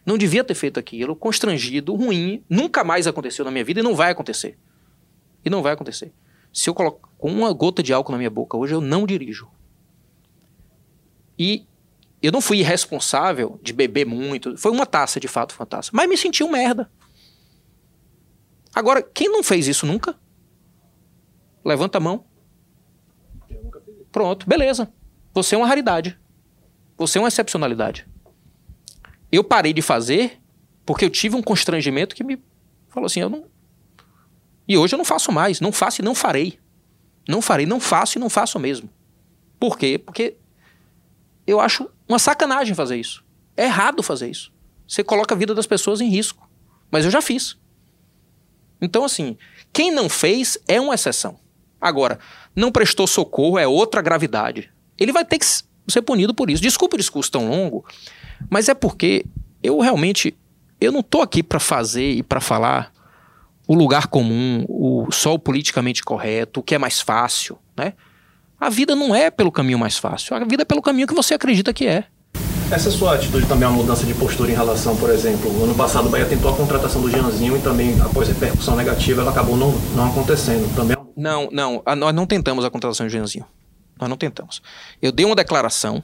Não 0.06 0.16
devia 0.16 0.44
ter 0.44 0.54
feito 0.54 0.78
aquilo, 0.78 1.16
constrangido, 1.16 1.92
ruim. 1.96 2.44
Nunca 2.48 2.84
mais 2.84 3.08
aconteceu 3.08 3.44
na 3.44 3.50
minha 3.50 3.64
vida 3.64 3.80
e 3.80 3.82
não 3.82 3.96
vai 3.96 4.12
acontecer. 4.12 4.56
E 5.44 5.50
não 5.50 5.60
vai 5.60 5.72
acontecer. 5.72 6.12
Se 6.52 6.70
eu 6.70 6.74
coloco 6.74 7.10
uma 7.18 7.52
gota 7.52 7.82
de 7.82 7.92
álcool 7.92 8.12
na 8.12 8.18
minha 8.18 8.30
boca 8.30 8.56
hoje, 8.56 8.72
eu 8.72 8.80
não 8.80 9.04
dirijo. 9.04 9.50
E 11.36 11.66
eu 12.22 12.30
não 12.30 12.40
fui 12.40 12.58
irresponsável 12.58 13.58
de 13.60 13.72
beber 13.72 14.06
muito. 14.06 14.56
Foi 14.56 14.70
uma 14.70 14.86
taça, 14.86 15.18
de 15.18 15.26
fato, 15.26 15.52
taça. 15.66 15.90
Mas 15.92 16.08
me 16.08 16.16
senti 16.16 16.44
um 16.44 16.50
merda. 16.52 16.88
Agora, 18.72 19.02
quem 19.02 19.28
não 19.28 19.42
fez 19.42 19.66
isso 19.66 19.84
nunca? 19.84 20.14
Levanta 21.64 21.98
a 21.98 22.00
mão. 22.00 22.24
Pronto, 24.12 24.48
beleza. 24.48 24.88
Você 25.34 25.54
é 25.54 25.58
uma 25.58 25.66
raridade. 25.66 26.18
Você 26.96 27.18
é 27.18 27.20
uma 27.20 27.28
excepcionalidade. 27.28 28.06
Eu 29.30 29.42
parei 29.42 29.72
de 29.72 29.82
fazer 29.82 30.40
porque 30.84 31.04
eu 31.04 31.10
tive 31.10 31.36
um 31.36 31.42
constrangimento 31.42 32.14
que 32.14 32.24
me 32.24 32.38
falou 32.88 33.06
assim: 33.06 33.20
eu 33.20 33.30
não. 33.30 33.44
E 34.68 34.76
hoje 34.76 34.94
eu 34.94 34.98
não 34.98 35.04
faço 35.04 35.32
mais. 35.32 35.60
Não 35.60 35.72
faço 35.72 36.02
e 36.02 36.04
não 36.04 36.14
farei. 36.14 36.58
Não 37.28 37.40
farei, 37.40 37.66
não 37.66 37.80
faço 37.80 38.18
e 38.18 38.20
não 38.20 38.28
faço 38.28 38.58
mesmo. 38.58 38.90
Por 39.58 39.78
quê? 39.78 39.96
Porque 39.98 40.36
eu 41.46 41.60
acho 41.60 41.88
uma 42.08 42.18
sacanagem 42.18 42.74
fazer 42.74 42.96
isso. 42.96 43.24
É 43.56 43.64
errado 43.64 44.02
fazer 44.02 44.28
isso. 44.28 44.52
Você 44.86 45.04
coloca 45.04 45.34
a 45.34 45.38
vida 45.38 45.54
das 45.54 45.66
pessoas 45.66 46.00
em 46.00 46.08
risco. 46.08 46.48
Mas 46.90 47.04
eu 47.04 47.10
já 47.10 47.22
fiz. 47.22 47.56
Então, 48.80 49.04
assim, 49.04 49.38
quem 49.72 49.90
não 49.90 50.08
fez 50.08 50.58
é 50.66 50.80
uma 50.80 50.94
exceção. 50.94 51.38
Agora, 51.80 52.18
não 52.54 52.72
prestou 52.72 53.06
socorro 53.06 53.58
é 53.58 53.66
outra 53.66 54.02
gravidade. 54.02 54.71
Ele 54.98 55.12
vai 55.12 55.24
ter 55.24 55.38
que 55.38 55.46
ser 55.88 56.02
punido 56.02 56.34
por 56.34 56.50
isso. 56.50 56.62
Desculpa 56.62 56.96
o 56.96 56.98
discurso 56.98 57.30
tão 57.30 57.48
longo, 57.48 57.84
mas 58.50 58.68
é 58.68 58.74
porque 58.74 59.24
eu 59.62 59.78
realmente 59.80 60.34
eu 60.80 60.90
não 60.92 61.02
tô 61.02 61.20
aqui 61.22 61.42
para 61.42 61.60
fazer 61.60 62.10
e 62.12 62.22
para 62.22 62.40
falar 62.40 62.92
o 63.68 63.74
lugar 63.74 64.08
comum, 64.08 64.64
o 64.68 65.06
só 65.12 65.34
o 65.34 65.38
politicamente 65.38 66.02
correto, 66.02 66.60
o 66.60 66.62
que 66.62 66.74
é 66.74 66.78
mais 66.78 67.00
fácil, 67.00 67.56
né? 67.76 67.94
A 68.60 68.68
vida 68.68 68.94
não 68.94 69.14
é 69.14 69.30
pelo 69.30 69.50
caminho 69.52 69.78
mais 69.78 69.96
fácil, 69.98 70.36
a 70.36 70.40
vida 70.44 70.62
é 70.62 70.64
pelo 70.64 70.82
caminho 70.82 71.06
que 71.06 71.14
você 71.14 71.34
acredita 71.34 71.72
que 71.72 71.86
é. 71.86 72.04
Essa 72.70 72.90
sua 72.90 73.14
atitude 73.14 73.46
também 73.46 73.64
é 73.64 73.68
uma 73.68 73.76
mudança 73.76 74.06
de 74.06 74.14
postura 74.14 74.50
em 74.50 74.54
relação, 74.54 74.96
por 74.96 75.10
exemplo, 75.10 75.50
ano 75.62 75.74
passado 75.74 76.06
o 76.06 76.10
Bahia 76.10 76.24
tentou 76.26 76.50
a 76.52 76.56
contratação 76.56 77.02
do 77.02 77.10
Jeanzinho 77.10 77.56
e 77.56 77.60
também, 77.60 78.00
após 78.00 78.28
repercussão 78.28 78.74
negativa, 78.76 79.20
ela 79.20 79.30
acabou 79.30 79.56
não, 79.56 79.72
não 79.94 80.06
acontecendo. 80.08 80.74
Também... 80.74 80.96
é 80.96 81.00
Não, 81.20 81.48
não, 81.52 81.82
a- 81.84 81.94
nós 81.94 82.14
não 82.14 82.24
tentamos 82.26 82.64
a 82.64 82.70
contratação 82.70 83.06
de 83.06 83.12
Jeanzinho. 83.12 83.44
Nós 84.02 84.10
não 84.10 84.16
tentamos. 84.16 84.60
Eu 85.00 85.12
dei 85.12 85.24
uma 85.24 85.36
declaração 85.36 86.02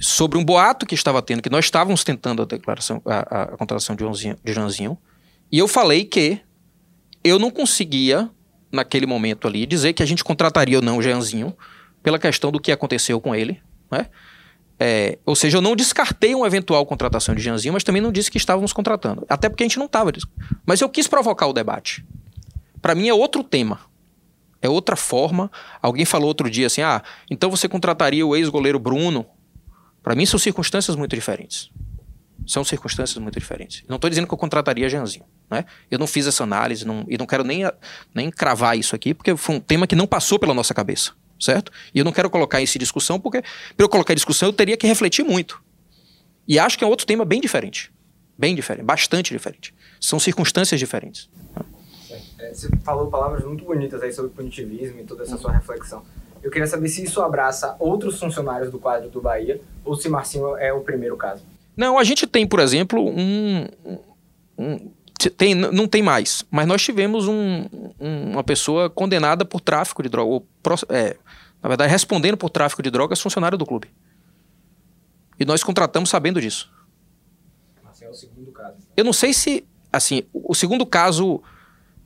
sobre 0.00 0.38
um 0.38 0.44
boato 0.44 0.86
que 0.86 0.94
estava 0.94 1.20
tendo, 1.22 1.42
que 1.42 1.50
nós 1.50 1.64
estávamos 1.64 2.04
tentando 2.04 2.42
a 2.42 2.44
declaração, 2.44 3.02
a, 3.04 3.42
a- 3.42 3.46
contratação 3.56 3.96
de 3.96 4.04
Jeanzinho, 4.04 4.36
de 4.44 4.52
Jeanzinho, 4.52 4.96
e 5.50 5.58
eu 5.58 5.66
falei 5.66 6.04
que 6.04 6.40
eu 7.24 7.38
não 7.38 7.50
conseguia, 7.50 8.30
naquele 8.70 9.06
momento 9.06 9.48
ali, 9.48 9.66
dizer 9.66 9.92
que 9.94 10.02
a 10.02 10.06
gente 10.06 10.22
contrataria 10.22 10.76
ou 10.78 10.82
não 10.82 10.98
o 10.98 11.02
Jeanzinho, 11.02 11.56
pela 12.02 12.18
questão 12.18 12.52
do 12.52 12.60
que 12.60 12.70
aconteceu 12.70 13.20
com 13.20 13.34
ele, 13.34 13.60
né? 13.90 14.06
É, 14.80 15.18
ou 15.26 15.34
seja, 15.34 15.56
eu 15.56 15.60
não 15.62 15.74
descartei 15.74 16.32
uma 16.36 16.46
eventual 16.46 16.86
contratação 16.86 17.34
de 17.34 17.42
Jeanzinho, 17.42 17.72
mas 17.74 17.82
também 17.82 18.00
não 18.00 18.12
disse 18.12 18.30
que 18.30 18.38
estávamos 18.38 18.72
contratando. 18.72 19.26
Até 19.28 19.48
porque 19.48 19.64
a 19.64 19.66
gente 19.66 19.76
não 19.78 19.86
estava. 19.86 20.12
Mas 20.64 20.80
eu 20.80 20.88
quis 20.88 21.08
provocar 21.08 21.48
o 21.48 21.52
debate. 21.52 22.04
Para 22.80 22.94
mim 22.94 23.08
é 23.08 23.12
outro 23.14 23.42
tema. 23.42 23.80
É 24.60 24.68
outra 24.68 24.96
forma. 24.96 25.50
Alguém 25.80 26.04
falou 26.04 26.28
outro 26.28 26.50
dia 26.50 26.66
assim: 26.66 26.82
ah, 26.82 27.02
então 27.30 27.50
você 27.50 27.68
contrataria 27.68 28.26
o 28.26 28.34
ex-goleiro 28.34 28.78
Bruno? 28.78 29.26
Para 30.02 30.14
mim 30.14 30.26
são 30.26 30.38
circunstâncias 30.38 30.96
muito 30.96 31.14
diferentes. 31.14 31.70
São 32.46 32.64
circunstâncias 32.64 33.18
muito 33.18 33.38
diferentes. 33.38 33.84
Não 33.86 33.96
estou 33.96 34.08
dizendo 34.08 34.26
que 34.26 34.32
eu 34.32 34.38
contrataria 34.38 34.88
Jeanzinho. 34.88 35.26
Né? 35.50 35.64
Eu 35.90 35.98
não 35.98 36.06
fiz 36.06 36.26
essa 36.26 36.42
análise 36.42 36.86
não, 36.86 37.04
e 37.08 37.18
não 37.18 37.26
quero 37.26 37.44
nem, 37.44 37.62
nem 38.14 38.30
cravar 38.30 38.78
isso 38.78 38.96
aqui, 38.96 39.12
porque 39.12 39.36
foi 39.36 39.56
um 39.56 39.60
tema 39.60 39.86
que 39.86 39.94
não 39.94 40.06
passou 40.06 40.38
pela 40.38 40.54
nossa 40.54 40.72
cabeça. 40.72 41.12
Certo? 41.38 41.70
E 41.94 41.98
eu 41.98 42.04
não 42.04 42.12
quero 42.12 42.28
colocar 42.30 42.60
isso 42.60 42.78
em 42.78 42.80
discussão, 42.80 43.20
porque 43.20 43.42
para 43.42 43.84
eu 43.84 43.88
colocar 43.88 44.12
em 44.12 44.16
discussão 44.16 44.48
eu 44.48 44.52
teria 44.52 44.76
que 44.76 44.86
refletir 44.86 45.24
muito. 45.24 45.62
E 46.48 46.58
acho 46.58 46.78
que 46.78 46.82
é 46.82 46.86
outro 46.86 47.06
tema 47.06 47.24
bem 47.24 47.40
diferente. 47.40 47.92
Bem 48.36 48.54
diferente, 48.54 48.84
bastante 48.84 49.32
diferente. 49.32 49.74
São 50.00 50.18
circunstâncias 50.18 50.80
diferentes. 50.80 51.28
É, 51.54 51.77
você 52.52 52.68
falou 52.84 53.08
palavras 53.08 53.44
muito 53.44 53.64
bonitas 53.64 54.02
aí 54.02 54.12
sobre 54.12 54.30
punitivismo 54.30 55.00
e 55.00 55.04
toda 55.04 55.22
essa 55.24 55.36
sua 55.36 55.52
reflexão. 55.52 56.02
Eu 56.42 56.50
queria 56.50 56.66
saber 56.68 56.88
se 56.88 57.02
isso 57.02 57.20
abraça 57.20 57.74
outros 57.80 58.18
funcionários 58.18 58.70
do 58.70 58.78
quadro 58.78 59.10
do 59.10 59.20
Bahia 59.20 59.60
ou 59.84 59.96
se 59.96 60.08
Marcinho 60.08 60.56
é 60.56 60.72
o 60.72 60.80
primeiro 60.80 61.16
caso. 61.16 61.42
Não, 61.76 61.98
a 61.98 62.04
gente 62.04 62.26
tem, 62.26 62.46
por 62.46 62.60
exemplo, 62.60 63.00
um. 63.04 63.66
um- 64.56 64.90
tem, 65.36 65.52
não 65.52 65.88
tem 65.88 66.00
mais, 66.00 66.44
mas 66.48 66.66
nós 66.68 66.80
tivemos 66.80 67.26
um- 67.26 67.66
um- 67.98 68.30
uma 68.32 68.44
pessoa 68.44 68.88
condenada 68.88 69.44
por 69.44 69.60
tráfico 69.60 70.00
de 70.02 70.08
droga. 70.08 70.30
ou 70.30 70.46
pro- 70.62 70.76
é, 70.90 71.16
na 71.60 71.68
verdade, 71.68 71.90
respondendo 71.90 72.36
por 72.36 72.50
tráfico 72.50 72.80
de 72.82 72.90
drogas, 72.90 73.20
funcionário 73.20 73.58
do 73.58 73.66
clube. 73.66 73.88
E 75.40 75.44
nós 75.44 75.62
contratamos 75.64 76.08
sabendo 76.08 76.40
disso. 76.40 76.70
Marcinho 77.82 78.08
é 78.08 78.10
o 78.12 78.14
segundo 78.14 78.52
caso. 78.52 78.76
Eu 78.96 79.04
não 79.04 79.12
sei 79.12 79.32
se, 79.32 79.64
assim, 79.92 80.22
o 80.32 80.54
segundo 80.54 80.86
caso, 80.86 81.42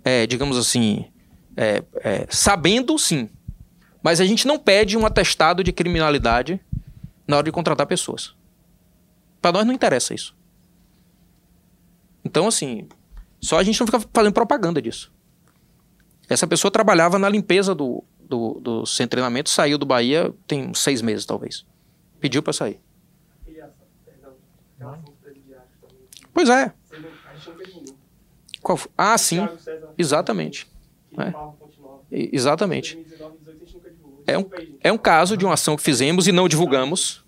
é, 0.05 0.27
digamos 0.27 0.57
assim, 0.57 1.07
é, 1.57 1.83
é, 1.97 2.27
sabendo, 2.31 2.99
sim. 2.99 3.29
Mas 4.03 4.21
a 4.21 4.25
gente 4.25 4.47
não 4.47 4.59
pede 4.59 4.97
um 4.97 5.07
atestado 5.07 5.63
de 5.63 5.73
criminalidade 5.73 6.61
na 7.27 7.37
hora 7.37 7.45
de 7.45 7.53
contratar 7.53 7.87
pessoas. 7.87 8.35
Para 9.41 9.53
nós 9.53 9.67
não 9.67 9.73
interessa 9.73 10.15
isso. 10.15 10.37
Então, 12.25 12.47
assim, 12.47 12.89
só 13.41 13.59
a 13.59 13.63
gente 13.63 13.79
não 13.81 13.87
fica 13.87 14.01
fazendo 14.13 14.33
propaganda 14.33 14.81
disso. 14.81 15.13
Essa 16.29 16.47
pessoa 16.47 16.71
trabalhava 16.71 17.19
na 17.19 17.29
limpeza 17.29 17.75
do, 17.75 18.03
do, 18.21 18.61
do 18.61 18.87
centro 18.87 19.05
de 19.05 19.11
treinamento, 19.11 19.51
saiu 19.51 19.77
do 19.77 19.85
Bahia 19.85 20.33
tem 20.47 20.69
uns 20.69 20.79
seis 20.79 21.03
meses, 21.03 21.27
talvez. 21.27 21.67
Pediu 22.21 22.43
para 22.43 22.53
sair. 22.53 22.81
Pois 26.33 26.49
é. 26.49 26.73
Qual 28.63 28.77
foi? 28.79 28.91
Ah, 28.97 29.17
sim. 29.19 29.47
Exatamente. 29.99 30.67
É. 31.19 31.33
Exatamente. 32.11 32.99
É 34.27 34.39
um, 34.39 34.45
é 34.81 34.93
um 34.93 34.99
caso 34.99 35.37
de 35.37 35.45
uma 35.45 35.55
ação 35.55 35.77
que 35.77 35.83
fizemos 35.83 36.27
e 36.29 36.33
não 36.33 36.49
divulgamos 36.49 37.25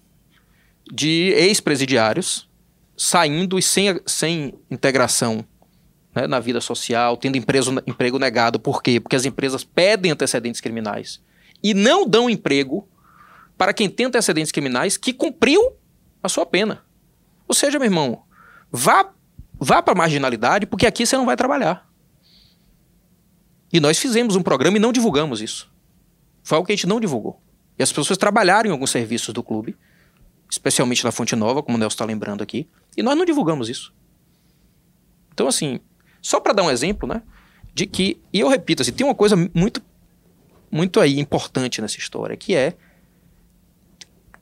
de 0.92 1.32
ex-presidiários 1.36 2.48
saindo 2.96 3.58
e 3.58 3.62
sem, 3.62 4.00
sem 4.06 4.54
integração 4.70 5.44
né, 6.14 6.26
na 6.26 6.38
vida 6.38 6.60
social, 6.60 7.16
tendo 7.16 7.36
empreso- 7.36 7.82
emprego 7.86 8.18
negado. 8.18 8.60
Por 8.60 8.82
quê? 8.82 9.00
Porque 9.00 9.16
as 9.16 9.24
empresas 9.24 9.64
pedem 9.64 10.12
antecedentes 10.12 10.60
criminais 10.60 11.20
e 11.62 11.74
não 11.74 12.06
dão 12.06 12.30
emprego 12.30 12.88
para 13.58 13.72
quem 13.72 13.88
tem 13.88 14.06
antecedentes 14.06 14.52
criminais 14.52 14.96
que 14.96 15.12
cumpriu 15.12 15.72
a 16.22 16.28
sua 16.28 16.46
pena. 16.46 16.84
Ou 17.48 17.54
seja, 17.54 17.78
meu 17.78 17.86
irmão, 17.86 18.22
vá, 18.70 19.12
vá 19.64 19.82
para 19.82 19.92
a 19.92 19.96
marginalidade, 19.96 20.66
porque 20.66 20.86
aqui 20.86 21.06
você 21.06 21.16
não 21.16 21.26
vai 21.26 21.36
trabalhar. 21.36 21.88
E 23.72 23.80
nós 23.80 23.98
fizemos 23.98 24.36
um 24.36 24.42
programa 24.42 24.76
e 24.76 24.80
não 24.80 24.92
divulgamos 24.92 25.40
isso. 25.40 25.72
Foi 26.42 26.56
algo 26.56 26.66
que 26.66 26.72
a 26.72 26.76
gente 26.76 26.86
não 26.86 27.00
divulgou. 27.00 27.40
E 27.78 27.82
as 27.82 27.90
pessoas 27.90 28.16
trabalharam 28.16 28.68
em 28.68 28.72
alguns 28.72 28.90
serviços 28.90 29.34
do 29.34 29.42
clube, 29.42 29.76
especialmente 30.48 31.02
na 31.02 31.10
Fonte 31.10 31.34
Nova, 31.34 31.62
como 31.62 31.76
o 31.76 31.80
Nelson 31.80 31.94
está 31.94 32.04
lembrando 32.04 32.42
aqui, 32.42 32.68
e 32.96 33.02
nós 33.02 33.16
não 33.16 33.24
divulgamos 33.24 33.68
isso. 33.68 33.92
Então, 35.32 35.48
assim, 35.48 35.80
só 36.22 36.38
para 36.38 36.52
dar 36.52 36.62
um 36.62 36.70
exemplo, 36.70 37.08
né, 37.08 37.22
de 37.74 37.86
que, 37.86 38.20
e 38.32 38.38
eu 38.38 38.48
repito, 38.48 38.82
assim, 38.82 38.92
tem 38.92 39.04
uma 39.04 39.14
coisa 39.14 39.34
muito, 39.52 39.82
muito 40.70 41.00
aí 41.00 41.18
importante 41.18 41.82
nessa 41.82 41.98
história, 41.98 42.36
que 42.36 42.54
é, 42.54 42.76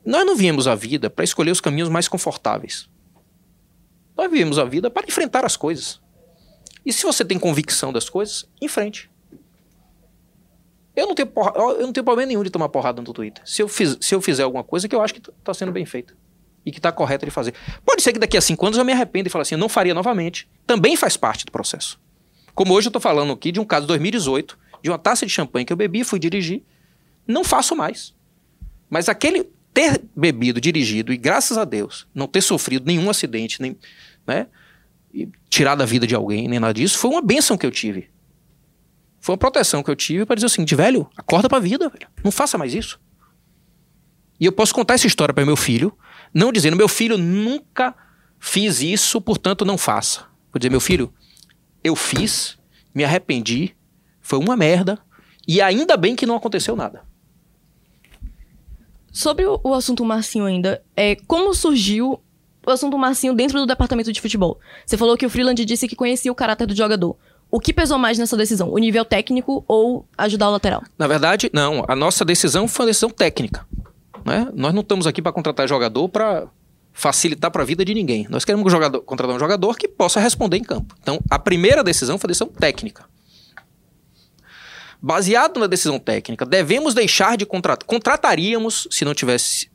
nós 0.05 0.25
não 0.25 0.35
viemos 0.35 0.67
à 0.67 0.75
vida 0.75 1.09
para 1.09 1.23
escolher 1.23 1.49
os 1.49 1.61
caminhos 1.61 1.89
mais 1.89 2.07
confortáveis. 2.07 2.87
Nós 4.17 4.29
viemos 4.31 4.57
à 4.59 4.63
vida 4.63 4.89
para 4.89 5.05
enfrentar 5.07 5.45
as 5.45 5.55
coisas. 5.57 6.01
E 6.85 6.91
se 6.93 7.03
você 7.03 7.23
tem 7.25 7.39
convicção 7.39 7.91
das 7.93 8.09
coisas, 8.09 8.45
enfrente. 8.61 9.09
Eu 10.95 11.07
não 11.07 11.15
tenho, 11.15 11.27
porra- 11.27 11.53
eu 11.55 11.81
não 11.87 11.93
tenho 11.93 12.03
problema 12.03 12.27
nenhum 12.27 12.43
de 12.43 12.49
tomar 12.49 12.69
porrada 12.69 13.01
no 13.01 13.13
Twitter. 13.13 13.41
Se 13.47 13.61
eu, 13.63 13.67
fiz- 13.67 13.97
se 13.99 14.13
eu 14.13 14.21
fizer 14.21 14.43
alguma 14.43 14.63
coisa 14.63 14.87
que 14.87 14.95
eu 14.95 15.01
acho 15.01 15.13
que 15.15 15.19
está 15.29 15.53
sendo 15.53 15.71
bem 15.71 15.85
feita. 15.85 16.15
E 16.65 16.71
que 16.71 16.77
está 16.79 16.91
correta 16.91 17.25
de 17.25 17.31
fazer. 17.31 17.53
Pode 17.85 18.01
ser 18.01 18.13
que 18.13 18.19
daqui 18.19 18.37
a 18.37 18.41
cinco 18.41 18.65
anos 18.65 18.77
eu 18.77 18.85
me 18.85 18.93
arrependa 18.93 19.27
e 19.27 19.31
fale 19.31 19.41
assim, 19.41 19.55
eu 19.55 19.59
não 19.59 19.67
faria 19.67 19.93
novamente. 19.93 20.47
Também 20.65 20.95
faz 20.95 21.17
parte 21.17 21.45
do 21.45 21.51
processo. 21.51 21.99
Como 22.55 22.73
hoje 22.73 22.87
eu 22.87 22.89
estou 22.89 23.01
falando 23.01 23.33
aqui 23.33 23.51
de 23.51 23.59
um 23.59 23.65
caso 23.65 23.81
de 23.81 23.87
2018, 23.87 24.57
de 24.81 24.89
uma 24.89 24.99
taça 24.99 25.25
de 25.25 25.31
champanhe 25.31 25.65
que 25.65 25.73
eu 25.73 25.77
bebi, 25.77 26.03
fui 26.03 26.19
dirigir. 26.19 26.63
Não 27.27 27.43
faço 27.43 27.75
mais. 27.75 28.13
Mas 28.89 29.09
aquele 29.09 29.49
ter 29.73 30.03
bebido, 30.15 30.61
dirigido 30.61 31.11
e 31.11 31.17
graças 31.17 31.57
a 31.57 31.65
Deus 31.65 32.07
não 32.13 32.27
ter 32.27 32.41
sofrido 32.41 32.85
nenhum 32.85 33.09
acidente, 33.09 33.61
nem, 33.61 33.75
né, 34.25 34.47
tirado 35.49 35.81
a 35.81 35.85
vida 35.85 36.05
de 36.05 36.15
alguém, 36.15 36.47
nem 36.47 36.59
nada 36.59 36.73
disso, 36.73 36.97
foi 36.97 37.11
uma 37.11 37.21
benção 37.21 37.57
que 37.57 37.65
eu 37.65 37.71
tive. 37.71 38.09
Foi 39.19 39.33
uma 39.33 39.39
proteção 39.39 39.81
que 39.81 39.89
eu 39.89 39.95
tive 39.95 40.25
para 40.25 40.35
dizer 40.35 40.47
o 40.47 40.49
seguinte, 40.49 40.75
velho, 40.75 41.09
acorda 41.15 41.47
pra 41.47 41.59
vida, 41.59 41.87
velho. 41.87 42.07
Não 42.23 42.31
faça 42.31 42.57
mais 42.57 42.73
isso. 42.73 42.99
E 44.39 44.45
eu 44.45 44.51
posso 44.51 44.73
contar 44.73 44.95
essa 44.95 45.07
história 45.07 45.33
para 45.33 45.45
meu 45.45 45.55
filho, 45.55 45.97
não 46.33 46.51
dizendo, 46.51 46.75
meu 46.75 46.89
filho 46.89 47.17
nunca 47.17 47.95
fiz 48.39 48.81
isso, 48.81 49.21
portanto 49.21 49.63
não 49.63 49.77
faça. 49.77 50.25
Vou 50.51 50.59
dizer, 50.59 50.69
meu 50.69 50.81
filho, 50.81 51.13
eu 51.83 51.95
fiz, 51.95 52.57
me 52.93 53.03
arrependi, 53.03 53.75
foi 54.21 54.39
uma 54.39 54.57
merda, 54.57 54.99
e 55.47 55.61
ainda 55.61 55.95
bem 55.95 56.15
que 56.15 56.25
não 56.25 56.35
aconteceu 56.35 56.75
nada. 56.75 57.03
Sobre 59.13 59.45
o, 59.45 59.73
assunto 59.75 60.03
Marcinho 60.03 60.45
ainda, 60.45 60.81
é, 60.97 61.15
como 61.27 61.53
surgiu 61.53 62.19
o 62.65 62.71
assunto 62.71 62.97
Marcinho 62.97 63.35
dentro 63.35 63.59
do 63.59 63.67
departamento 63.67 64.11
de 64.11 64.19
futebol? 64.19 64.59
Você 64.85 64.97
falou 64.97 65.15
que 65.15 65.25
o 65.25 65.29
Freeland 65.29 65.63
disse 65.63 65.87
que 65.87 65.95
conhecia 65.95 66.31
o 66.31 66.35
caráter 66.35 66.65
do 66.65 66.75
jogador. 66.75 67.15
O 67.51 67.59
que 67.59 67.71
pesou 67.71 67.99
mais 67.99 68.17
nessa 68.17 68.35
decisão? 68.35 68.71
O 68.73 68.77
nível 68.79 69.05
técnico 69.05 69.63
ou 69.67 70.07
ajudar 70.17 70.49
o 70.49 70.51
lateral? 70.53 70.81
Na 70.97 71.05
verdade, 71.05 71.47
não. 71.53 71.85
A 71.87 71.95
nossa 71.95 72.25
decisão 72.25 72.67
foi 72.67 72.85
uma 72.85 72.89
decisão 72.89 73.11
técnica. 73.11 73.63
Né? 74.25 74.47
Nós 74.55 74.73
não 74.73 74.81
estamos 74.81 75.05
aqui 75.05 75.21
para 75.21 75.31
contratar 75.31 75.67
jogador 75.67 76.09
para 76.09 76.47
facilitar 76.91 77.51
para 77.51 77.61
a 77.61 77.65
vida 77.65 77.85
de 77.85 77.93
ninguém. 77.93 78.25
Nós 78.29 78.43
queremos 78.43 78.65
um 78.65 78.69
jogador- 78.69 79.01
contratar 79.01 79.35
um 79.35 79.39
jogador 79.39 79.77
que 79.77 79.87
possa 79.87 80.19
responder 80.19 80.57
em 80.57 80.63
campo. 80.63 80.95
Então, 81.01 81.19
a 81.29 81.37
primeira 81.37 81.83
decisão 81.83 82.17
foi 82.17 82.27
a 82.27 82.29
decisão 82.29 82.47
técnica. 82.47 83.05
Baseado 85.05 85.59
na 85.59 85.67
decisão 85.67 85.99
técnica, 85.99 86.45
devemos 86.45 86.93
deixar 86.93 87.35
de 87.35 87.45
contratar. 87.45 87.85
Contrataríamos 87.85 88.87
se 88.89 89.03
não 89.03 89.13
tivesse 89.13 89.69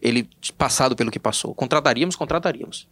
ele 0.00 0.30
passado 0.56 0.94
pelo 0.94 1.10
que 1.10 1.18
passou. 1.18 1.52
Contrataríamos, 1.52 2.14
contrataríamos. 2.14 2.86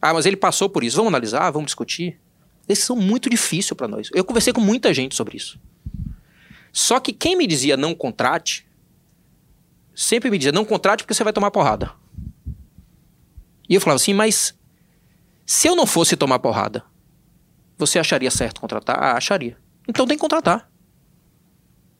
Ah, 0.00 0.14
mas 0.14 0.24
ele 0.24 0.36
passou 0.36 0.70
por 0.70 0.84
isso. 0.84 0.96
Vamos 0.96 1.08
analisar, 1.08 1.50
vamos 1.50 1.66
discutir. 1.66 2.20
Decisão 2.64 2.94
muito 2.94 3.28
difícil 3.28 3.74
para 3.74 3.88
nós. 3.88 4.08
Eu 4.14 4.24
conversei 4.24 4.52
com 4.52 4.60
muita 4.60 4.94
gente 4.94 5.16
sobre 5.16 5.36
isso. 5.36 5.58
Só 6.72 7.00
que 7.00 7.12
quem 7.12 7.36
me 7.36 7.44
dizia 7.48 7.76
não 7.76 7.92
contrate, 7.92 8.64
sempre 9.96 10.30
me 10.30 10.38
dizia 10.38 10.52
não 10.52 10.64
contrate 10.64 11.02
porque 11.02 11.12
você 11.12 11.24
vai 11.24 11.32
tomar 11.32 11.50
porrada. 11.50 11.92
E 13.68 13.74
eu 13.74 13.80
falava 13.80 13.96
assim, 13.96 14.14
mas 14.14 14.56
se 15.44 15.66
eu 15.66 15.74
não 15.74 15.86
fosse 15.86 16.16
tomar 16.16 16.38
porrada, 16.38 16.84
você 17.76 17.98
acharia 17.98 18.30
certo 18.30 18.60
contratar? 18.60 18.96
Ah, 18.96 19.16
acharia. 19.16 19.58
Então 19.88 20.06
tem 20.06 20.16
que 20.16 20.20
contratar. 20.20 20.70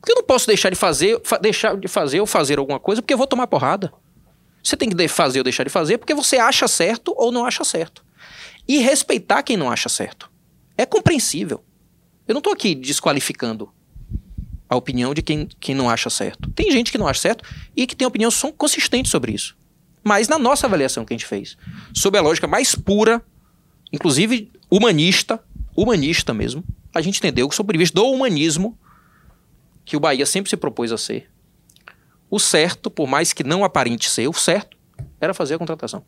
Porque 0.07 0.13
eu 0.13 0.23
não 0.23 0.23
posso 0.23 0.47
deixar 0.47 0.71
de 0.71 0.77
fazer, 0.77 1.21
fa- 1.25 1.37
deixar 1.37 1.77
de 1.77 1.89
fazer 1.89 2.21
ou 2.21 2.27
fazer 2.27 2.61
alguma 2.61 2.79
coisa 2.79 3.03
porque 3.03 3.13
eu 3.13 3.19
vou 3.19 3.27
tomar 3.27 3.49
porrada. 3.49 3.93
Você 4.63 4.77
tem 4.77 4.89
que 4.89 5.09
fazer 5.09 5.41
ou 5.41 5.43
deixar 5.43 5.65
de 5.65 5.71
fazer 5.71 5.99
porque 5.99 6.15
você 6.15 6.37
acha 6.37 6.69
certo 6.69 7.13
ou 7.17 7.33
não 7.33 7.45
acha 7.45 7.65
certo. 7.65 8.05
E 8.69 8.79
respeitar 8.79 9.43
quem 9.43 9.57
não 9.57 9.69
acha 9.69 9.89
certo. 9.89 10.31
É 10.79 10.87
compreensível. 10.87 11.65
Eu 12.29 12.35
não 12.35 12.39
estou 12.39 12.53
aqui 12.53 12.73
desqualificando 12.73 13.69
a 14.69 14.77
opinião 14.77 15.13
de 15.13 15.23
quem, 15.23 15.49
quem 15.59 15.75
não 15.75 15.91
acha 15.91 16.09
certo. 16.09 16.53
Tem 16.53 16.71
gente 16.71 16.93
que 16.93 16.99
não 16.99 17.09
acha 17.09 17.23
certo 17.23 17.43
e 17.75 17.85
que 17.85 17.97
tem 17.97 18.07
opinião 18.07 18.31
são 18.31 18.53
consistente 18.53 19.09
sobre 19.09 19.33
isso. 19.33 19.57
Mas 20.05 20.29
na 20.29 20.39
nossa 20.39 20.69
avaliação 20.69 21.05
que 21.05 21.15
a 21.15 21.17
gente 21.17 21.27
fez, 21.27 21.57
sob 21.93 22.17
a 22.17 22.21
lógica 22.23 22.47
mais 22.47 22.77
pura, 22.77 23.21
inclusive 23.93 24.53
humanista, 24.71 25.43
humanista 25.77 26.33
mesmo, 26.33 26.63
a 26.95 27.01
gente 27.01 27.19
entendeu 27.19 27.49
que 27.49 27.57
sob 27.57 27.65
o 27.65 27.67
ponto 27.67 27.73
de 27.73 27.79
vista 27.79 27.95
do 28.01 28.07
humanismo, 28.07 28.79
que 29.87 29.97
o 29.97 30.01
Bahia 30.01 30.27
sempre 30.27 30.51
se 30.51 30.57
propôs 30.59 30.93
a 30.93 30.99
ser, 30.99 31.31
o 32.29 32.39
certo, 32.39 32.91
por 32.91 33.07
mais 33.07 33.33
que 33.33 33.43
não 33.45 33.65
aparente 33.65 34.11
ser, 34.11 34.29
o 34.29 34.33
certo 34.35 34.77
era 35.21 35.33
fazer 35.33 35.55
a 35.55 35.59
contratação. 35.59 36.05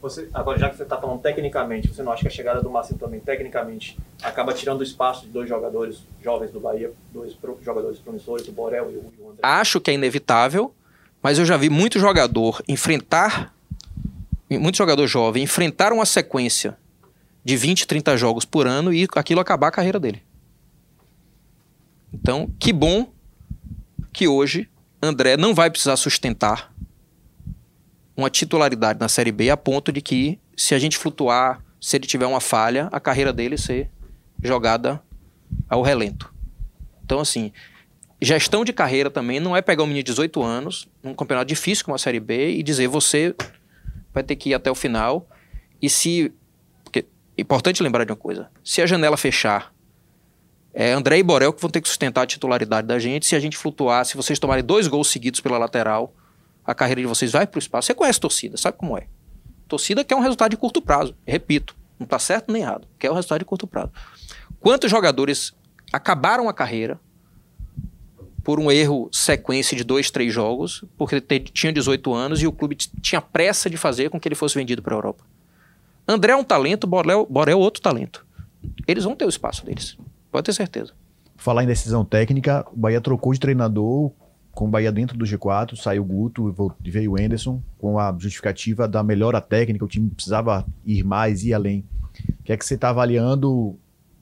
Você, 0.00 0.28
agora, 0.34 0.58
já 0.58 0.68
que 0.68 0.76
você 0.76 0.82
está 0.82 0.98
falando 0.98 1.20
tecnicamente, 1.20 1.86
você 1.86 2.02
não 2.02 2.10
acha 2.10 2.22
que 2.22 2.28
a 2.28 2.30
chegada 2.30 2.60
do 2.60 2.68
Marcinho 2.68 2.98
também, 2.98 3.20
tecnicamente, 3.20 3.96
acaba 4.20 4.52
tirando 4.52 4.80
o 4.80 4.82
espaço 4.82 5.26
de 5.26 5.28
dois 5.28 5.48
jogadores 5.48 6.02
jovens 6.20 6.50
do 6.50 6.58
Bahia, 6.58 6.90
dois 7.12 7.34
pro- 7.34 7.56
jogadores 7.62 8.00
promissores, 8.00 8.48
o 8.48 8.52
Borel 8.52 8.90
e 8.90 8.94
e 8.94 8.96
o 9.22 9.30
André? 9.30 9.40
Acho 9.42 9.80
que 9.80 9.92
é 9.92 9.94
inevitável, 9.94 10.74
mas 11.22 11.38
eu 11.38 11.44
já 11.44 11.56
vi 11.56 11.70
muito 11.70 12.00
jogador 12.00 12.60
enfrentar, 12.66 13.54
muito 14.50 14.76
jogador 14.76 15.06
jovem 15.06 15.44
enfrentar 15.44 15.92
uma 15.92 16.04
sequência 16.04 16.76
de 17.44 17.56
20, 17.56 17.86
30 17.86 18.16
jogos 18.16 18.44
por 18.44 18.66
ano 18.66 18.92
e 18.92 19.06
aquilo 19.14 19.40
acabar 19.40 19.68
a 19.68 19.72
carreira 19.72 20.00
dele. 20.00 20.20
Então, 22.12 22.52
que 22.58 22.72
bom 22.72 23.12
que 24.12 24.28
hoje 24.28 24.68
André 25.00 25.36
não 25.36 25.54
vai 25.54 25.70
precisar 25.70 25.96
sustentar 25.96 26.72
uma 28.16 28.30
titularidade 28.30 29.00
na 29.00 29.08
Série 29.08 29.32
B 29.32 29.50
a 29.50 29.56
ponto 29.56 29.90
de 29.90 30.00
que, 30.00 30.38
se 30.56 30.74
a 30.74 30.78
gente 30.78 30.98
flutuar, 30.98 31.64
se 31.80 31.96
ele 31.96 32.06
tiver 32.06 32.26
uma 32.26 32.40
falha, 32.40 32.88
a 32.92 33.00
carreira 33.00 33.32
dele 33.32 33.56
ser 33.56 33.90
jogada 34.42 35.02
ao 35.68 35.82
relento. 35.82 36.32
Então, 37.04 37.20
assim, 37.20 37.52
gestão 38.20 38.64
de 38.64 38.72
carreira 38.72 39.10
também 39.10 39.40
não 39.40 39.56
é 39.56 39.62
pegar 39.62 39.82
um 39.82 39.86
menino 39.86 40.04
de 40.04 40.12
18 40.12 40.42
anos, 40.42 40.88
num 41.02 41.14
campeonato 41.14 41.48
difícil 41.48 41.84
como 41.84 41.94
a 41.94 41.98
Série 41.98 42.20
B, 42.20 42.52
e 42.52 42.62
dizer 42.62 42.86
você 42.86 43.34
vai 44.12 44.22
ter 44.22 44.36
que 44.36 44.50
ir 44.50 44.54
até 44.54 44.70
o 44.70 44.74
final. 44.74 45.28
E 45.80 45.88
se. 45.88 46.32
Porque 46.84 47.00
é 47.36 47.40
importante 47.40 47.82
lembrar 47.82 48.04
de 48.04 48.12
uma 48.12 48.16
coisa: 48.16 48.50
se 48.62 48.80
a 48.80 48.86
janela 48.86 49.16
fechar, 49.16 49.71
é 50.74 50.92
André 50.92 51.18
e 51.18 51.22
Borel 51.22 51.52
que 51.52 51.60
vão 51.60 51.70
ter 51.70 51.80
que 51.80 51.88
sustentar 51.88 52.22
a 52.22 52.26
titularidade 52.26 52.86
da 52.86 52.98
gente. 52.98 53.26
Se 53.26 53.36
a 53.36 53.40
gente 53.40 53.56
flutuar, 53.56 54.04
se 54.04 54.16
vocês 54.16 54.38
tomarem 54.38 54.64
dois 54.64 54.88
gols 54.88 55.08
seguidos 55.08 55.40
pela 55.40 55.58
lateral, 55.58 56.14
a 56.64 56.74
carreira 56.74 57.00
de 57.00 57.06
vocês 57.06 57.32
vai 57.32 57.46
para 57.46 57.58
o 57.58 57.60
espaço. 57.60 57.86
Você 57.86 57.94
conhece 57.94 58.20
torcida, 58.20 58.56
sabe 58.56 58.78
como 58.78 58.96
é? 58.96 59.06
Torcida 59.68 60.04
quer 60.04 60.14
um 60.14 60.20
resultado 60.20 60.50
de 60.50 60.56
curto 60.56 60.80
prazo. 60.80 61.14
Repito, 61.26 61.76
não 61.98 62.04
está 62.04 62.18
certo 62.18 62.52
nem 62.52 62.62
errado. 62.62 62.86
Quer 62.98 63.10
um 63.10 63.14
resultado 63.14 63.40
de 63.40 63.44
curto 63.44 63.66
prazo. 63.66 63.90
Quantos 64.60 64.90
jogadores 64.90 65.52
acabaram 65.92 66.48
a 66.48 66.54
carreira 66.54 66.98
por 68.42 68.58
um 68.58 68.70
erro 68.70 69.08
sequência 69.12 69.76
de 69.76 69.84
dois, 69.84 70.10
três 70.10 70.32
jogos, 70.32 70.84
porque 70.96 71.20
tinha 71.20 71.72
18 71.72 72.12
anos 72.12 72.42
e 72.42 72.46
o 72.46 72.52
clube 72.52 72.74
tinha 72.74 73.20
pressa 73.20 73.70
de 73.70 73.76
fazer 73.76 74.10
com 74.10 74.18
que 74.18 74.26
ele 74.26 74.34
fosse 74.34 74.56
vendido 74.56 74.82
para 74.82 74.94
a 74.94 74.98
Europa. 74.98 75.24
André 76.06 76.32
é 76.32 76.36
um 76.36 76.44
talento, 76.44 76.86
Borel 76.86 77.28
é 77.48 77.54
outro 77.54 77.80
talento. 77.80 78.26
Eles 78.86 79.04
vão 79.04 79.14
ter 79.14 79.24
o 79.24 79.28
espaço 79.28 79.64
deles, 79.64 79.96
pode 80.32 80.46
ter 80.46 80.52
certeza. 80.52 80.92
Falar 81.36 81.62
em 81.62 81.66
decisão 81.66 82.04
técnica, 82.04 82.64
o 82.72 82.76
Bahia 82.76 83.00
trocou 83.00 83.32
de 83.32 83.40
treinador 83.40 84.10
com 84.52 84.66
o 84.66 84.68
Bahia 84.68 84.92
dentro 84.92 85.16
do 85.16 85.24
G4, 85.24 85.76
saiu 85.76 86.02
o 86.02 86.04
Guto 86.04 86.74
e 86.84 86.90
veio 86.90 87.12
o 87.12 87.18
Enderson 87.18 87.62
com 87.78 87.98
a 87.98 88.14
justificativa 88.18 88.86
da 88.86 89.02
melhora 89.02 89.40
técnica, 89.40 89.84
o 89.84 89.88
time 89.88 90.10
precisava 90.10 90.66
ir 90.84 91.02
mais, 91.04 91.42
ir 91.42 91.54
além. 91.54 91.84
O 92.40 92.42
que 92.44 92.52
é 92.52 92.56
que 92.56 92.64
você 92.64 92.74
está 92.74 92.90
avaliando 92.90 93.76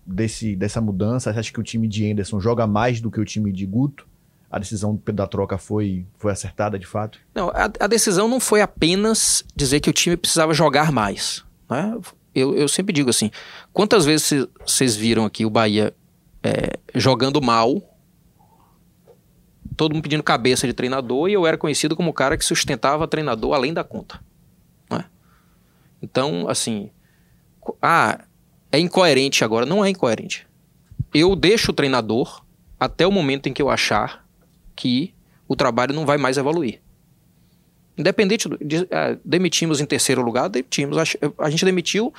desse, 0.07 0.55
dessa 0.55 0.81
mudança? 0.81 1.33
Você 1.33 1.39
acha 1.41 1.53
que 1.53 1.59
o 1.61 1.65
time 1.65 1.89
de 1.89 2.07
Enderson 2.07 2.39
joga 2.41 2.67
mais 2.67 3.01
do 3.01 3.11
que 3.11 3.21
o 3.21 3.25
time 3.25 3.53
de 3.53 3.67
Guto? 3.67 4.07
A 4.51 4.59
decisão 4.59 5.01
da 5.13 5.27
troca 5.27 5.59
foi, 5.59 6.07
foi 6.17 6.33
acertada 6.33 6.79
de 6.79 6.87
fato? 6.87 7.19
Não, 7.35 7.49
a, 7.51 7.65
a 7.81 7.87
decisão 7.87 8.29
não 8.29 8.41
foi 8.41 8.61
apenas 8.63 9.45
dizer 9.55 9.81
que 9.81 9.91
o 9.91 9.93
time 9.93 10.17
precisava 10.17 10.55
jogar 10.55 10.91
mais. 10.93 11.45
Né? 11.69 11.97
Eu, 12.35 12.57
eu 12.57 12.69
sempre 12.69 12.93
digo 12.93 13.11
assim: 13.11 13.31
quantas 13.73 14.05
vezes 14.05 14.27
cê- 14.27 14.49
vocês 14.67 14.95
viram 14.97 15.25
aqui 15.25 15.45
o 15.47 15.51
Bahia 15.51 15.93
é, 16.43 16.79
jogando 16.95 17.41
mal, 17.41 17.83
todo 19.77 19.95
mundo 19.95 20.03
pedindo 20.03 20.23
cabeça 20.23 20.67
de 20.67 20.73
treinador, 20.73 21.29
e 21.29 21.33
eu 21.33 21.47
era 21.47 21.57
conhecido 21.57 21.97
como 21.97 22.11
o 22.11 22.15
cara 22.15 22.37
que 22.37 22.45
sustentava 22.45 23.07
treinador 23.09 23.55
além 23.55 23.73
da 23.73 23.85
conta. 23.85 24.21
né? 24.91 25.05
Então, 26.03 26.49
assim, 26.49 26.91
ah, 27.81 28.21
é 28.73 28.79
incoerente 28.79 29.45
agora. 29.45 29.65
Não 29.67 29.85
é 29.85 29.91
incoerente. 29.91 30.47
Eu 31.13 31.35
deixo 31.35 31.71
o 31.73 31.75
treinador 31.75 32.43
até 32.79 33.07
o 33.07 33.13
momento 33.13 33.49
em 33.49 33.53
que 33.53 33.61
eu 33.61 33.69
achar 33.71 34.27
que 34.77 35.15
o 35.49 35.57
trabalho 35.57 35.95
não 35.95 36.07
vai 36.07 36.17
mais 36.17 36.37
evoluir. 36.39 36.81
Independente 37.99 38.49
do, 38.49 38.57
de, 38.65 38.87
ah, 38.91 39.17
demitimos 39.25 39.81
em 39.81 39.85
terceiro 39.87 40.23
lugar, 40.23 40.49
demitimos. 40.49 40.97
Ach- 40.97 41.17
A 41.39 41.51
gente 41.51 41.65
demitiu 41.65 42.13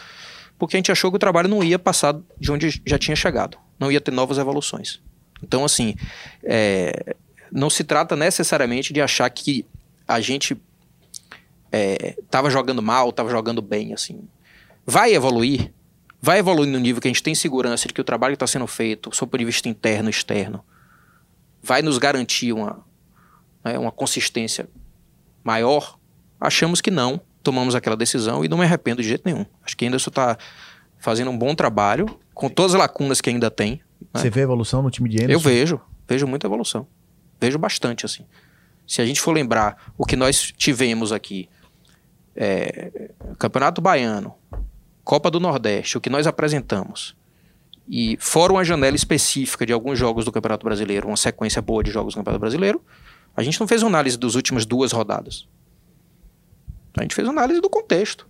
porque 0.59 0.75
a 0.75 0.79
gente 0.79 0.91
achou 0.91 1.09
que 1.09 1.15
o 1.15 1.19
trabalho 1.19 1.47
não 1.49 1.63
ia 1.63 1.79
passar 1.79 2.19
de 2.39 2.51
onde 2.51 2.81
já 2.85 2.99
tinha 2.99 3.15
chegado, 3.15 3.57
não 3.81 3.91
ia 3.91 3.99
ter 3.99 4.11
novas 4.11 4.37
evoluções. 4.37 5.01
Então, 5.43 5.65
assim, 5.65 5.95
é, 6.43 7.15
não 7.51 7.69
se 7.69 7.83
trata 7.83 8.15
necessariamente 8.15 8.93
de 8.93 9.01
achar 9.01 9.27
que 9.29 9.65
a 10.07 10.21
gente 10.21 10.55
estava 12.21 12.49
jogando 12.49 12.81
mal, 12.81 13.09
estava 13.09 13.29
jogando 13.29 13.61
bem, 13.61 13.93
assim. 13.93 14.27
Vai 14.85 15.13
evoluir, 15.13 15.73
vai 16.21 16.39
evoluir 16.39 16.69
no 16.69 16.79
nível 16.79 17.01
que 17.01 17.07
a 17.07 17.11
gente 17.11 17.23
tem 17.23 17.33
segurança 17.33 17.87
de 17.87 17.93
que 17.93 18.01
o 18.01 18.03
trabalho 18.03 18.33
está 18.35 18.45
sendo 18.45 18.67
feito, 18.67 19.09
sob 19.15 19.29
o 19.29 19.31
ponto 19.31 19.39
de 19.39 19.45
vista 19.45 19.67
interno 19.67 20.09
e 20.09 20.11
externo, 20.11 20.63
vai 21.63 21.81
nos 21.81 21.97
garantir 21.97 22.53
uma, 22.53 22.85
né, 23.63 23.79
uma 23.79 23.91
consistência 23.91 24.69
maior? 25.43 25.97
Achamos 26.39 26.81
que 26.81 26.91
não. 26.91 27.19
Tomamos 27.41 27.73
aquela 27.73 27.95
decisão 27.97 28.45
e 28.45 28.47
não 28.47 28.57
me 28.57 28.65
arrependo 28.65 29.01
de 29.01 29.07
jeito 29.07 29.23
nenhum. 29.25 29.45
Acho 29.63 29.75
que 29.75 29.85
ainda 29.85 29.97
isso 29.97 30.09
está 30.09 30.37
fazendo 30.99 31.31
um 31.31 31.37
bom 31.37 31.55
trabalho, 31.55 32.19
com 32.33 32.49
todas 32.49 32.73
as 32.73 32.79
lacunas 32.79 33.21
que 33.21 33.29
ainda 33.29 33.49
tem. 33.51 33.81
né? 34.13 34.21
Você 34.21 34.29
vê 34.29 34.41
evolução 34.41 34.81
no 34.81 34.89
time 34.89 35.09
de 35.09 35.17
Enderson? 35.17 35.33
Eu 35.33 35.39
vejo, 35.39 35.81
vejo 36.07 36.27
muita 36.27 36.47
evolução. 36.47 36.87
Vejo 37.39 37.57
bastante, 37.57 38.05
assim. 38.05 38.25
Se 38.87 39.01
a 39.01 39.05
gente 39.05 39.21
for 39.21 39.31
lembrar 39.31 39.93
o 39.97 40.05
que 40.05 40.15
nós 40.15 40.51
tivemos 40.55 41.11
aqui, 41.11 41.49
é, 42.35 43.11
Campeonato 43.37 43.81
Baiano, 43.81 44.33
Copa 45.03 45.31
do 45.31 45.39
Nordeste, 45.39 45.97
o 45.97 46.01
que 46.01 46.09
nós 46.09 46.27
apresentamos, 46.27 47.15
e 47.87 48.17
fora 48.19 48.53
uma 48.53 48.63
janela 48.63 48.95
específica 48.95 49.65
de 49.65 49.73
alguns 49.73 49.97
jogos 49.97 50.25
do 50.25 50.31
Campeonato 50.31 50.63
Brasileiro, 50.63 51.07
uma 51.07 51.17
sequência 51.17 51.61
boa 51.61 51.83
de 51.83 51.91
jogos 51.91 52.13
do 52.13 52.17
Campeonato 52.17 52.39
Brasileiro, 52.39 52.81
a 53.35 53.43
gente 53.43 53.59
não 53.59 53.67
fez 53.67 53.81
uma 53.81 53.89
análise 53.89 54.17
das 54.17 54.35
últimas 54.35 54.65
duas 54.65 54.91
rodadas. 54.91 55.47
A 56.97 57.01
gente 57.01 57.15
fez 57.15 57.27
uma 57.27 57.33
análise 57.33 57.61
do 57.61 57.69
contexto. 57.69 58.27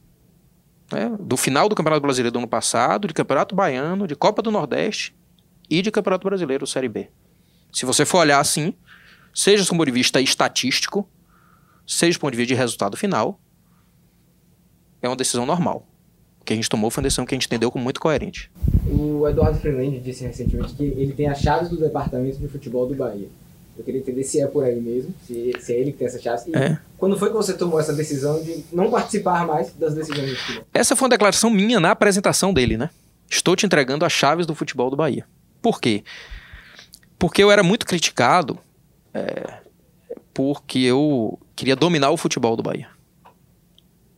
Né? 0.91 1.15
Do 1.19 1.37
final 1.37 1.67
do 1.67 1.75
Campeonato 1.75 2.01
Brasileiro 2.01 2.31
do 2.31 2.39
ano 2.39 2.47
passado, 2.47 3.07
de 3.07 3.13
Campeonato 3.13 3.55
Baiano, 3.55 4.07
de 4.07 4.15
Copa 4.15 4.41
do 4.41 4.51
Nordeste 4.51 5.15
e 5.69 5.81
de 5.81 5.91
Campeonato 5.91 6.27
Brasileiro 6.27 6.67
Série 6.67 6.89
B. 6.89 7.09
Se 7.71 7.85
você 7.85 8.05
for 8.05 8.19
olhar 8.19 8.39
assim, 8.39 8.73
seja 9.33 9.63
do 9.63 9.69
ponto 9.69 9.85
de 9.85 9.91
vista 9.91 10.19
estatístico, 10.19 11.07
seja 11.87 12.17
do 12.17 12.21
ponto 12.21 12.31
de 12.31 12.37
vista 12.37 12.53
de 12.53 12.59
resultado 12.59 12.97
final, 12.97 13.39
é 15.01 15.07
uma 15.07 15.15
decisão 15.15 15.45
normal. 15.45 15.87
O 16.41 16.43
que 16.43 16.53
a 16.53 16.55
gente 16.55 16.69
tomou 16.69 16.89
foi 16.89 17.01
uma 17.01 17.05
decisão 17.05 17.25
que 17.25 17.33
a 17.33 17.37
gente 17.37 17.45
entendeu 17.45 17.71
como 17.71 17.83
muito 17.83 17.99
coerente. 17.99 18.51
O 18.87 19.27
Eduardo 19.27 19.59
Freeland 19.59 19.99
disse 19.99 20.23
recentemente 20.23 20.73
que 20.73 20.83
ele 20.83 21.13
tem 21.13 21.27
as 21.27 21.39
chaves 21.39 21.69
do 21.69 21.77
departamento 21.77 22.39
de 22.39 22.47
futebol 22.47 22.87
do 22.87 22.95
Bahia. 22.95 23.29
Eu 23.78 23.84
queria 23.84 23.99
entender 24.01 24.24
se 24.24 24.39
é 24.41 24.47
por 24.47 24.63
aí 24.63 24.80
mesmo, 24.80 25.13
se, 25.26 25.55
se 25.59 25.74
é 25.74 25.80
ele 25.80 25.91
que 25.91 25.97
tem 25.99 26.07
essas 26.07 26.22
chaves. 26.22 26.45
E 26.47 26.55
É. 26.55 26.78
quando 26.97 27.17
foi 27.17 27.30
que 27.30 27.36
você 27.36 27.53
tomou 27.53 27.80
essa 27.80 27.93
decisão 27.93 28.41
de 28.43 28.63
não 28.72 28.91
participar 28.91 29.45
mais 29.47 29.72
das 29.74 29.93
decisões 29.95 30.30
do 30.30 30.36
futebol? 30.36 30.67
Essa 30.74 30.95
foi 30.95 31.05
uma 31.05 31.09
declaração 31.09 31.49
minha 31.49 31.80
na 31.80 31.91
apresentação 31.91 32.53
dele, 32.53 32.78
né? 32.78 32.89
Estou 33.30 33.55
te 33.55 33.65
entregando 33.65 34.03
as 34.05 34.11
chaves 34.11 34.45
do 34.45 34.53
futebol 34.53 34.89
do 34.89 34.97
Bahia. 34.97 35.26
Por 35.61 35.80
quê? 35.80 36.03
Porque 37.17 37.41
eu 37.41 37.49
era 37.51 37.63
muito 37.63 37.86
criticado 37.86 38.59
é, 39.13 39.59
porque 40.34 40.80
eu 40.80 41.39
queria 41.55 41.76
dominar 41.76 42.11
o 42.11 42.17
futebol 42.17 42.55
do 42.55 42.63
Bahia. 42.63 42.88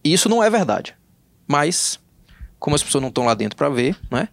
E 0.04 0.12
isso 0.14 0.28
não 0.28 0.43
é 0.43 0.49
verdade. 0.49 0.95
Mas, 1.47 1.99
como 2.60 2.76
as 2.76 2.84
pessoas 2.84 3.01
não 3.01 3.10
estão 3.10 3.26
lá 3.26 3.34
dentro 3.34 3.56
para 3.58 3.70
ver, 3.70 3.95
né? 4.12 4.30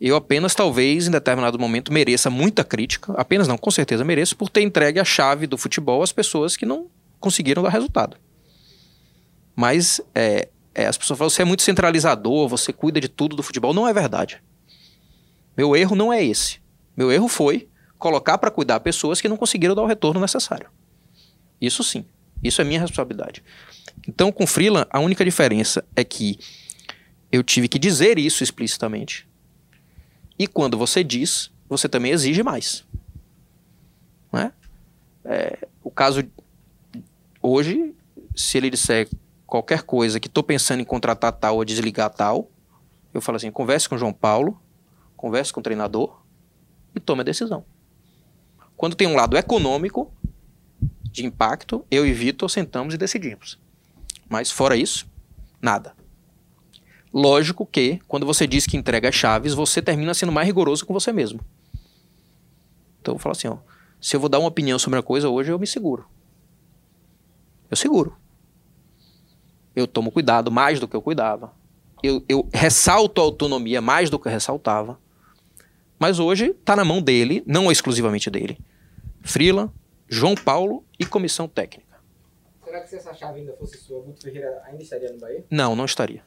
Eu 0.00 0.14
apenas, 0.14 0.54
talvez, 0.54 1.08
em 1.08 1.10
determinado 1.10 1.58
momento, 1.58 1.92
mereça 1.92 2.30
muita 2.30 2.62
crítica. 2.62 3.12
Apenas 3.14 3.48
não, 3.48 3.58
com 3.58 3.70
certeza 3.70 4.04
mereço, 4.04 4.36
por 4.36 4.48
ter 4.48 4.62
entregue 4.62 5.00
a 5.00 5.04
chave 5.04 5.46
do 5.46 5.58
futebol 5.58 6.02
às 6.02 6.12
pessoas 6.12 6.56
que 6.56 6.64
não 6.64 6.86
conseguiram 7.18 7.62
dar 7.62 7.70
resultado. 7.70 8.16
Mas 9.56 10.00
é, 10.14 10.48
é, 10.72 10.86
as 10.86 10.96
pessoas 10.96 11.18
falam, 11.18 11.30
você 11.30 11.42
é 11.42 11.44
muito 11.44 11.62
centralizador, 11.62 12.48
você 12.48 12.72
cuida 12.72 13.00
de 13.00 13.08
tudo 13.08 13.34
do 13.34 13.42
futebol. 13.42 13.74
Não 13.74 13.88
é 13.88 13.92
verdade. 13.92 14.40
Meu 15.56 15.74
erro 15.74 15.96
não 15.96 16.12
é 16.12 16.24
esse. 16.24 16.60
Meu 16.96 17.10
erro 17.10 17.26
foi 17.26 17.68
colocar 17.98 18.38
para 18.38 18.50
cuidar 18.50 18.78
pessoas 18.80 19.20
que 19.20 19.28
não 19.28 19.36
conseguiram 19.36 19.74
dar 19.74 19.82
o 19.82 19.86
retorno 19.86 20.20
necessário. 20.20 20.68
Isso 21.60 21.82
sim. 21.82 22.04
Isso 22.42 22.60
é 22.60 22.64
minha 22.64 22.80
responsabilidade. 22.80 23.42
Então, 24.06 24.30
com 24.30 24.46
Freeland, 24.46 24.86
a 24.90 25.00
única 25.00 25.24
diferença 25.24 25.84
é 25.96 26.04
que 26.04 26.38
eu 27.32 27.42
tive 27.42 27.68
que 27.68 27.78
dizer 27.78 28.18
isso 28.18 28.44
explicitamente. 28.44 29.27
E 30.38 30.46
quando 30.46 30.78
você 30.78 31.02
diz, 31.02 31.50
você 31.68 31.88
também 31.88 32.12
exige 32.12 32.42
mais. 32.42 32.84
Não 34.32 34.40
é? 34.40 34.52
É, 35.24 35.68
o 35.82 35.90
caso 35.90 36.22
hoje, 37.42 37.94
se 38.34 38.56
ele 38.56 38.70
disser 38.70 39.08
qualquer 39.46 39.82
coisa 39.82 40.20
que 40.20 40.28
estou 40.28 40.42
pensando 40.42 40.80
em 40.80 40.84
contratar 40.84 41.32
tal 41.32 41.56
ou 41.56 41.64
desligar 41.64 42.10
tal, 42.10 42.50
eu 43.12 43.20
falo 43.20 43.36
assim: 43.36 43.50
converse 43.50 43.88
com 43.88 43.94
o 43.94 43.98
João 43.98 44.12
Paulo, 44.12 44.60
converse 45.16 45.52
com 45.52 45.60
o 45.60 45.62
treinador 45.62 46.22
e 46.94 47.00
tome 47.00 47.22
a 47.22 47.24
decisão. 47.24 47.64
Quando 48.76 48.94
tem 48.94 49.08
um 49.08 49.16
lado 49.16 49.36
econômico, 49.36 50.12
de 51.10 51.26
impacto, 51.26 51.84
eu 51.90 52.06
e 52.06 52.12
Vitor 52.12 52.48
sentamos 52.48 52.94
e 52.94 52.98
decidimos. 52.98 53.58
Mas 54.28 54.50
fora 54.50 54.76
isso, 54.76 55.06
nada. 55.60 55.94
Lógico 57.12 57.64
que, 57.64 58.00
quando 58.06 58.26
você 58.26 58.46
diz 58.46 58.66
que 58.66 58.76
entrega 58.76 59.10
chaves, 59.10 59.54
você 59.54 59.80
termina 59.80 60.12
sendo 60.14 60.32
mais 60.32 60.46
rigoroso 60.46 60.84
com 60.84 60.92
você 60.92 61.12
mesmo. 61.12 61.40
Então 63.00 63.14
eu 63.14 63.18
falo 63.18 63.32
assim, 63.32 63.48
ó, 63.48 63.58
se 64.00 64.14
eu 64.14 64.20
vou 64.20 64.28
dar 64.28 64.38
uma 64.38 64.48
opinião 64.48 64.78
sobre 64.78 64.98
uma 64.98 65.02
coisa 65.02 65.28
hoje, 65.28 65.50
eu 65.50 65.58
me 65.58 65.66
seguro. 65.66 66.06
Eu 67.70 67.76
seguro. 67.76 68.16
Eu 69.74 69.86
tomo 69.86 70.10
cuidado 70.10 70.50
mais 70.50 70.78
do 70.78 70.86
que 70.86 70.96
eu 70.96 71.02
cuidava. 71.02 71.52
Eu, 72.02 72.22
eu 72.28 72.48
ressalto 72.52 73.20
a 73.20 73.24
autonomia 73.24 73.80
mais 73.80 74.10
do 74.10 74.18
que 74.18 74.28
eu 74.28 74.32
ressaltava. 74.32 74.98
Mas 75.98 76.18
hoje 76.18 76.50
está 76.50 76.76
na 76.76 76.84
mão 76.84 77.02
dele, 77.02 77.42
não 77.46 77.72
exclusivamente 77.72 78.30
dele. 78.30 78.58
Frila, 79.20 79.72
João 80.08 80.34
Paulo 80.34 80.84
e 80.98 81.04
comissão 81.04 81.48
técnica. 81.48 81.98
Será 82.64 82.80
que 82.80 82.88
se 82.88 82.96
essa 82.96 83.14
chave 83.14 83.40
ainda 83.40 83.52
fosse 83.54 83.78
sua, 83.78 84.00
Guto 84.02 84.22
Ferreira 84.22 84.62
ainda 84.66 84.82
estaria 84.82 85.12
no 85.12 85.18
Bahia? 85.18 85.44
Não, 85.50 85.74
não 85.74 85.84
estaria. 85.84 86.22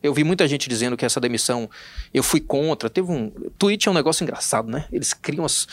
Eu 0.00 0.14
vi 0.14 0.22
muita 0.22 0.46
gente 0.46 0.68
dizendo 0.68 0.96
que 0.96 1.04
essa 1.04 1.20
demissão 1.20 1.68
eu 2.14 2.22
fui 2.22 2.40
contra. 2.40 2.88
Teve 2.88 3.10
um. 3.10 3.30
Tweet 3.58 3.88
é 3.88 3.90
um 3.90 3.94
negócio 3.94 4.22
engraçado, 4.22 4.70
né? 4.70 4.86
Eles 4.92 5.12
criam. 5.12 5.44
As, 5.44 5.66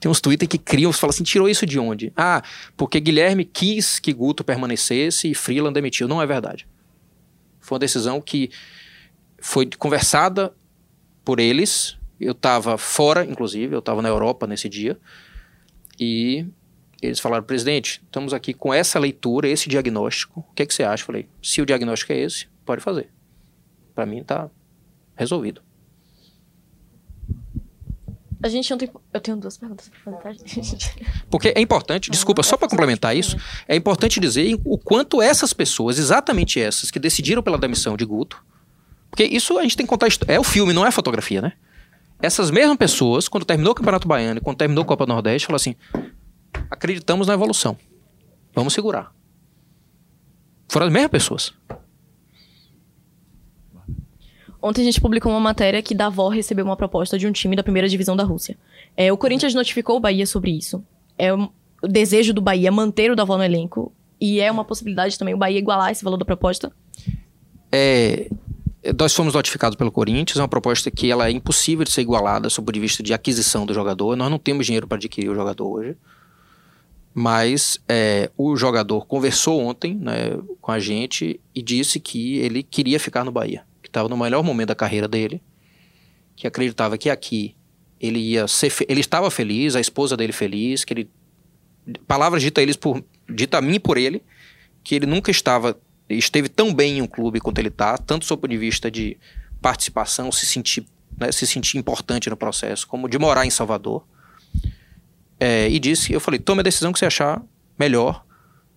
tem 0.00 0.10
uns 0.10 0.20
Twitter 0.20 0.48
que 0.48 0.58
criam, 0.58 0.92
você 0.92 0.98
fala 0.98 1.12
assim: 1.12 1.22
tirou 1.22 1.48
isso 1.48 1.64
de 1.64 1.78
onde? 1.78 2.12
Ah, 2.16 2.42
porque 2.76 2.98
Guilherme 2.98 3.44
quis 3.44 4.00
que 4.00 4.12
Guto 4.12 4.42
permanecesse 4.42 5.30
e 5.30 5.34
Freeland 5.34 5.74
demitiu. 5.74 6.08
Não 6.08 6.20
é 6.20 6.26
verdade. 6.26 6.66
Foi 7.60 7.76
uma 7.76 7.80
decisão 7.80 8.20
que 8.20 8.50
foi 9.40 9.68
conversada 9.78 10.52
por 11.24 11.38
eles. 11.38 11.96
Eu 12.20 12.32
estava 12.32 12.76
fora, 12.76 13.24
inclusive, 13.24 13.74
eu 13.74 13.78
estava 13.78 14.02
na 14.02 14.08
Europa 14.08 14.44
nesse 14.46 14.68
dia. 14.68 14.98
E 16.00 16.44
eles 17.00 17.20
falaram, 17.20 17.44
presidente, 17.44 18.02
estamos 18.04 18.34
aqui 18.34 18.52
com 18.52 18.74
essa 18.74 18.98
leitura, 18.98 19.48
esse 19.48 19.68
diagnóstico. 19.68 20.44
O 20.50 20.54
que, 20.54 20.64
é 20.64 20.66
que 20.66 20.74
você 20.74 20.82
acha? 20.82 21.02
Eu 21.02 21.06
falei, 21.06 21.28
se 21.40 21.62
o 21.62 21.66
diagnóstico 21.66 22.12
é 22.12 22.18
esse, 22.18 22.48
pode 22.64 22.82
fazer. 22.82 23.08
Para 23.98 24.06
mim 24.06 24.22
tá 24.22 24.48
resolvido. 25.16 25.60
A 28.40 28.48
gente 28.48 28.70
não 28.70 28.78
tem. 28.78 28.88
Eu 29.12 29.20
tenho 29.20 29.36
duas 29.36 29.58
perguntas 29.58 29.88
pra 29.88 29.98
fazer, 29.98 30.22
tá, 30.22 30.32
gente? 30.32 30.94
Porque 31.28 31.48
é 31.48 31.60
importante, 31.60 32.08
desculpa, 32.08 32.44
só 32.44 32.56
para 32.56 32.68
complementar 32.68 33.16
isso, 33.16 33.36
é 33.66 33.74
importante 33.74 34.20
dizer 34.20 34.56
o 34.64 34.78
quanto 34.78 35.20
essas 35.20 35.52
pessoas, 35.52 35.98
exatamente 35.98 36.60
essas, 36.60 36.92
que 36.92 37.00
decidiram 37.00 37.42
pela 37.42 37.58
demissão 37.58 37.96
de 37.96 38.04
Guto, 38.04 38.40
porque 39.10 39.24
isso 39.24 39.58
a 39.58 39.62
gente 39.62 39.76
tem 39.76 39.84
que 39.84 39.90
contar, 39.90 40.06
é 40.28 40.38
o 40.38 40.44
filme, 40.44 40.72
não 40.72 40.84
é 40.84 40.90
a 40.90 40.92
fotografia, 40.92 41.42
né? 41.42 41.54
Essas 42.22 42.52
mesmas 42.52 42.76
pessoas, 42.76 43.26
quando 43.26 43.44
terminou 43.44 43.72
o 43.72 43.74
Campeonato 43.74 44.06
Baiano 44.06 44.38
e 44.38 44.40
quando 44.40 44.58
terminou 44.58 44.82
a 44.82 44.86
Copa 44.86 45.06
do 45.06 45.12
Nordeste, 45.12 45.48
falaram 45.48 45.56
assim: 45.56 45.74
acreditamos 46.70 47.26
na 47.26 47.34
evolução, 47.34 47.76
vamos 48.54 48.74
segurar. 48.74 49.12
Foram 50.68 50.86
as 50.86 50.92
mesmas 50.92 51.10
pessoas. 51.10 51.52
Ontem 54.60 54.82
a 54.82 54.84
gente 54.84 55.00
publicou 55.00 55.30
uma 55.30 55.40
matéria 55.40 55.80
que 55.80 55.94
Davó 55.94 56.28
recebeu 56.28 56.64
uma 56.64 56.76
proposta 56.76 57.18
de 57.18 57.26
um 57.26 57.32
time 57.32 57.54
da 57.54 57.62
primeira 57.62 57.88
divisão 57.88 58.16
da 58.16 58.24
Rússia. 58.24 58.56
É, 58.96 59.12
o 59.12 59.16
Corinthians 59.16 59.54
notificou 59.54 59.96
o 59.96 60.00
Bahia 60.00 60.26
sobre 60.26 60.50
isso. 60.50 60.82
É 61.16 61.32
o 61.32 61.50
desejo 61.82 62.34
do 62.34 62.40
Bahia 62.40 62.72
manter 62.72 63.10
o 63.10 63.16
Davó 63.16 63.36
no 63.36 63.44
elenco. 63.44 63.92
E 64.20 64.40
é 64.40 64.50
uma 64.50 64.64
possibilidade 64.64 65.16
também 65.16 65.34
o 65.34 65.38
Bahia 65.38 65.58
igualar 65.58 65.92
esse 65.92 66.02
valor 66.02 66.16
da 66.16 66.24
proposta. 66.24 66.72
É, 67.70 68.28
nós 68.98 69.14
fomos 69.14 69.34
notificados 69.34 69.76
pelo 69.76 69.92
Corinthians, 69.92 70.38
é 70.38 70.42
uma 70.42 70.48
proposta 70.48 70.90
que 70.90 71.10
ela 71.10 71.28
é 71.28 71.30
impossível 71.30 71.84
de 71.84 71.92
ser 71.92 72.02
igualada 72.02 72.48
sob 72.48 72.64
o 72.64 72.66
ponto 72.66 72.74
de 72.74 72.80
vista 72.80 73.02
de 73.02 73.12
aquisição 73.12 73.66
do 73.66 73.74
jogador. 73.74 74.16
Nós 74.16 74.30
não 74.30 74.38
temos 74.38 74.66
dinheiro 74.66 74.86
para 74.86 74.96
adquirir 74.96 75.28
o 75.28 75.34
jogador 75.34 75.68
hoje. 75.68 75.96
Mas 77.14 77.80
é, 77.88 78.30
o 78.36 78.56
jogador 78.56 79.04
conversou 79.06 79.60
ontem 79.60 79.94
né, 79.94 80.38
com 80.60 80.70
a 80.70 80.78
gente 80.78 81.40
e 81.54 81.60
disse 81.60 81.98
que 81.98 82.38
ele 82.38 82.62
queria 82.62 83.00
ficar 83.00 83.24
no 83.24 83.32
Bahia, 83.32 83.64
que 83.88 83.90
estava 83.90 84.08
no 84.08 84.16
melhor 84.16 84.44
momento 84.44 84.68
da 84.68 84.74
carreira 84.74 85.08
dele, 85.08 85.42
que 86.36 86.46
acreditava 86.46 86.98
que 86.98 87.08
aqui 87.08 87.56
ele 87.98 88.18
ia 88.18 88.46
ser, 88.46 88.72
ele 88.86 89.00
estava 89.00 89.30
feliz, 89.30 89.74
a 89.74 89.80
esposa 89.80 90.16
dele 90.16 90.32
feliz, 90.32 90.84
que 90.84 90.92
ele 90.92 91.10
palavras 92.06 92.42
dita 92.42 92.60
eles 92.60 92.76
por 92.76 93.02
dita 93.28 93.58
a 93.58 93.62
mim 93.62 93.80
por 93.80 93.96
ele, 93.96 94.22
que 94.84 94.94
ele 94.94 95.06
nunca 95.06 95.30
estava 95.30 95.76
esteve 96.08 96.48
tão 96.48 96.72
bem 96.72 96.98
em 96.98 97.02
um 97.02 97.06
clube 97.06 97.40
quanto 97.40 97.58
ele 97.58 97.68
está, 97.68 97.96
tanto 97.96 98.24
sob 98.24 98.38
o 98.38 98.42
ponto 98.42 98.50
de 98.50 98.58
vista 98.58 98.90
de 98.90 99.16
participação, 99.60 100.30
se 100.30 100.46
sentir, 100.46 100.86
né, 101.18 101.32
se 101.32 101.46
sentir 101.46 101.78
importante 101.78 102.30
no 102.30 102.36
processo, 102.36 102.86
como 102.86 103.08
de 103.08 103.18
morar 103.18 103.44
em 103.44 103.50
Salvador. 103.50 104.06
É, 105.40 105.68
e 105.68 105.78
disse, 105.78 106.12
eu 106.12 106.20
falei, 106.20 106.40
tome 106.40 106.60
a 106.60 106.62
decisão 106.62 106.92
que 106.92 106.98
você 106.98 107.06
achar 107.06 107.42
melhor. 107.78 108.24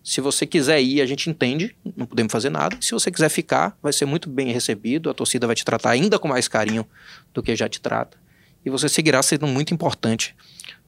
Se 0.03 0.19
você 0.19 0.47
quiser 0.47 0.81
ir, 0.81 0.99
a 0.99 1.05
gente 1.05 1.29
entende, 1.29 1.75
não 1.95 2.07
podemos 2.07 2.31
fazer 2.31 2.49
nada. 2.49 2.75
Se 2.81 2.91
você 2.91 3.11
quiser 3.11 3.29
ficar, 3.29 3.77
vai 3.81 3.93
ser 3.93 4.05
muito 4.05 4.29
bem 4.29 4.51
recebido, 4.51 5.09
a 5.09 5.13
torcida 5.13 5.45
vai 5.45 5.55
te 5.55 5.63
tratar 5.63 5.91
ainda 5.91 6.17
com 6.17 6.27
mais 6.27 6.47
carinho 6.47 6.85
do 7.31 7.43
que 7.43 7.55
já 7.55 7.69
te 7.69 7.79
trata. 7.79 8.17
E 8.65 8.69
você 8.69 8.89
seguirá 8.89 9.21
sendo 9.21 9.45
muito 9.45 9.73
importante 9.73 10.35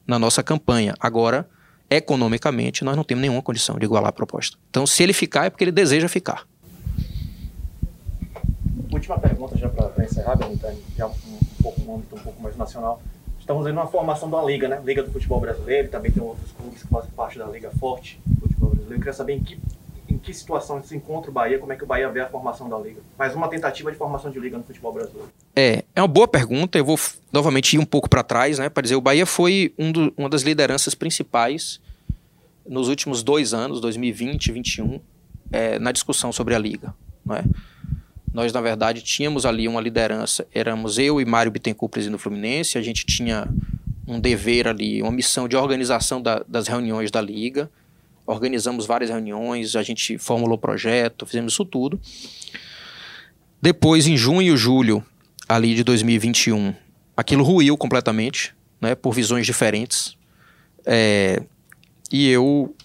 na 0.08 0.18
nossa 0.18 0.42
campanha. 0.42 0.96
Agora, 1.00 1.48
economicamente, 1.90 2.84
nós 2.84 2.96
não 2.96 3.04
temos 3.04 3.22
nenhuma 3.22 3.42
condição 3.42 3.78
de 3.78 3.86
igualar 3.86 4.10
a 4.10 4.14
proposta. 4.14 4.58
Então, 4.72 4.88
se 4.88 5.04
ele 5.04 5.14
ficar, 5.14 5.46
é 5.46 5.50
porque 5.52 5.64
ele 5.64 5.72
deseja 5.72 6.10
ficar. 6.10 6.48
Última 8.92 9.20
pergunta, 9.20 9.56
já 9.58 9.70
para 9.70 10.04
encerrar, 10.04 10.36
Benitani, 10.36 10.82
já 10.98 11.08
um, 11.08 11.12
um 11.12 11.62
pouco 11.62 11.96
âmbito 11.96 12.16
um 12.16 12.20
pouco 12.20 12.42
mais 12.42 12.58
nacional. 12.58 13.02
Estamos 13.40 13.64
vendo 13.64 13.76
uma 13.76 13.88
formação 13.88 14.28
uma 14.28 14.44
liga, 14.44 14.68
né? 14.68 14.82
Liga 14.84 15.04
do 15.04 15.12
Futebol 15.12 15.40
Brasileiro, 15.40 15.90
também 15.90 16.12
tem 16.12 16.24
outros 16.24 16.52
clubes 16.52 16.82
que 16.82 16.88
fazem 16.88 17.12
parte 17.12 17.38
da 17.38 17.46
Liga 17.46 17.70
Forte 17.72 18.20
Eu 18.90 18.98
queria 18.98 19.14
saber 19.14 19.34
em 19.34 19.44
que, 19.44 19.58
em 20.10 20.18
que 20.18 20.34
situação 20.34 20.82
se 20.84 20.96
encontra 20.96 21.30
o 21.32 21.34
Bahia, 21.34 21.58
como 21.60 21.72
é 21.74 21.76
que 21.76 21.84
o 21.84 21.88
Bahia 21.88 22.10
vê 22.10 22.20
a 22.22 22.30
formação 22.30 22.70
da 22.70 22.78
liga. 22.78 23.02
Mais 23.18 23.34
uma 23.36 23.48
tentativa 23.48 23.92
de 23.92 23.98
formação 23.98 24.30
de 24.32 24.40
liga 24.40 24.58
no 24.58 24.64
futebol 24.64 24.94
brasileiro. 24.94 25.30
É, 25.56 25.84
é 25.96 26.02
uma 26.02 26.08
boa 26.08 26.28
pergunta. 26.28 26.78
Eu 26.78 26.86
vou 26.86 27.00
novamente 27.32 27.74
ir 27.76 27.80
um 27.80 27.86
pouco 27.86 28.10
para 28.10 28.24
trás, 28.24 28.60
né? 28.60 28.70
Para 28.70 28.82
dizer, 28.84 28.96
o 28.96 29.02
Bahia 29.02 29.26
foi 29.26 29.74
um 29.78 29.92
do- 29.92 30.14
uma 30.18 30.30
das 30.30 30.42
lideranças 30.44 30.94
principais 30.96 31.80
nos 32.68 32.88
últimos 32.88 33.22
dois 33.24 33.54
anos, 33.54 33.82
2020 33.82 34.48
e 34.48 34.52
2021, 34.54 35.00
é, 35.52 35.78
na 35.80 35.92
discussão 35.92 36.32
sobre 36.32 36.56
a 36.56 36.60
liga. 36.60 36.94
É? 37.32 37.44
Nós, 38.34 38.52
na 38.52 38.62
verdade, 38.62 39.02
tínhamos 39.02 39.46
ali 39.46 39.68
uma 39.68 39.80
liderança. 39.80 40.48
Éramos 40.54 40.98
eu 40.98 41.22
e 41.22 41.26
Mário 41.26 41.52
Bittencourt, 41.52 41.92
presidente 41.92 42.18
do 42.18 42.20
Fluminense. 42.20 42.78
A 42.78 42.82
gente 42.82 43.06
tinha 43.06 43.48
um 44.08 44.20
dever 44.20 44.68
ali, 44.68 45.02
uma 45.02 45.12
missão 45.12 45.48
de 45.48 45.56
organização 45.56 46.22
da- 46.22 46.44
das 46.48 46.68
reuniões 46.68 47.12
da 47.12 47.22
Liga. 47.22 47.70
Organizamos 48.26 48.86
várias 48.86 49.10
reuniões, 49.10 49.76
a 49.76 49.84
gente 49.84 50.18
formulou 50.18 50.58
projeto, 50.58 51.26
fizemos 51.26 51.54
isso 51.54 51.66
tudo. 51.66 52.00
Depois, 53.62 54.08
em 54.08 54.16
junho 54.16 54.54
e 54.54 54.58
julho 54.58 55.04
ali 55.48 55.76
de 55.76 55.84
2021, 55.84 56.74
aquilo 57.16 57.44
ruiu 57.44 57.78
completamente, 57.78 58.56
né, 58.80 58.96
por 58.96 59.14
visões 59.14 59.46
diferentes. 59.46 60.18
É, 60.86 61.44
e 62.12 62.30
eu, 62.30 62.76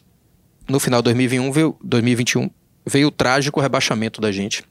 no 0.69 0.81
final 0.81 1.01
de 1.01 1.05
2021, 1.05 1.53
veio, 1.53 1.77
2021, 1.83 2.51
veio 2.87 3.09
o 3.09 3.11
trágico 3.11 3.61
rebaixamento 3.61 4.21
da 4.21 4.33
gente. 4.33 4.65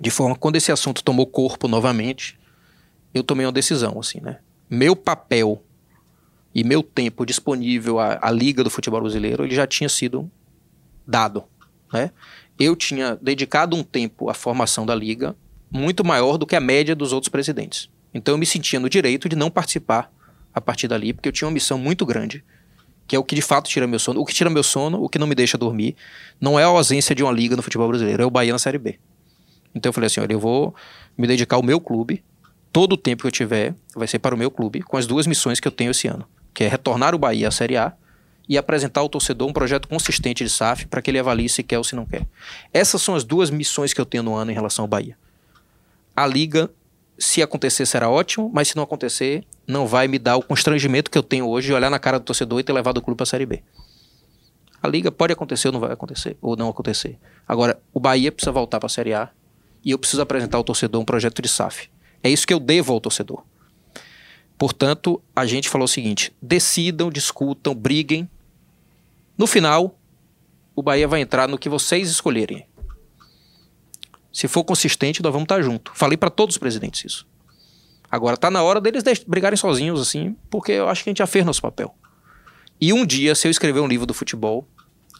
De 0.00 0.10
forma 0.10 0.34
que 0.34 0.40
quando 0.40 0.56
esse 0.56 0.70
assunto 0.70 1.02
tomou 1.02 1.26
corpo 1.26 1.66
novamente, 1.66 2.38
eu 3.12 3.22
tomei 3.22 3.46
uma 3.46 3.52
decisão, 3.52 3.98
assim, 3.98 4.20
né? 4.20 4.38
Meu 4.70 4.94
papel 4.94 5.62
e 6.54 6.64
meu 6.64 6.82
tempo 6.82 7.24
disponível 7.24 7.98
à, 7.98 8.18
à 8.20 8.30
Liga 8.30 8.64
do 8.64 8.70
Futebol 8.70 9.00
Brasileiro, 9.00 9.44
ele 9.44 9.54
já 9.54 9.66
tinha 9.66 9.88
sido 9.88 10.30
dado, 11.06 11.44
né? 11.92 12.10
Eu 12.58 12.74
tinha 12.74 13.16
dedicado 13.16 13.76
um 13.76 13.84
tempo 13.84 14.28
à 14.28 14.34
formação 14.34 14.84
da 14.84 14.94
Liga 14.94 15.36
muito 15.70 16.04
maior 16.04 16.36
do 16.36 16.46
que 16.46 16.56
a 16.56 16.60
média 16.60 16.94
dos 16.94 17.12
outros 17.12 17.28
presidentes. 17.28 17.88
Então 18.12 18.34
eu 18.34 18.38
me 18.38 18.46
sentia 18.46 18.80
no 18.80 18.88
direito 18.88 19.28
de 19.28 19.36
não 19.36 19.50
participar 19.50 20.10
a 20.52 20.60
partir 20.60 20.88
dali, 20.88 21.12
porque 21.12 21.28
eu 21.28 21.32
tinha 21.32 21.46
uma 21.46 21.54
missão 21.54 21.78
muito 21.78 22.04
grande, 22.04 22.42
que 23.06 23.14
é 23.14 23.18
o 23.18 23.22
que 23.22 23.34
de 23.34 23.42
fato 23.42 23.68
tira 23.68 23.86
meu 23.86 23.98
sono. 23.98 24.20
O 24.20 24.24
que 24.24 24.34
tira 24.34 24.50
meu 24.50 24.62
sono, 24.62 25.02
o 25.02 25.08
que 25.08 25.18
não 25.18 25.26
me 25.26 25.34
deixa 25.34 25.56
dormir, 25.56 25.94
não 26.40 26.58
é 26.58 26.64
a 26.64 26.66
ausência 26.66 27.14
de 27.14 27.22
uma 27.22 27.32
liga 27.32 27.54
no 27.54 27.62
futebol 27.62 27.88
brasileiro, 27.88 28.22
é 28.22 28.26
o 28.26 28.30
Bahia 28.30 28.52
na 28.52 28.58
Série 28.58 28.78
B. 28.78 28.98
Então 29.74 29.90
eu 29.90 29.92
falei 29.92 30.06
assim, 30.06 30.20
olha, 30.20 30.32
eu 30.32 30.40
vou 30.40 30.74
me 31.16 31.26
dedicar 31.26 31.56
ao 31.56 31.62
meu 31.62 31.80
clube, 31.80 32.24
todo 32.72 32.94
o 32.94 32.96
tempo 32.96 33.22
que 33.22 33.26
eu 33.28 33.32
tiver 33.32 33.74
vai 33.94 34.08
ser 34.08 34.18
para 34.18 34.34
o 34.34 34.38
meu 34.38 34.50
clube, 34.50 34.82
com 34.82 34.96
as 34.96 35.06
duas 35.06 35.26
missões 35.26 35.60
que 35.60 35.68
eu 35.68 35.72
tenho 35.72 35.90
esse 35.90 36.08
ano, 36.08 36.26
que 36.58 36.64
é 36.64 36.68
retornar 36.68 37.14
o 37.14 37.18
Bahia 37.18 37.46
à 37.46 37.50
Série 37.52 37.76
A 37.76 37.92
e 38.48 38.58
apresentar 38.58 39.00
ao 39.00 39.08
torcedor 39.08 39.48
um 39.48 39.52
projeto 39.52 39.86
consistente 39.86 40.42
de 40.42 40.50
SAF 40.50 40.88
para 40.88 41.00
que 41.00 41.08
ele 41.08 41.20
avalie 41.20 41.48
se 41.48 41.62
quer 41.62 41.78
ou 41.78 41.84
se 41.84 41.94
não 41.94 42.04
quer. 42.04 42.26
Essas 42.74 43.00
são 43.00 43.14
as 43.14 43.22
duas 43.22 43.48
missões 43.48 43.92
que 43.92 44.00
eu 44.00 44.04
tenho 44.04 44.24
no 44.24 44.34
ano 44.34 44.50
em 44.50 44.54
relação 44.54 44.82
ao 44.82 44.88
Bahia. 44.88 45.16
A 46.16 46.26
liga, 46.26 46.68
se 47.16 47.40
acontecer, 47.40 47.86
será 47.86 48.10
ótimo, 48.10 48.50
mas 48.52 48.66
se 48.66 48.76
não 48.76 48.82
acontecer, 48.82 49.44
não 49.68 49.86
vai 49.86 50.08
me 50.08 50.18
dar 50.18 50.36
o 50.36 50.42
constrangimento 50.42 51.12
que 51.12 51.16
eu 51.16 51.22
tenho 51.22 51.46
hoje 51.46 51.68
de 51.68 51.74
olhar 51.74 51.90
na 51.90 51.98
cara 52.00 52.18
do 52.18 52.24
torcedor 52.24 52.58
e 52.58 52.64
ter 52.64 52.72
levado 52.72 52.98
o 52.98 53.02
clube 53.02 53.18
para 53.18 53.22
a 53.22 53.26
Série 53.28 53.46
B. 53.46 53.62
A 54.82 54.88
liga 54.88 55.12
pode 55.12 55.32
acontecer 55.32 55.68
ou 55.68 55.72
não 55.72 55.80
vai 55.80 55.92
acontecer, 55.92 56.36
ou 56.42 56.56
não 56.56 56.68
acontecer. 56.68 57.20
Agora, 57.46 57.80
o 57.94 58.00
Bahia 58.00 58.32
precisa 58.32 58.50
voltar 58.50 58.80
para 58.80 58.88
a 58.88 58.90
Série 58.90 59.14
A 59.14 59.30
e 59.84 59.92
eu 59.92 59.98
preciso 59.98 60.22
apresentar 60.22 60.58
ao 60.58 60.64
torcedor 60.64 61.00
um 61.00 61.04
projeto 61.04 61.40
de 61.40 61.48
SAF. 61.48 61.88
É 62.20 62.28
isso 62.28 62.44
que 62.44 62.52
eu 62.52 62.58
devo 62.58 62.92
ao 62.92 63.00
torcedor. 63.00 63.44
Portanto, 64.58 65.22
a 65.34 65.46
gente 65.46 65.68
falou 65.68 65.84
o 65.84 65.88
seguinte: 65.88 66.34
decidam, 66.42 67.10
discutam, 67.10 67.74
briguem. 67.74 68.28
No 69.36 69.46
final, 69.46 69.96
o 70.74 70.82
Bahia 70.82 71.06
vai 71.06 71.20
entrar 71.20 71.48
no 71.48 71.56
que 71.58 71.68
vocês 71.68 72.10
escolherem. 72.10 72.66
Se 74.32 74.48
for 74.48 74.64
consistente, 74.64 75.22
nós 75.22 75.32
vamos 75.32 75.44
estar 75.44 75.62
junto. 75.62 75.92
Falei 75.94 76.16
para 76.16 76.30
todos 76.30 76.56
os 76.56 76.58
presidentes 76.58 77.04
isso. 77.04 77.26
Agora 78.10 78.36
tá 78.36 78.50
na 78.50 78.62
hora 78.62 78.80
deles 78.80 79.02
brigarem 79.26 79.56
sozinhos 79.56 80.00
assim, 80.00 80.36
porque 80.50 80.72
eu 80.72 80.88
acho 80.88 81.02
que 81.04 81.10
a 81.10 81.12
gente 81.12 81.18
já 81.18 81.26
fez 81.26 81.44
nosso 81.44 81.62
papel. 81.62 81.94
E 82.80 82.92
um 82.92 83.04
dia, 83.04 83.34
se 83.34 83.46
eu 83.46 83.50
escrever 83.50 83.80
um 83.80 83.86
livro 83.88 84.06
do 84.06 84.14
futebol, 84.14 84.66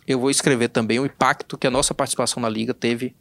eu 0.07 0.19
vou 0.19 0.31
escrever 0.31 0.69
também 0.69 0.99
o 0.99 1.07
impacto 1.07 1.59
que 1.59 1.67
a 1.67 1.71
nossa 1.71 1.93
participação 1.95 2.41
na 2.41 2.49
liga 2.49 2.73
teve 2.73 3.15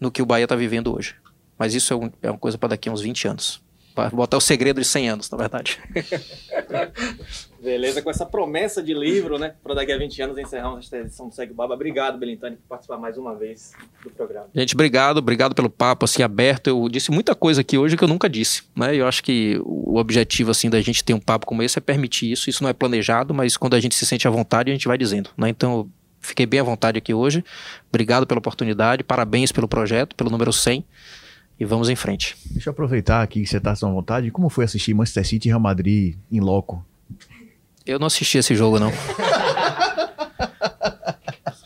no 0.00 0.10
que 0.10 0.22
o 0.22 0.26
Bahia 0.26 0.44
está 0.44 0.56
vivendo 0.56 0.94
hoje. 0.94 1.16
Mas 1.58 1.74
isso 1.74 1.92
é, 1.92 1.96
um- 1.96 2.12
é 2.22 2.30
uma 2.30 2.38
coisa 2.38 2.56
para 2.56 2.70
daqui 2.70 2.88
a 2.88 2.92
uns 2.92 3.00
20 3.00 3.28
anos. 3.28 3.62
Para 3.94 4.10
botar 4.10 4.36
o 4.36 4.40
segredo 4.40 4.80
de 4.80 4.86
100 4.86 5.08
anos, 5.08 5.30
na 5.30 5.38
verdade. 5.38 5.78
Beleza, 7.62 8.02
com 8.02 8.10
essa 8.10 8.26
promessa 8.26 8.82
de 8.82 8.92
livro, 8.92 9.38
né? 9.38 9.54
Para 9.62 9.74
daqui 9.74 9.92
a 9.92 9.96
20 9.96 10.20
anos 10.20 10.36
encerrarmos 10.36 10.84
esta 10.84 10.98
edição 10.98 11.28
do 11.28 11.34
Segue 11.34 11.52
o 11.52 11.54
Baba. 11.54 11.74
Obrigado, 11.74 12.18
Belintani, 12.18 12.56
por 12.56 12.66
participar 12.68 12.98
mais 12.98 13.16
uma 13.16 13.34
vez 13.36 13.72
do 14.02 14.10
programa. 14.10 14.48
Gente, 14.52 14.74
obrigado, 14.74 15.18
obrigado 15.18 15.54
pelo 15.54 15.70
papo 15.70 16.04
assim 16.04 16.22
aberto. 16.22 16.66
Eu 16.66 16.88
disse 16.88 17.12
muita 17.12 17.36
coisa 17.36 17.60
aqui 17.60 17.78
hoje 17.78 17.96
que 17.96 18.02
eu 18.02 18.08
nunca 18.08 18.28
disse, 18.28 18.64
né? 18.76 18.96
Eu 18.96 19.06
acho 19.06 19.22
que 19.22 19.58
o 19.64 19.96
objetivo 19.96 20.50
assim 20.50 20.68
da 20.68 20.80
gente 20.80 21.04
ter 21.04 21.14
um 21.14 21.20
papo 21.20 21.46
como 21.46 21.62
esse 21.62 21.78
é 21.78 21.80
permitir 21.80 22.32
isso. 22.32 22.50
Isso 22.50 22.62
não 22.62 22.68
é 22.68 22.72
planejado, 22.72 23.32
mas 23.32 23.56
quando 23.56 23.74
a 23.74 23.80
gente 23.80 23.94
se 23.94 24.04
sente 24.04 24.26
à 24.26 24.30
vontade, 24.30 24.70
a 24.70 24.74
gente 24.74 24.88
vai 24.88 24.98
dizendo, 24.98 25.30
né? 25.38 25.48
Então, 25.48 25.88
fiquei 26.20 26.44
bem 26.46 26.58
à 26.58 26.64
vontade 26.64 26.98
aqui 26.98 27.14
hoje. 27.14 27.44
Obrigado 27.88 28.26
pela 28.26 28.40
oportunidade, 28.40 29.04
parabéns 29.04 29.52
pelo 29.52 29.68
projeto, 29.68 30.16
pelo 30.16 30.30
número 30.30 30.52
100 30.52 30.84
e 31.58 31.64
vamos 31.64 31.88
em 31.88 31.96
frente. 31.96 32.36
Deixa 32.50 32.68
eu 32.68 32.72
aproveitar 32.72 33.22
aqui 33.22 33.42
que 33.42 33.46
você 33.46 33.60
tá 33.60 33.72
à 33.72 33.76
sua 33.76 33.90
vontade. 33.90 34.30
Como 34.30 34.48
foi 34.48 34.64
assistir 34.64 34.94
Manchester 34.94 35.26
City 35.26 35.48
e 35.48 35.50
Real 35.50 35.60
Madrid 35.60 36.16
em 36.30 36.40
loco? 36.40 36.84
Eu 37.86 37.98
não 37.98 38.06
assisti 38.06 38.38
esse 38.38 38.54
jogo 38.54 38.78
não. 38.78 38.92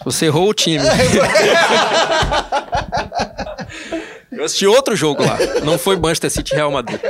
Você 0.05 0.27
errou 0.27 0.49
o 0.49 0.55
time. 0.55 0.85
Eu 4.33 4.45
assisti 4.45 4.67
outro 4.67 4.95
jogo 4.95 5.23
lá. 5.23 5.37
Não 5.65 5.79
foi 5.79 5.97
Manchester 5.97 6.31
City 6.31 6.55
e 6.55 6.57
Real 6.57 6.71
Madrid. 6.71 7.01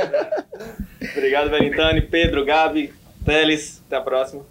Obrigado, 1.15 1.49
Belintani, 1.49 2.01
Pedro, 2.01 2.43
Gabi, 2.43 2.93
Teles. 3.25 3.81
Até 3.87 3.97
a 3.97 4.01
próxima. 4.01 4.43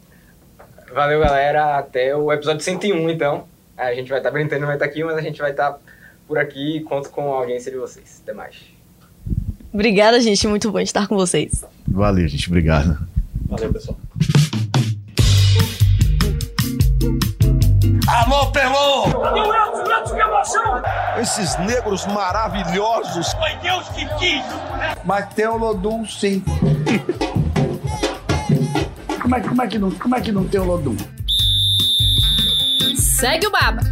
Valeu, 0.92 1.20
galera. 1.20 1.76
Até 1.78 2.14
o 2.14 2.32
episódio 2.32 2.60
101, 2.62 3.10
então. 3.10 3.46
A 3.76 3.94
gente 3.94 4.08
vai 4.08 4.18
estar 4.18 4.30
brincando, 4.30 4.60
não 4.60 4.66
vai 4.66 4.76
estar 4.76 4.86
aqui, 4.86 5.04
mas 5.04 5.16
a 5.16 5.20
gente 5.20 5.40
vai 5.40 5.50
estar 5.50 5.78
por 6.28 6.38
aqui 6.38 6.76
e 6.76 6.80
conto 6.82 7.08
com 7.08 7.32
a 7.32 7.38
audiência 7.38 7.72
de 7.72 7.78
vocês. 7.78 8.20
Até 8.22 8.34
mais. 8.34 8.56
Obrigada, 9.72 10.20
gente. 10.20 10.46
Muito 10.46 10.70
bom 10.70 10.78
estar 10.78 11.08
com 11.08 11.16
vocês. 11.16 11.64
Valeu, 11.86 12.28
gente. 12.28 12.46
Obrigado. 12.48 12.98
Valeu, 13.46 13.72
pessoal. 13.72 13.98
Alô, 18.06 18.50
Pelô! 18.52 19.20
Cadê 19.22 19.40
o 19.40 19.54
Elton? 19.54 19.90
Elton, 19.90 20.14
que 20.14 20.20
emoção! 20.20 20.82
Esses 21.18 21.58
negros 21.58 22.06
maravilhosos. 22.06 23.32
Foi 23.32 23.56
Deus 23.62 23.88
que 23.90 24.06
quis! 24.18 24.44
Mas 25.04 25.32
tem 25.34 25.46
o 25.46 25.56
Lodum, 25.56 26.06
sim. 26.06 26.42
como, 29.20 29.34
é, 29.34 29.40
como, 29.40 29.62
é 29.62 29.66
que 29.66 29.78
não, 29.78 29.90
como 29.90 30.14
é 30.14 30.20
que 30.20 30.32
não 30.32 30.46
tem 30.46 30.60
o 30.60 30.64
Lodum? 30.64 30.96
Segue 32.96 33.46
o 33.46 33.50
Baba. 33.50 33.82